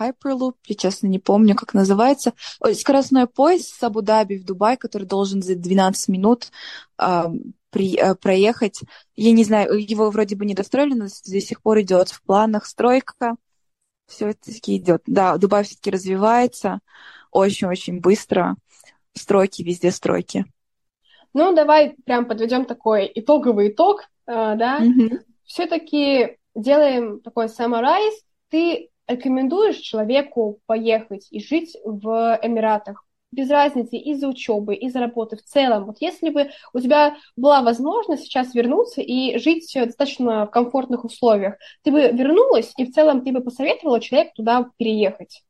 Hyperloop, 0.00 0.54
я 0.66 0.74
честно 0.74 1.06
не 1.06 1.18
помню, 1.18 1.54
как 1.54 1.74
называется. 1.74 2.32
Ой, 2.60 2.74
скоростной 2.74 3.26
поезд 3.26 3.74
с 3.78 3.82
Абу-Даби 3.82 4.38
в 4.38 4.44
Дубай, 4.44 4.76
который 4.76 5.06
должен 5.06 5.42
за 5.42 5.54
12 5.54 6.08
минут 6.08 6.50
э, 6.98 7.24
при, 7.70 7.96
э, 7.96 8.14
проехать. 8.14 8.80
Я 9.16 9.32
не 9.32 9.44
знаю, 9.44 9.74
его 9.78 10.10
вроде 10.10 10.36
бы 10.36 10.46
не 10.46 10.54
достроили, 10.54 10.94
но 10.94 11.04
до 11.04 11.40
сих 11.40 11.62
пор 11.62 11.80
идет 11.80 12.08
в 12.08 12.22
планах 12.22 12.66
стройка. 12.66 13.36
Все 14.06 14.28
это 14.28 14.52
таки 14.52 14.76
идет. 14.76 15.02
Да, 15.06 15.36
Дубай 15.36 15.64
все-таки 15.64 15.90
развивается 15.90 16.80
очень-очень 17.30 18.00
быстро. 18.00 18.56
Стройки, 19.14 19.62
везде 19.62 19.90
стройки. 19.90 20.46
Ну, 21.32 21.54
давай 21.54 21.96
прям 22.04 22.26
подведем 22.26 22.64
такой 22.64 23.10
итоговый 23.14 23.70
итог, 23.70 24.02
э, 24.26 24.54
да. 24.56 24.80
Mm-hmm. 24.80 25.20
Все-таки 25.44 26.38
делаем 26.54 27.20
такой 27.20 27.46
summarize. 27.46 28.14
Ты 28.48 28.89
рекомендуешь 29.10 29.76
человеку 29.76 30.60
поехать 30.66 31.26
и 31.30 31.40
жить 31.40 31.76
в 31.84 32.38
Эмиратах? 32.42 33.04
без 33.32 33.48
разницы 33.48 33.96
из-за 33.96 34.28
учебы, 34.28 34.74
из-за 34.74 35.00
работы 35.00 35.36
в 35.36 35.42
целом. 35.42 35.86
Вот 35.86 35.98
если 36.00 36.30
бы 36.30 36.50
у 36.72 36.80
тебя 36.80 37.16
была 37.36 37.62
возможность 37.62 38.24
сейчас 38.24 38.54
вернуться 38.54 39.00
и 39.00 39.38
жить 39.38 39.70
достаточно 39.72 40.46
в 40.46 40.50
комфортных 40.50 41.04
условиях, 41.04 41.54
ты 41.82 41.92
бы 41.92 42.00
вернулась 42.08 42.72
и 42.76 42.84
в 42.84 42.92
целом 42.92 43.22
ты 43.22 43.32
бы 43.32 43.40
посоветовала 43.40 44.00
человеку 44.00 44.32
туда 44.36 44.66
переехать? 44.76 45.44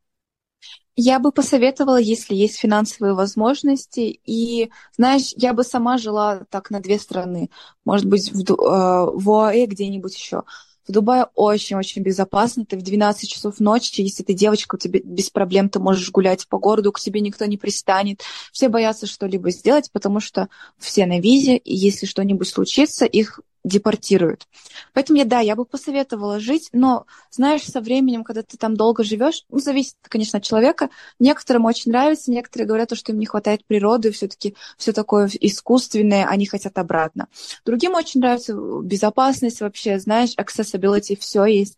Я 0.96 1.18
бы 1.18 1.32
посоветовала, 1.32 1.98
если 1.98 2.34
есть 2.34 2.58
финансовые 2.58 3.14
возможности. 3.14 4.20
И, 4.26 4.70
знаешь, 4.96 5.32
я 5.36 5.54
бы 5.54 5.64
сама 5.64 5.96
жила 5.96 6.44
так 6.50 6.68
на 6.68 6.80
две 6.80 6.98
страны. 6.98 7.48
Может 7.86 8.06
быть, 8.06 8.30
в, 8.30 8.42
э, 8.42 9.10
в 9.14 9.30
ОАЭ 9.30 9.64
где-нибудь 9.64 10.14
еще. 10.14 10.42
В 10.90 10.92
Дубае 10.92 11.26
очень-очень 11.36 12.02
безопасно. 12.02 12.64
Ты 12.66 12.76
в 12.76 12.82
12 12.82 13.30
часов 13.30 13.60
ночи, 13.60 14.00
если 14.00 14.24
ты 14.24 14.34
девочка, 14.34 14.74
у 14.74 14.78
тебя 14.78 14.98
без 15.04 15.30
проблем 15.30 15.68
ты 15.68 15.78
можешь 15.78 16.10
гулять 16.10 16.48
по 16.48 16.58
городу, 16.58 16.90
к 16.90 16.98
тебе 16.98 17.20
никто 17.20 17.44
не 17.44 17.56
пристанет. 17.56 18.22
Все 18.50 18.68
боятся 18.68 19.06
что-либо 19.06 19.52
сделать, 19.52 19.92
потому 19.92 20.18
что 20.18 20.48
все 20.78 21.06
на 21.06 21.20
визе, 21.20 21.58
и 21.58 21.76
если 21.76 22.06
что-нибудь 22.06 22.48
случится, 22.48 23.04
их 23.04 23.38
депортируют. 23.64 24.46
Поэтому 24.94 25.18
я, 25.18 25.24
да, 25.24 25.40
я 25.40 25.54
бы 25.54 25.64
посоветовала 25.64 26.40
жить, 26.40 26.70
но, 26.72 27.06
знаешь, 27.30 27.62
со 27.62 27.80
временем, 27.80 28.24
когда 28.24 28.42
ты 28.42 28.56
там 28.56 28.76
долго 28.76 29.04
живешь, 29.04 29.44
ну, 29.50 29.58
зависит, 29.58 29.96
конечно, 30.02 30.38
от 30.38 30.44
человека, 30.44 30.90
некоторым 31.18 31.66
очень 31.66 31.92
нравится, 31.92 32.30
некоторые 32.30 32.66
говорят, 32.66 32.96
что 32.96 33.12
им 33.12 33.18
не 33.18 33.26
хватает 33.26 33.64
природы, 33.66 34.10
все-таки 34.12 34.56
все 34.78 34.92
такое 34.92 35.28
искусственное, 35.40 36.26
они 36.26 36.46
хотят 36.46 36.78
обратно. 36.78 37.28
Другим 37.64 37.94
очень 37.94 38.20
нравится 38.20 38.54
безопасность 38.54 39.60
вообще, 39.60 39.98
знаешь, 39.98 40.34
accessibility, 40.36 41.18
все 41.18 41.44
есть, 41.44 41.76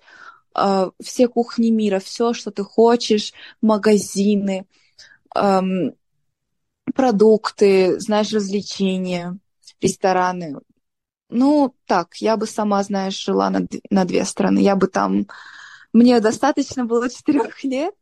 э, 0.55 0.91
все 1.03 1.29
кухни 1.29 1.71
мира, 1.71 1.99
все, 1.99 2.33
что 2.33 2.51
ты 2.51 2.63
хочешь, 2.63 3.33
магазины, 3.61 4.67
продукты, 6.95 7.99
знаешь, 8.01 8.33
развлечения, 8.33 9.39
рестораны, 9.81 10.59
ну, 11.33 11.75
так, 11.87 12.17
я 12.17 12.37
бы 12.37 12.47
сама, 12.47 12.83
знаешь, 12.83 13.19
жила 13.19 13.51
на, 13.51 13.67
на 13.91 14.05
две 14.05 14.25
страны. 14.25 14.61
Я 14.61 14.77
бы 14.77 14.87
там... 14.87 15.27
Мне 15.93 16.21
достаточно 16.21 16.85
было 16.85 17.11
четырех 17.11 17.65
лет. 17.65 17.95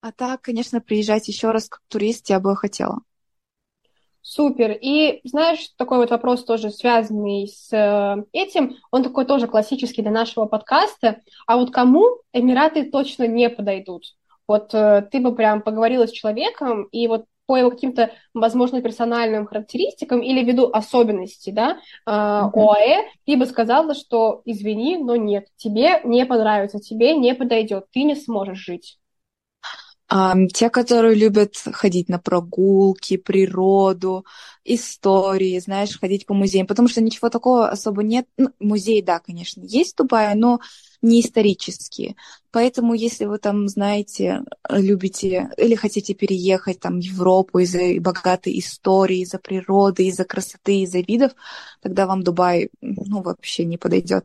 А 0.00 0.12
так, 0.12 0.42
конечно, 0.42 0.80
приезжать 0.80 1.28
еще 1.28 1.50
раз 1.50 1.68
как 1.68 1.82
турист 1.88 2.30
я 2.30 2.40
бы 2.40 2.56
хотела. 2.56 3.00
Супер. 4.22 4.76
И 4.80 5.20
знаешь, 5.24 5.70
такой 5.76 5.98
вот 5.98 6.10
вопрос 6.10 6.44
тоже 6.44 6.70
связанный 6.70 7.48
с 7.48 7.72
э, 7.72 8.24
этим, 8.32 8.76
он 8.90 9.02
такой 9.02 9.24
тоже 9.24 9.46
классический 9.46 10.02
для 10.02 10.10
нашего 10.10 10.44
подкаста. 10.46 11.20
А 11.46 11.56
вот 11.56 11.72
кому 11.72 12.04
Эмираты 12.32 12.90
точно 12.90 13.26
не 13.26 13.48
подойдут? 13.48 14.14
Вот 14.46 14.74
э, 14.74 15.08
ты 15.10 15.20
бы 15.20 15.34
прям 15.34 15.62
поговорила 15.62 16.06
с 16.06 16.12
человеком, 16.12 16.84
и 16.84 17.08
вот 17.08 17.24
по 17.50 17.56
его 17.56 17.70
каким-то, 17.70 18.12
возможно, 18.32 18.80
персональным 18.80 19.44
характеристикам 19.44 20.22
или 20.22 20.44
ввиду 20.44 20.70
особенностей, 20.72 21.50
да, 21.50 21.80
mm-hmm. 22.08 22.52
ОАЭ, 22.54 23.08
ты 23.26 23.36
бы 23.36 23.44
сказала, 23.44 23.92
что 23.96 24.42
извини, 24.44 24.98
но 24.98 25.16
нет, 25.16 25.48
тебе 25.56 26.00
не 26.04 26.24
понравится, 26.26 26.78
тебе 26.78 27.16
не 27.16 27.34
подойдет, 27.34 27.86
ты 27.92 28.04
не 28.04 28.14
сможешь 28.14 28.58
жить. 28.58 28.99
Те, 30.52 30.70
которые 30.70 31.14
любят 31.14 31.54
ходить 31.72 32.08
на 32.08 32.18
прогулки, 32.18 33.16
природу, 33.16 34.24
истории, 34.64 35.56
знаешь, 35.60 36.00
ходить 36.00 36.26
по 36.26 36.34
музеям, 36.34 36.66
потому 36.66 36.88
что 36.88 37.00
ничего 37.00 37.28
такого 37.30 37.68
особо 37.68 38.02
нет. 38.02 38.26
Ну, 38.36 38.50
музей, 38.58 39.02
да, 39.02 39.20
конечно, 39.20 39.62
есть 39.62 39.92
в 39.92 39.96
Дубае, 39.98 40.34
но 40.34 40.58
не 41.00 41.20
исторические. 41.20 42.16
Поэтому, 42.50 42.94
если 42.94 43.24
вы 43.24 43.38
там, 43.38 43.68
знаете, 43.68 44.42
любите 44.68 45.50
или 45.56 45.76
хотите 45.76 46.14
переехать 46.14 46.80
там 46.80 47.00
в 47.00 47.04
Европу 47.04 47.60
из-за 47.60 48.00
богатой 48.00 48.58
истории, 48.58 49.20
из-за 49.20 49.38
природы, 49.38 50.06
из-за 50.06 50.24
красоты, 50.24 50.80
из-за 50.80 50.98
видов, 50.98 51.32
тогда 51.80 52.06
вам 52.06 52.24
Дубай, 52.24 52.70
ну, 52.80 53.22
вообще 53.22 53.64
не 53.64 53.78
подойдет. 53.78 54.24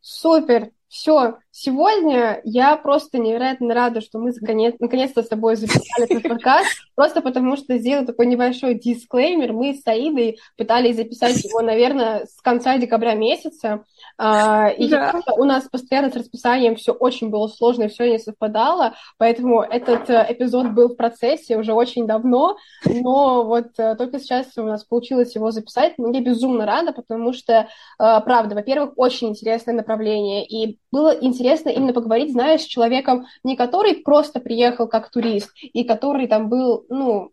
Супер! 0.00 0.70
Все, 0.88 1.36
сегодня 1.50 2.40
я 2.44 2.74
просто 2.78 3.18
невероятно 3.18 3.74
рада, 3.74 4.00
что 4.00 4.18
мы 4.18 4.32
наконец- 4.40 4.76
наконец-то 4.78 5.22
с 5.22 5.28
тобой 5.28 5.56
записали 5.56 6.10
этот 6.10 6.22
подкаст, 6.22 6.66
просто 6.94 7.20
потому 7.20 7.58
что 7.58 7.76
сделал 7.76 8.06
такой 8.06 8.24
небольшой 8.24 8.72
дисклеймер. 8.72 9.52
Мы 9.52 9.74
с 9.74 9.82
Саидой 9.82 10.38
пытались 10.56 10.96
записать 10.96 11.44
его, 11.44 11.60
наверное, 11.60 12.24
с 12.24 12.40
конца 12.40 12.78
декабря 12.78 13.14
месяца, 13.14 13.84
а, 14.16 14.68
и 14.70 14.88
да. 14.88 15.12
у 15.36 15.44
нас 15.44 15.68
постоянно 15.68 16.10
с 16.10 16.16
расписанием 16.16 16.76
все 16.76 16.92
очень 16.92 17.28
было 17.28 17.48
сложно, 17.48 17.84
и 17.84 17.88
все 17.88 18.10
не 18.10 18.18
совпадало, 18.18 18.94
поэтому 19.18 19.60
этот 19.60 20.08
э, 20.08 20.26
эпизод 20.30 20.70
был 20.70 20.88
в 20.88 20.96
процессе 20.96 21.58
уже 21.58 21.74
очень 21.74 22.06
давно, 22.06 22.56
но 22.86 23.44
вот 23.44 23.78
э, 23.78 23.94
только 23.96 24.18
сейчас 24.20 24.56
у 24.56 24.62
нас 24.62 24.84
получилось 24.84 25.34
его 25.34 25.50
записать. 25.50 25.98
Мне 25.98 26.22
безумно 26.22 26.64
рада, 26.64 26.92
потому 26.92 27.34
что, 27.34 27.52
э, 27.52 27.66
правда, 27.98 28.54
во-первых, 28.54 28.94
очень 28.96 29.28
интересное 29.28 29.74
направление, 29.74 30.46
и 30.46 30.77
было 30.90 31.16
интересно 31.20 31.70
именно 31.70 31.92
поговорить, 31.92 32.32
знаешь, 32.32 32.62
с 32.62 32.66
человеком, 32.66 33.26
не 33.44 33.56
который 33.56 33.94
просто 33.96 34.40
приехал 34.40 34.88
как 34.88 35.10
турист, 35.10 35.50
и 35.60 35.84
который 35.84 36.26
там 36.26 36.48
был, 36.48 36.84
ну, 36.88 37.30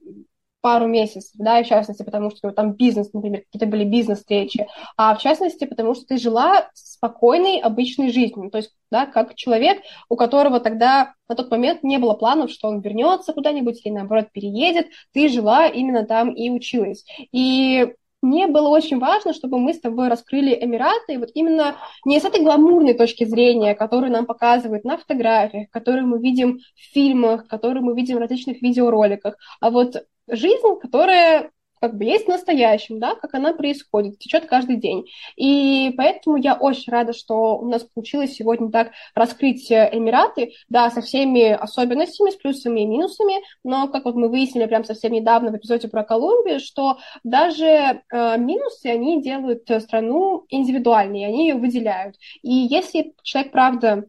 пару 0.66 0.88
месяцев, 0.88 1.30
да, 1.36 1.60
и 1.60 1.64
в 1.64 1.68
частности, 1.68 2.02
потому 2.02 2.32
что 2.32 2.50
там 2.50 2.74
бизнес, 2.74 3.14
например, 3.14 3.42
какие-то 3.42 3.68
были 3.68 3.84
бизнес-встречи, 3.84 4.66
а 4.98 5.14
в 5.14 5.22
частности, 5.22 5.66
потому 5.66 5.94
что 5.94 6.08
ты 6.08 6.18
жила 6.18 6.72
спокойной, 6.74 7.60
обычной 7.60 8.12
жизнью, 8.12 8.50
то 8.50 8.58
есть, 8.58 8.72
да, 8.90 9.06
как 9.06 9.36
человек, 9.36 9.84
у 10.10 10.16
которого 10.16 10.60
тогда 10.60 11.14
на 11.30 11.36
тот 11.36 11.52
момент 11.52 11.84
не 11.84 12.00
было 12.00 12.16
планов, 12.16 12.50
что 12.50 12.68
он 12.68 12.80
вернется 12.82 13.32
куда-нибудь 13.32 13.86
или, 13.86 13.94
наоборот, 13.94 14.32
переедет, 14.32 14.88
ты 15.14 15.30
жила 15.30 15.68
именно 15.68 16.04
там 16.04 16.32
и 16.32 16.50
училась. 16.50 17.06
И 17.32 17.94
мне 18.26 18.48
было 18.48 18.68
очень 18.68 19.00
важно, 19.00 19.34
чтобы 19.34 19.60
мы 19.60 19.74
с 19.74 19.80
тобой 19.80 20.10
раскрыли 20.10 20.58
Эмираты, 20.60 21.14
и 21.14 21.18
вот 21.18 21.30
именно 21.34 21.76
не 22.04 22.20
с 22.20 22.26
этой 22.26 22.42
гламурной 22.42 22.94
точки 22.94 23.24
зрения, 23.24 23.76
которую 23.76 24.12
нам 24.12 24.26
показывают 24.26 24.84
на 24.84 24.98
фотографиях, 24.98 25.70
которую 25.70 26.08
мы 26.08 26.20
видим 26.20 26.60
в 26.76 26.94
фильмах, 26.94 27.48
которую 27.48 27.84
мы 27.84 27.96
видим 27.96 28.18
в 28.18 28.20
различных 28.20 28.62
видеороликах, 28.62 29.36
а 29.62 29.70
вот 29.70 30.06
жизнь, 30.28 30.80
которая 30.82 31.52
как 31.86 31.98
бы 31.98 32.06
есть 32.06 32.26
в 32.26 32.30
настоящем, 32.30 33.00
да, 33.00 33.14
как 33.14 33.36
она 33.36 33.54
происходит, 33.54 34.18
течет 34.18 34.48
каждый 34.48 34.78
день. 34.78 35.06
И 35.36 35.94
поэтому 35.96 36.36
я 36.36 36.56
очень 36.56 36.92
рада, 36.92 37.14
что 37.14 37.60
у 37.60 37.68
нас 37.68 37.84
получилось 37.84 38.34
сегодня 38.34 38.72
так 38.72 38.90
раскрыть 39.14 39.70
э, 39.70 39.90
Эмираты, 39.94 40.54
да, 40.68 40.90
со 40.90 41.02
всеми 41.02 41.52
особенностями, 41.52 42.32
с 42.32 42.38
плюсами 42.38 42.82
и 42.82 42.86
минусами, 42.88 43.36
но, 43.64 43.88
как 43.88 44.06
вот 44.06 44.16
мы 44.16 44.30
выяснили 44.30 44.66
прям 44.66 44.84
совсем 44.84 45.12
недавно 45.12 45.52
в 45.52 45.58
эпизоде 45.58 45.88
про 45.88 46.04
Колумбию, 46.04 46.60
что 46.60 46.98
даже 47.24 47.68
э, 47.68 48.38
минусы, 48.40 48.88
они 48.88 49.22
делают 49.22 49.70
страну 49.80 50.46
индивидуальной, 50.50 51.28
они 51.28 51.50
ее 51.50 51.56
выделяют. 51.56 52.16
И 52.42 52.52
если 52.52 53.14
человек, 53.22 53.52
правда, 53.52 54.06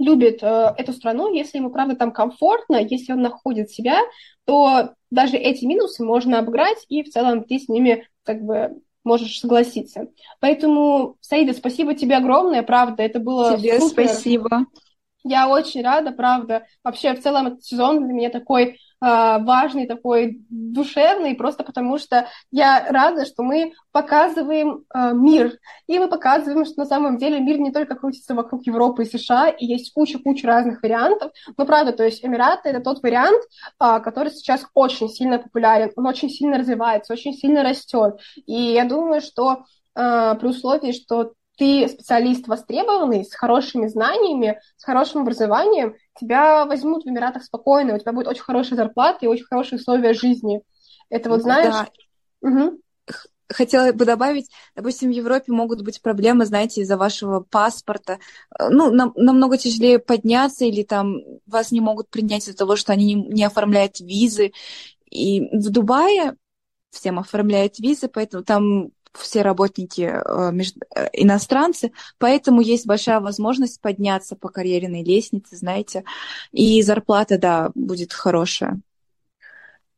любит 0.00 0.42
э, 0.42 0.74
эту 0.76 0.92
страну, 0.92 1.32
если 1.32 1.58
ему, 1.58 1.70
правда, 1.70 1.94
там 1.94 2.10
комфортно, 2.10 2.76
если 2.76 3.12
он 3.12 3.22
находит 3.22 3.70
себя, 3.70 4.00
то 4.44 4.94
даже 5.10 5.36
эти 5.36 5.64
минусы 5.64 6.04
можно 6.04 6.38
обыграть, 6.38 6.84
и 6.88 7.02
в 7.02 7.10
целом 7.10 7.44
ты 7.44 7.58
с 7.58 7.68
ними 7.68 8.08
как 8.24 8.42
бы 8.42 8.80
можешь 9.04 9.40
согласиться. 9.40 10.08
Поэтому, 10.40 11.16
Саида, 11.20 11.52
спасибо 11.52 11.94
тебе 11.94 12.16
огромное, 12.16 12.62
правда, 12.62 13.02
это 13.02 13.18
было 13.18 13.58
Тебе 13.58 13.80
супер. 13.80 14.08
спасибо. 14.08 14.66
Я 15.22 15.48
очень 15.48 15.82
рада, 15.82 16.12
правда. 16.12 16.66
Вообще, 16.82 17.14
в 17.14 17.20
целом, 17.20 17.48
этот 17.48 17.64
сезон 17.64 18.04
для 18.04 18.14
меня 18.14 18.30
такой 18.30 18.78
важный, 19.00 19.86
такой 19.86 20.40
душевный, 20.50 21.34
просто 21.34 21.64
потому 21.64 21.98
что 21.98 22.28
я 22.50 22.86
рада, 22.90 23.24
что 23.24 23.42
мы 23.42 23.72
показываем 23.92 24.84
э, 24.94 25.12
мир, 25.14 25.58
и 25.86 25.98
мы 25.98 26.08
показываем, 26.08 26.64
что 26.64 26.80
на 26.80 26.86
самом 26.86 27.18
деле 27.18 27.40
мир 27.40 27.58
не 27.58 27.72
только 27.72 27.94
крутится 27.94 28.34
вокруг 28.34 28.66
Европы 28.66 29.02
и 29.02 29.06
США, 29.18 29.48
и 29.48 29.64
есть 29.64 29.92
куча-куча 29.92 30.46
разных 30.46 30.82
вариантов, 30.82 31.32
но 31.56 31.64
правда, 31.64 31.92
то 31.92 32.04
есть 32.04 32.24
Эмираты— 32.24 32.68
это 32.70 32.80
тот 32.80 33.02
вариант, 33.02 33.42
э, 33.80 34.00
который 34.00 34.30
сейчас 34.32 34.66
очень 34.74 35.08
сильно 35.08 35.38
популярен, 35.38 35.92
он 35.96 36.06
очень 36.06 36.28
сильно 36.28 36.58
развивается, 36.58 37.12
очень 37.12 37.32
сильно 37.32 37.62
растет, 37.62 38.20
и 38.46 38.52
я 38.52 38.84
думаю, 38.84 39.20
что 39.20 39.64
э, 39.94 40.34
при 40.38 40.46
условии, 40.46 40.92
что 40.92 41.32
ты 41.60 41.86
специалист 41.88 42.48
востребованный, 42.48 43.22
с 43.22 43.34
хорошими 43.34 43.86
знаниями, 43.86 44.58
с 44.78 44.84
хорошим 44.84 45.20
образованием, 45.20 45.94
тебя 46.20 46.66
возьмут 46.66 47.04
в 47.04 47.08
Эмиратах 47.08 47.44
спокойно, 47.44 47.94
у 47.94 47.98
тебя 47.98 48.12
будет 48.12 48.28
очень 48.28 48.42
хорошая 48.42 48.76
зарплата 48.76 49.18
и 49.22 49.28
очень 49.28 49.44
хорошие 49.44 49.78
условия 49.78 50.14
жизни. 50.14 50.60
Это 51.08 51.30
вот 51.30 51.42
знаешь... 51.42 51.74
Да. 51.74 52.48
Угу 52.48 52.80
хотела 53.52 53.92
бы 53.92 54.04
добавить, 54.04 54.50
допустим, 54.74 55.10
в 55.10 55.14
Европе 55.14 55.52
могут 55.52 55.82
быть 55.82 56.00
проблемы, 56.00 56.46
знаете, 56.46 56.80
из-за 56.82 56.96
вашего 56.96 57.40
паспорта. 57.40 58.18
Ну, 58.58 58.92
нам, 58.92 59.12
намного 59.16 59.58
тяжелее 59.58 59.98
подняться, 59.98 60.64
или 60.64 60.82
там 60.82 61.18
вас 61.46 61.72
не 61.72 61.80
могут 61.80 62.08
принять 62.08 62.48
из-за 62.48 62.56
того, 62.56 62.76
что 62.76 62.92
они 62.92 63.14
не, 63.14 63.14
не 63.14 63.44
оформляют 63.44 64.00
визы. 64.00 64.52
И 65.10 65.48
в 65.56 65.70
Дубае 65.70 66.36
всем 66.90 67.18
оформляют 67.18 67.78
визы, 67.78 68.08
поэтому 68.08 68.44
там 68.44 68.90
все 69.12 69.42
работники 69.42 70.02
э, 70.02 70.52
э, 70.94 71.08
иностранцы, 71.12 71.92
поэтому 72.18 72.60
есть 72.60 72.86
большая 72.86 73.20
возможность 73.20 73.80
подняться 73.80 74.36
по 74.36 74.48
карьерной 74.48 75.02
лестнице, 75.02 75.56
знаете, 75.56 76.04
и 76.52 76.80
зарплата, 76.82 77.38
да, 77.38 77.70
будет 77.74 78.12
хорошая. 78.12 78.78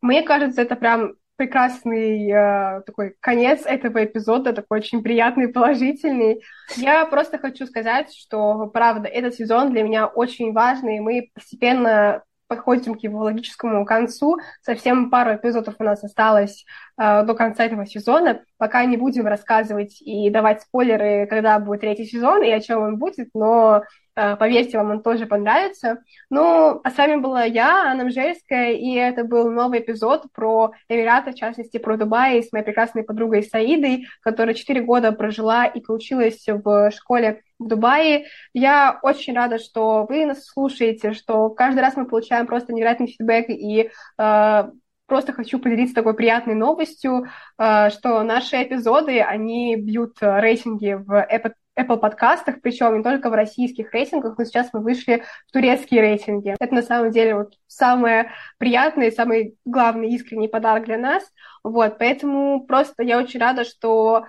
Мне 0.01 0.23
кажется, 0.23 0.63
это 0.63 0.77
прям 0.77 1.15
прекрасный 1.37 2.31
э, 2.31 2.83
такой 2.83 3.17
конец 3.21 3.63
этого 3.65 4.05
эпизода, 4.05 4.53
такой 4.53 4.79
очень 4.79 5.03
приятный, 5.03 5.49
положительный. 5.49 6.43
Я 6.77 7.05
просто 7.07 7.39
хочу 7.39 7.67
сказать, 7.67 8.15
что, 8.15 8.67
правда, 8.69 9.09
этот 9.09 9.35
сезон 9.35 9.73
для 9.73 9.83
меня 9.83 10.07
очень 10.07 10.53
важный, 10.53 11.01
мы 11.01 11.31
постепенно 11.35 12.23
подходим 12.53 12.95
к 12.95 13.03
его 13.03 13.21
логическому 13.21 13.87
концу. 13.87 14.39
Совсем 14.61 15.09
пару 15.09 15.35
эпизодов 15.35 15.77
у 15.79 15.85
нас 15.85 16.05
осталось 16.05 16.67
до 16.97 17.35
конца 17.35 17.65
этого 17.65 17.87
сезона. 17.87 18.45
Пока 18.59 18.85
не 18.85 18.97
будем 18.97 19.27
рассказывать 19.27 20.01
и 20.01 20.31
давать 20.31 20.63
спойлеры, 20.63 21.27
когда 21.27 21.59
будет 21.59 21.81
третий 21.81 22.05
сезон 22.05 22.43
и 22.43 22.51
о 22.51 22.61
чем 22.61 22.83
он 22.83 22.99
будет, 22.99 23.31
но 23.35 23.83
э, 24.15 24.37
поверьте, 24.37 24.79
вам 24.79 24.91
он 24.91 25.03
тоже 25.03 25.27
понравится. 25.27 25.99
Ну, 26.31 26.81
а 26.85 26.91
с 26.91 26.97
вами 26.97 27.17
была 27.17 27.45
я, 27.45 27.91
Анна 27.91 28.05
Мжельская, 28.05 28.73
и 28.73 28.95
это 28.95 29.25
был 29.25 29.51
новый 29.51 29.81
эпизод 29.81 30.27
про 30.33 30.73
Эмираты, 30.89 31.33
в 31.33 31.35
частности, 31.35 31.79
про 31.79 31.97
Дубай 31.97 32.43
с 32.43 32.53
моей 32.53 32.65
прекрасной 32.65 33.03
подругой 33.03 33.43
Саидой, 33.43 34.07
которая 34.21 34.55
четыре 34.55 34.83
года 34.83 35.13
прожила 35.13 35.67
и 35.67 35.81
поучилась 35.81 36.45
в 36.47 36.91
школе 36.91 37.43
в 37.59 37.67
Дубае. 37.67 38.27
Я 38.53 38.99
очень 39.03 39.35
рада, 39.35 39.59
что 39.59 40.07
вы 40.09 40.27
нас 40.27 40.45
слушаете, 40.45 41.15
что 41.15 41.49
каждый 41.51 41.81
раз 41.81 41.97
мы 41.97 42.07
получаем 42.07 42.47
просто 42.47 42.73
невероятный 42.73 43.09
фидбэк, 43.09 43.49
и 43.49 43.91
э, 44.19 44.65
просто 45.07 45.33
хочу 45.33 45.59
поделиться 45.59 45.95
такой 45.95 46.15
приятной 46.15 46.55
новостью, 46.55 47.27
э, 47.59 47.91
что 47.91 48.23
наши 48.23 48.63
эпизоды, 48.63 49.21
они 49.21 49.77
бьют 49.77 50.17
рейтинги 50.21 50.95
в 50.95 51.13
Apple, 51.13 51.53
Apple 51.79 51.99
подкастах, 51.99 52.61
причем 52.61 52.97
не 52.99 53.03
только 53.03 53.31
в 53.31 53.35
российских 53.35 53.93
рейтингах, 53.93 54.37
но 54.37 54.45
сейчас 54.45 54.71
мы 54.73 54.81
вышли 54.81 55.25
в 55.49 55.53
турецкие 55.53 56.03
рейтинги. 56.03 56.55
Это 56.59 56.75
на 56.75 56.83
самом 56.83 57.11
деле 57.11 57.35
вот 57.35 57.55
самое 57.67 58.31
приятное 58.59 59.11
самый 59.11 59.57
главный 59.65 60.11
искренний 60.11 60.49
подарок 60.49 60.85
для 60.85 60.99
нас. 60.99 61.25
Вот, 61.65 61.99
поэтому 61.99 62.67
просто 62.67 63.03
я 63.03 63.19
очень 63.19 63.41
рада, 63.41 63.65
что 63.65 64.27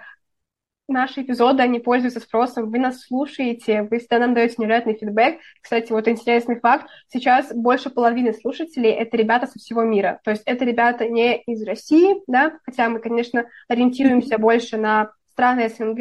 наши 0.88 1.22
эпизоды, 1.22 1.64
они 1.64 1.80
пользуются 1.80 2.20
спросом, 2.20 2.70
вы 2.70 2.80
нас 2.80 3.02
слушаете, 3.02 3.84
вы 3.84 4.00
всегда 4.00 4.20
нам 4.20 4.34
даете 4.34 4.56
невероятный 4.58 4.96
фидбэк. 4.96 5.40
Кстати, 5.62 5.92
вот 5.92 6.08
интересный 6.08 6.60
факт, 6.60 6.88
сейчас 7.08 7.54
больше 7.54 7.90
половины 7.90 8.34
слушателей— 8.34 8.92
это 8.92 9.18
ребята 9.18 9.48
со 9.48 9.60
всего 9.60 9.84
мира. 9.84 10.20
То 10.24 10.32
есть 10.32 10.44
это 10.46 10.66
ребята 10.66 11.08
не 11.08 11.38
из 11.42 11.64
России, 11.64 12.16
да, 12.28 12.58
хотя 12.64 12.90
мы, 12.90 13.00
конечно, 13.00 13.46
ориентируемся 13.68 14.38
больше 14.38 14.78
на 14.78 15.12
страны 15.34 15.68
СНГ, 15.70 16.00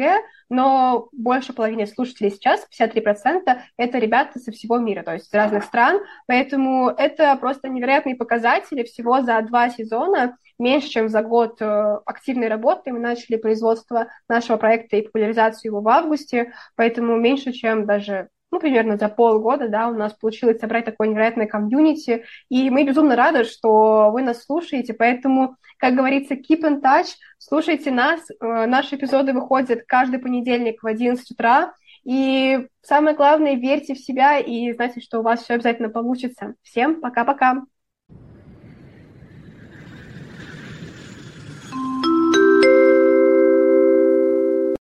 но 0.53 1.09
больше 1.11 1.51
половины 1.51 1.87
слушателей 1.87 2.31
сейчас, 2.31 2.67
53%, 2.79 3.41
это 3.77 3.97
ребята 3.97 4.39
со 4.39 4.51
всего 4.51 4.77
мира, 4.77 5.03
то 5.03 5.13
есть 5.13 5.27
из 5.27 5.33
разных 5.33 5.63
стран, 5.63 6.01
поэтому 6.27 6.89
это 6.89 7.35
просто 7.37 7.69
невероятные 7.69 8.15
показатели 8.15 8.83
всего 8.83 9.21
за 9.21 9.41
два 9.41 9.69
сезона, 9.69 10.37
меньше, 10.59 10.89
чем 10.89 11.09
за 11.09 11.23
год 11.23 11.61
э, 11.61 11.97
активной 12.05 12.47
работы. 12.47 12.91
Мы 12.91 12.99
начали 12.99 13.37
производство 13.37 14.07
нашего 14.29 14.57
проекта 14.57 14.97
и 14.97 15.01
популяризацию 15.01 15.71
его 15.71 15.81
в 15.81 15.87
августе, 15.87 16.53
поэтому 16.75 17.17
меньше, 17.17 17.51
чем 17.51 17.85
даже 17.85 18.29
ну, 18.53 18.59
примерно 18.59 18.97
за 18.97 19.09
полгода, 19.09 19.67
да, 19.67 19.87
у 19.87 19.93
нас 19.93 20.13
получилось 20.13 20.59
собрать 20.59 20.85
такое 20.85 21.07
невероятное 21.07 21.47
комьюнити, 21.47 22.25
и 22.49 22.69
мы 22.69 22.83
безумно 22.83 23.15
рады, 23.15 23.43
что 23.43 24.11
вы 24.11 24.21
нас 24.21 24.43
слушаете, 24.43 24.93
поэтому, 24.93 25.57
как 25.77 25.95
говорится, 25.95 26.35
keep 26.35 26.61
in 26.61 26.81
touch, 26.81 27.07
слушайте 27.39 27.89
нас, 27.89 28.21
э, 28.29 28.65
наши 28.67 28.95
эпизоды 28.95 29.33
выходят 29.33 29.83
каждый 29.87 30.19
понедельник 30.19 30.83
в 30.83 30.87
11 30.87 31.31
утра, 31.31 31.73
и 32.03 32.67
самое 32.81 33.15
главное, 33.15 33.55
верьте 33.55 33.95
в 33.95 33.99
себя 33.99 34.37
и 34.37 34.71
знайте, 34.73 35.01
что 35.01 35.19
у 35.19 35.23
вас 35.23 35.41
все 35.41 35.55
обязательно 35.55 35.89
получится. 35.89 36.53
Всем 36.61 37.01
пока-пока! 37.01 37.63